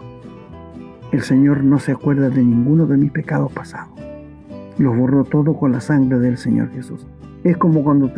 El 1.12 1.24
Señor 1.24 1.64
no 1.64 1.80
se 1.80 1.92
acuerda 1.92 2.30
de 2.30 2.42
ninguno 2.42 2.86
de 2.86 2.96
mis 2.96 3.12
pecados 3.12 3.52
pasados 3.52 3.91
los 4.78 4.98
borró 4.98 5.24
todo 5.24 5.56
con 5.56 5.72
la 5.72 5.82
sangre 5.82 6.20
del 6.20 6.38
Señor 6.38 6.72
Jesús. 6.72 7.06
Es 7.44 7.58
como 7.58 7.84
cuando 7.84 8.12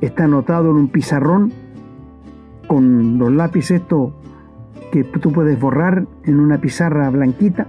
está 0.00 0.24
anotado 0.24 0.70
en 0.70 0.76
un 0.76 0.88
pizarrón 0.88 1.52
con 2.66 3.18
los 3.18 3.32
lápices 3.32 3.80
estos 3.80 4.12
que 4.92 5.04
tú 5.04 5.32
puedes 5.32 5.58
borrar 5.58 6.06
en 6.24 6.40
una 6.40 6.60
pizarra 6.60 7.08
blanquita. 7.10 7.66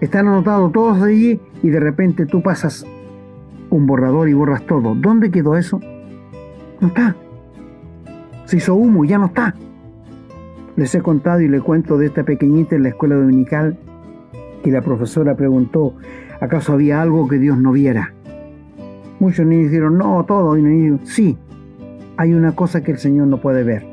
Están 0.00 0.28
anotados 0.28 0.72
todos 0.72 1.02
allí 1.02 1.40
y 1.62 1.68
de 1.68 1.80
repente 1.80 2.26
tú 2.26 2.42
pasas 2.42 2.86
un 3.70 3.86
borrador 3.86 4.28
y 4.28 4.34
borras 4.34 4.62
todo. 4.66 4.94
¿Dónde 4.94 5.30
quedó 5.30 5.56
eso? 5.56 5.80
No 6.80 6.88
está. 6.88 7.14
Se 8.46 8.56
hizo 8.56 8.74
humo, 8.74 9.04
ya 9.04 9.18
no 9.18 9.26
está. 9.26 9.54
Les 10.76 10.94
he 10.94 11.02
contado 11.02 11.40
y 11.40 11.48
le 11.48 11.60
cuento 11.60 11.98
de 11.98 12.06
esta 12.06 12.24
pequeñita 12.24 12.76
en 12.76 12.84
la 12.84 12.88
escuela 12.90 13.16
dominical 13.16 13.78
y 14.64 14.70
la 14.70 14.82
profesora 14.82 15.34
preguntó, 15.34 15.94
¿Acaso 16.40 16.72
había 16.72 17.02
algo 17.02 17.28
que 17.28 17.38
Dios 17.38 17.58
no 17.58 17.72
viera? 17.72 18.14
Muchos 19.18 19.46
niños 19.46 19.70
dijeron, 19.70 19.98
no, 19.98 20.24
todo. 20.24 20.56
Y 20.56 20.62
niños, 20.62 21.00
sí, 21.04 21.36
hay 22.16 22.32
una 22.32 22.52
cosa 22.52 22.82
que 22.82 22.92
el 22.92 22.98
Señor 22.98 23.26
no 23.26 23.38
puede 23.38 23.62
ver. 23.62 23.86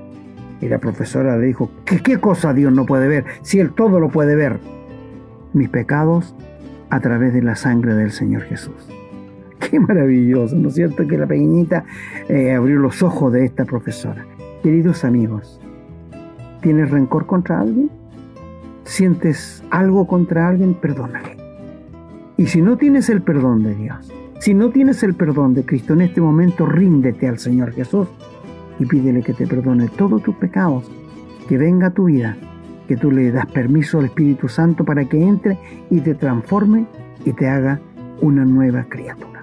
Y 0.62 0.70
la 0.70 0.80
profesora 0.80 1.38
le 1.38 1.48
dijo, 1.48 1.70
¿qué, 1.86 2.00
¿qué 2.00 2.18
cosa 2.18 2.54
Dios 2.54 2.74
no 2.74 2.86
puede 2.86 3.08
ver? 3.08 3.26
Si 3.42 3.60
Él 3.60 3.72
todo 3.74 4.00
lo 4.00 4.10
puede 4.10 4.36
ver. 4.36 4.60
Mis 5.54 5.70
pecados 5.70 6.36
a 6.90 7.00
través 7.00 7.34
de 7.34 7.42
la 7.42 7.56
sangre 7.56 7.94
del 7.94 8.12
Señor 8.12 8.44
Jesús. 8.44 8.90
Qué 9.60 9.80
maravilloso, 9.80 10.56
¿no 10.56 10.70
es 10.70 10.76
cierto? 10.76 11.08
Que 11.08 11.18
la 11.18 11.28
pequeñita 11.28 11.84
eh, 12.30 12.54
abrió 12.54 12.80
los 12.80 13.04
ojos 13.04 13.34
de 13.34 13.46
esta 13.46 13.66
profesora. 13.66 14.26
Queridos 14.64 15.04
amigos, 15.04 15.60
¿tienes 16.62 16.90
rencor 16.90 17.26
contra 17.26 17.60
alguien? 17.60 17.90
¿Sientes 18.84 19.64
algo 19.70 20.08
contra 20.08 20.48
alguien? 20.48 20.74
Perdónale. 20.74 21.47
Y 22.38 22.46
si 22.46 22.62
no 22.62 22.78
tienes 22.78 23.10
el 23.10 23.24
perdón 23.24 23.64
de 23.64 23.76
Dios, 23.76 24.14
Si 24.40 24.54
no 24.54 24.70
tienes 24.70 25.02
el 25.02 25.16
perdón 25.16 25.56
de 25.56 25.66
Cristo 25.66 25.94
en 25.94 26.02
este 26.02 26.22
momento, 26.22 26.68
ríndete 26.68 27.28
al 27.28 27.40
Señor 27.40 27.74
Jesús 27.74 28.08
y 28.78 28.86
pídele 28.86 29.24
que 29.24 29.34
te 29.34 29.48
perdone 29.48 29.88
todos 29.88 30.22
tus 30.22 30.36
pecados, 30.36 30.90
que 31.50 31.58
venga 31.58 31.88
a 31.88 31.94
tu 31.94 32.06
vida, 32.06 32.38
que 32.88 32.96
tú 32.96 33.12
le 33.12 33.32
das 33.32 33.48
permiso 33.48 33.98
al 33.98 34.06
Espíritu 34.06 34.48
Santo 34.48 34.86
para 34.86 35.06
que 35.06 35.24
entre 35.24 35.58
y 35.90 36.02
te 36.02 36.14
transforme 36.14 36.86
y 37.26 37.34
te 37.34 37.48
haga 37.48 37.80
una 38.22 38.46
nueva 38.46 38.86
criatura. 38.88 39.42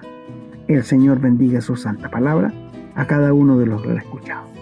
El 0.69 0.83
Señor 0.83 1.19
bendiga 1.19 1.59
su 1.59 1.75
santa 1.75 2.09
palabra 2.09 2.53
a 2.95 3.05
cada 3.05 3.33
uno 3.33 3.57
de 3.57 3.65
los 3.65 3.81
que 3.81 3.89
la 3.89 3.99
escuchado. 3.99 4.54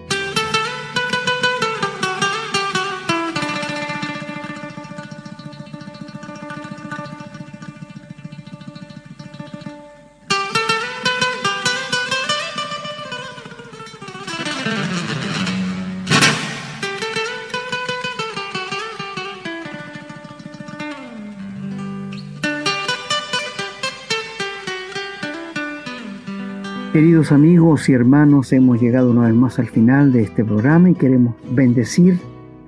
Amigos 27.31 27.87
y 27.89 27.93
hermanos, 27.93 28.51
hemos 28.51 28.81
llegado 28.81 29.11
una 29.11 29.27
vez 29.27 29.33
más 29.33 29.57
al 29.57 29.67
final 29.67 30.11
de 30.11 30.23
este 30.23 30.43
programa 30.43 30.89
y 30.89 30.95
queremos 30.95 31.35
bendecir 31.51 32.19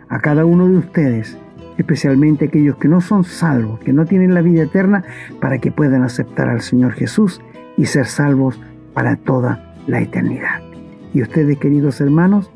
a 0.07 0.19
cada 0.19 0.45
uno 0.45 0.67
de 0.67 0.77
ustedes, 0.77 1.37
especialmente 1.77 2.45
aquellos 2.45 2.77
que 2.77 2.87
no 2.87 3.01
son 3.01 3.25
salvos, 3.25 3.79
que 3.81 3.91
no 3.91 4.05
tienen 4.05 4.33
la 4.33 4.41
vida 4.41 4.63
eterna, 4.63 5.03
para 5.41 5.57
que 5.57 5.71
puedan 5.71 6.03
aceptar 6.03 6.47
al 6.47 6.61
Señor 6.61 6.93
Jesús 6.93 7.41
y 7.75 7.85
ser 7.87 8.05
salvos 8.05 8.59
para 8.93 9.17
toda 9.17 9.75
la 9.87 9.99
eternidad. 9.99 10.61
Y 11.13 11.21
ustedes, 11.21 11.57
queridos 11.57 11.99
hermanos, 11.99 12.49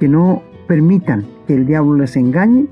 que 0.00 0.08
no 0.08 0.42
permitan 0.66 1.26
que 1.46 1.54
el 1.54 1.66
diablo 1.66 1.96
les 1.96 2.16
engañe 2.16 2.66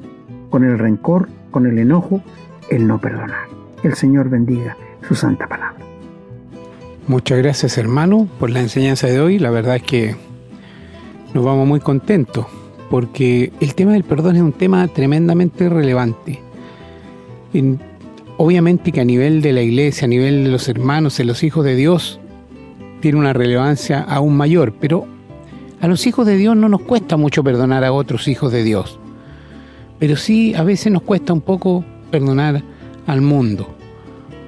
con 0.49 0.65
el 0.65 0.79
rencor, 0.79 1.29
con 1.51 1.67
el 1.67 1.79
enojo, 1.79 2.23
el 2.71 2.87
no 2.87 2.99
perdonar. 2.99 3.49
El 3.83 3.95
Señor 3.95 4.31
bendiga 4.31 4.77
su 5.07 5.15
santa 5.15 5.47
palabra. 5.47 5.90
Muchas 7.11 7.39
gracias 7.39 7.77
hermano 7.77 8.29
por 8.39 8.51
la 8.51 8.61
enseñanza 8.61 9.09
de 9.09 9.19
hoy. 9.19 9.41
La 9.41 9.51
verdad 9.51 9.75
es 9.75 9.83
que 9.83 10.15
nos 11.35 11.45
vamos 11.45 11.67
muy 11.67 11.81
contentos 11.81 12.47
porque 12.89 13.53
el 13.59 13.75
tema 13.75 13.95
del 13.95 14.05
perdón 14.05 14.37
es 14.37 14.43
un 14.43 14.53
tema 14.53 14.87
tremendamente 14.87 15.69
relevante. 15.69 16.39
obviamente 18.37 18.93
que 18.93 19.01
a 19.01 19.05
nivel 19.05 19.43
de 19.43 19.53
la 19.53 19.61
iglesia, 19.61 20.05
a 20.05 20.09
nivel 20.09 20.45
de 20.45 20.51
los 20.51 20.69
hermanos, 20.69 21.17
de 21.17 21.25
los 21.25 21.43
hijos 21.43 21.65
de 21.65 21.75
Dios, 21.75 22.21
tiene 23.01 23.19
una 23.19 23.33
relevancia 23.33 24.03
aún 24.03 24.37
mayor, 24.37 24.73
pero 24.81 25.05
a 25.81 25.89
los 25.89 26.07
hijos 26.07 26.29
de 26.29 26.37
Dios 26.37 26.57
no 26.57 26.69
nos 26.69 26.83
cuesta 26.83 27.17
mucho 27.17 27.43
perdonar 27.43 27.83
a 27.83 27.93
otros 27.93 28.29
hijos 28.29 28.53
de 28.53 28.63
Dios, 28.63 29.01
pero 29.99 30.15
sí 30.15 30.55
a 30.55 30.63
veces 30.63 30.93
nos 30.93 31.03
cuesta 31.03 31.33
un 31.33 31.41
poco 31.41 31.85
perdonar 32.13 32.63
al 33.09 33.21
mundo, 33.21 33.67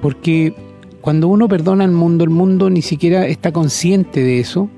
porque 0.01 0.55
cuando 1.03 1.27
uno 1.27 1.49
perdona 1.49 1.83
al 1.83 1.91
mundo, 1.91 2.23
el 2.23 2.29
mundo 2.29 2.69
ni 2.69 2.81
siquiera 2.81 3.27
está 3.27 3.51
consciente 3.51 4.23
de 4.23 4.39
eso. 4.39 4.69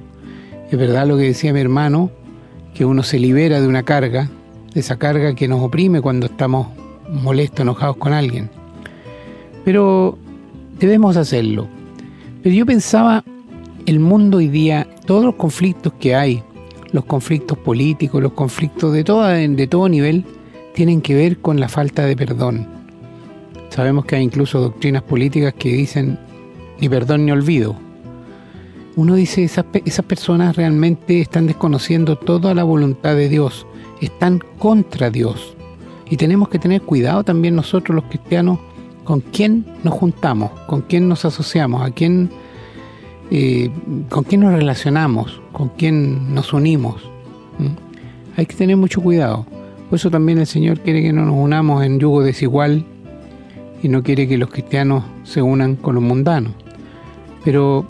Es 0.72 0.76
verdad 0.76 1.06
lo 1.06 1.18
que 1.18 1.26
decía 1.26 1.54
mi 1.54 1.60
hermano, 1.60 2.10
que 2.74 2.84
uno 2.84 3.04
se 3.04 3.20
libera 3.20 3.62
de 3.62 3.68
una 3.68 3.84
carga, 3.84 4.32
de 4.74 4.80
esa 4.80 4.98
carga 4.98 5.36
que 5.36 5.48
nos 5.48 5.62
oprime 5.62 6.02
cuando 6.02 6.26
estamos 6.26 6.70
molestos, 7.12 7.60
enojados 7.60 7.98
con 7.98 8.12
alguien. 8.12 8.50
Pero 9.66 10.18
debemos 10.80 11.16
hacerlo. 11.16 11.68
Pero 12.42 12.56
yo 12.56 12.66
pensaba, 12.66 13.24
el 13.86 14.00
mundo 14.00 14.38
hoy 14.38 14.48
día, 14.48 14.88
todos 15.06 15.26
los 15.26 15.36
conflictos 15.36 15.94
que 16.00 16.16
hay, 16.16 16.42
los 16.92 17.06
conflictos 17.06 17.56
políticos, 17.60 18.24
los 18.24 18.34
conflictos 18.34 18.94
de, 18.94 19.04
de 19.04 19.68
todo 19.68 19.90
nivel, 19.90 20.26
tienen 20.74 21.02
que 21.02 21.14
ver 21.14 21.38
con 21.38 21.60
la 21.60 21.70
falta 21.70 22.04
de 22.04 22.16
perdón. 22.16 22.75
Sabemos 23.76 24.06
que 24.06 24.16
hay 24.16 24.24
incluso 24.24 24.62
doctrinas 24.62 25.04
políticas 25.04 25.54
que 25.54 25.74
dicen 25.74 26.18
ni 26.80 26.88
perdón 26.88 27.26
ni 27.26 27.34
olvido. 27.34 27.76
Uno 28.96 29.16
dice, 29.16 29.44
esas, 29.44 29.66
esas 29.84 30.06
personas 30.06 30.56
realmente 30.56 31.20
están 31.20 31.46
desconociendo 31.46 32.18
toda 32.18 32.54
la 32.54 32.64
voluntad 32.64 33.18
de 33.18 33.28
Dios, 33.28 33.68
están 34.00 34.42
contra 34.60 35.10
Dios. 35.10 35.58
Y 36.10 36.16
tenemos 36.16 36.48
que 36.48 36.58
tener 36.58 36.84
cuidado 36.84 37.26
también 37.26 37.58
nosotros 37.58 37.94
los 37.94 38.06
cristianos 38.06 38.60
con 39.04 39.20
quién 39.20 39.66
nos 39.84 39.94
juntamos, 39.94 40.52
con 40.68 40.80
quién 40.84 41.10
nos 41.10 41.26
asociamos, 41.26 41.86
a 41.86 41.92
quién, 41.92 42.30
eh, 43.30 43.70
con 44.10 44.24
quién 44.24 44.40
nos 44.40 44.54
relacionamos, 44.54 45.42
con 45.52 45.68
quién 45.68 46.34
nos 46.34 46.54
unimos. 46.54 47.02
Hay 48.38 48.46
que 48.46 48.56
tener 48.56 48.78
mucho 48.78 49.02
cuidado. 49.02 49.46
Por 49.90 49.98
eso 49.98 50.10
también 50.10 50.38
el 50.38 50.48
Señor 50.48 50.80
quiere 50.80 51.02
que 51.02 51.12
no 51.12 51.26
nos 51.26 51.36
unamos 51.36 51.84
en 51.84 52.00
yugo 52.00 52.24
desigual 52.24 52.86
y 53.86 53.88
no 53.88 54.02
quiere 54.02 54.28
que 54.28 54.40
los 54.40 54.50
cristianos 54.50 55.04
se 55.26 55.44
unan 55.44 55.76
con 55.76 55.94
los 55.94 56.04
mundanos. 56.04 56.54
Pero 57.44 57.86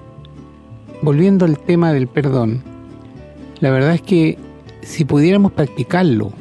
volviendo 1.02 1.46
al 1.46 1.58
tema 1.58 1.94
del 1.94 2.08
perdón, 2.08 2.64
la 3.62 3.70
verdad 3.70 3.94
es 3.94 4.02
que 4.02 4.38
si 4.82 5.06
pudiéramos 5.06 5.54
practicarlo, 5.54 6.34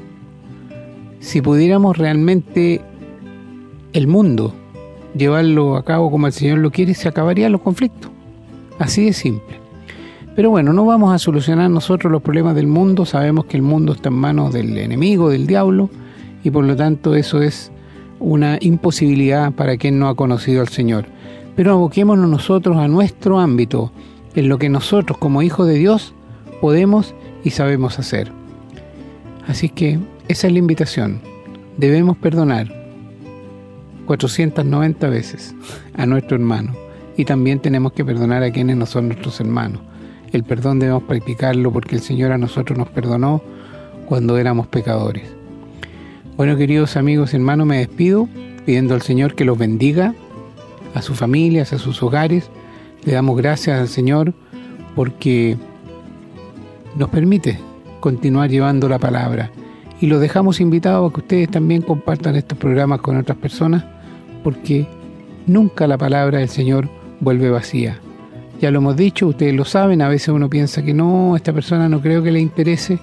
si 1.20 1.40
pudiéramos 1.40 1.96
realmente 1.96 2.80
el 3.92 4.08
mundo 4.08 4.52
llevarlo 5.16 5.76
a 5.76 5.84
cabo 5.84 6.10
como 6.10 6.26
el 6.26 6.32
Señor 6.32 6.58
lo 6.58 6.72
quiere, 6.72 6.92
se 6.92 7.06
acabarían 7.06 7.52
los 7.52 7.60
conflictos. 7.60 8.10
Así 8.80 9.04
de 9.04 9.12
simple. 9.12 9.60
Pero 10.34 10.50
bueno, 10.50 10.72
no 10.72 10.84
vamos 10.84 11.14
a 11.14 11.18
solucionar 11.20 11.70
nosotros 11.70 12.10
los 12.10 12.22
problemas 12.22 12.56
del 12.56 12.66
mundo, 12.66 13.06
sabemos 13.06 13.44
que 13.44 13.56
el 13.56 13.62
mundo 13.62 13.92
está 13.92 14.08
en 14.08 14.16
manos 14.16 14.52
del 14.52 14.76
enemigo, 14.76 15.30
del 15.30 15.46
diablo, 15.46 15.90
y 16.42 16.50
por 16.50 16.64
lo 16.64 16.74
tanto 16.74 17.14
eso 17.14 17.40
es 17.40 17.70
una 18.18 18.58
imposibilidad 18.60 19.52
para 19.52 19.76
quien 19.76 19.98
no 19.98 20.08
ha 20.08 20.14
conocido 20.14 20.60
al 20.60 20.68
Señor. 20.68 21.06
Pero 21.56 21.72
aboquémonos 21.72 22.28
nosotros 22.28 22.76
a 22.76 22.88
nuestro 22.88 23.38
ámbito, 23.38 23.92
en 24.34 24.48
lo 24.48 24.58
que 24.58 24.68
nosotros 24.68 25.18
como 25.18 25.42
hijos 25.42 25.66
de 25.66 25.74
Dios 25.74 26.14
podemos 26.60 27.14
y 27.44 27.50
sabemos 27.50 27.98
hacer. 27.98 28.30
Así 29.46 29.68
que 29.68 29.98
esa 30.28 30.46
es 30.46 30.52
la 30.52 30.58
invitación. 30.58 31.20
Debemos 31.76 32.16
perdonar 32.16 32.72
490 34.06 35.08
veces 35.08 35.54
a 35.96 36.06
nuestro 36.06 36.36
hermano 36.36 36.72
y 37.16 37.24
también 37.24 37.60
tenemos 37.60 37.92
que 37.92 38.04
perdonar 38.04 38.42
a 38.42 38.50
quienes 38.50 38.76
no 38.76 38.86
son 38.86 39.08
nuestros 39.08 39.40
hermanos. 39.40 39.80
El 40.32 40.44
perdón 40.44 40.80
debemos 40.80 41.04
practicarlo 41.04 41.72
porque 41.72 41.94
el 41.94 42.02
Señor 42.02 42.32
a 42.32 42.38
nosotros 42.38 42.76
nos 42.76 42.88
perdonó 42.88 43.42
cuando 44.06 44.36
éramos 44.36 44.66
pecadores. 44.66 45.43
Bueno, 46.36 46.56
queridos 46.56 46.96
amigos 46.96 47.32
hermanos, 47.32 47.64
me 47.64 47.78
despido 47.78 48.28
pidiendo 48.66 48.94
al 48.94 49.02
Señor 49.02 49.36
que 49.36 49.44
los 49.44 49.56
bendiga, 49.56 50.16
a 50.92 51.00
sus 51.00 51.16
familias, 51.16 51.72
a 51.72 51.78
sus 51.78 52.02
hogares. 52.02 52.50
Le 53.04 53.12
damos 53.12 53.36
gracias 53.36 53.78
al 53.78 53.86
Señor 53.86 54.34
porque 54.96 55.56
nos 56.96 57.08
permite 57.10 57.60
continuar 58.00 58.50
llevando 58.50 58.88
la 58.88 58.98
palabra. 58.98 59.52
Y 60.00 60.08
los 60.08 60.20
dejamos 60.20 60.60
invitados 60.60 61.08
a 61.08 61.14
que 61.14 61.20
ustedes 61.20 61.50
también 61.52 61.82
compartan 61.82 62.34
estos 62.34 62.58
programas 62.58 63.00
con 63.00 63.16
otras 63.16 63.38
personas 63.38 63.84
porque 64.42 64.88
nunca 65.46 65.86
la 65.86 65.98
palabra 65.98 66.38
del 66.38 66.48
Señor 66.48 66.88
vuelve 67.20 67.48
vacía. 67.48 68.00
Ya 68.60 68.72
lo 68.72 68.78
hemos 68.78 68.96
dicho, 68.96 69.28
ustedes 69.28 69.54
lo 69.54 69.64
saben, 69.64 70.02
a 70.02 70.08
veces 70.08 70.30
uno 70.30 70.50
piensa 70.50 70.84
que 70.84 70.94
no, 70.94 71.36
esta 71.36 71.52
persona 71.52 71.88
no 71.88 72.00
creo 72.00 72.24
que 72.24 72.32
le 72.32 72.40
interese. 72.40 72.98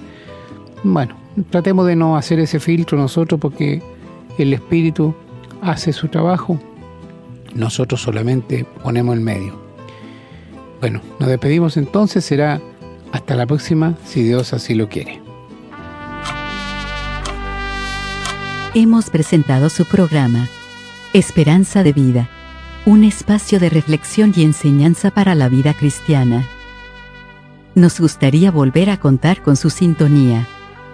Bueno, 0.84 1.21
tratemos 1.50 1.88
de 1.88 1.96
no 1.96 2.18
hacer 2.18 2.40
ese 2.40 2.60
filtro 2.60 2.98
nosotros 2.98 3.40
porque 3.40 3.82
el 4.38 4.54
Espíritu 4.54 5.14
hace 5.62 5.94
su 5.94 6.08
trabajo, 6.08 6.60
nosotros 7.54 8.02
solamente 8.02 8.66
ponemos 8.84 9.16
el 9.16 9.22
medio. 9.22 9.60
Bueno, 10.80 11.02
nos 11.20 11.30
despedimos 11.30 11.78
entonces, 11.78 12.26
será 12.26 12.60
hasta 13.12 13.36
la 13.36 13.46
próxima, 13.46 13.96
si 14.06 14.24
Dios 14.24 14.54
así 14.54 14.74
lo 14.74 14.90
quiere. 14.90 15.22
Hemos 18.74 19.10
presentado 19.10 19.70
su 19.70 19.86
programa, 19.86 20.48
Esperanza 21.14 21.84
de 21.84 21.92
Vida, 21.92 22.30
un 22.86 23.04
espacio 23.04 23.60
de 23.60 23.70
reflexión 23.70 24.34
y 24.36 24.44
enseñanza 24.44 25.12
para 25.12 25.36
la 25.36 25.50
vida 25.50 25.74
cristiana. 25.74 26.48
Nos 27.76 28.00
gustaría 28.00 28.50
volver 28.50 28.90
a 28.90 28.98
contar 28.98 29.42
con 29.42 29.56
su 29.58 29.70
sintonía. 29.70 30.48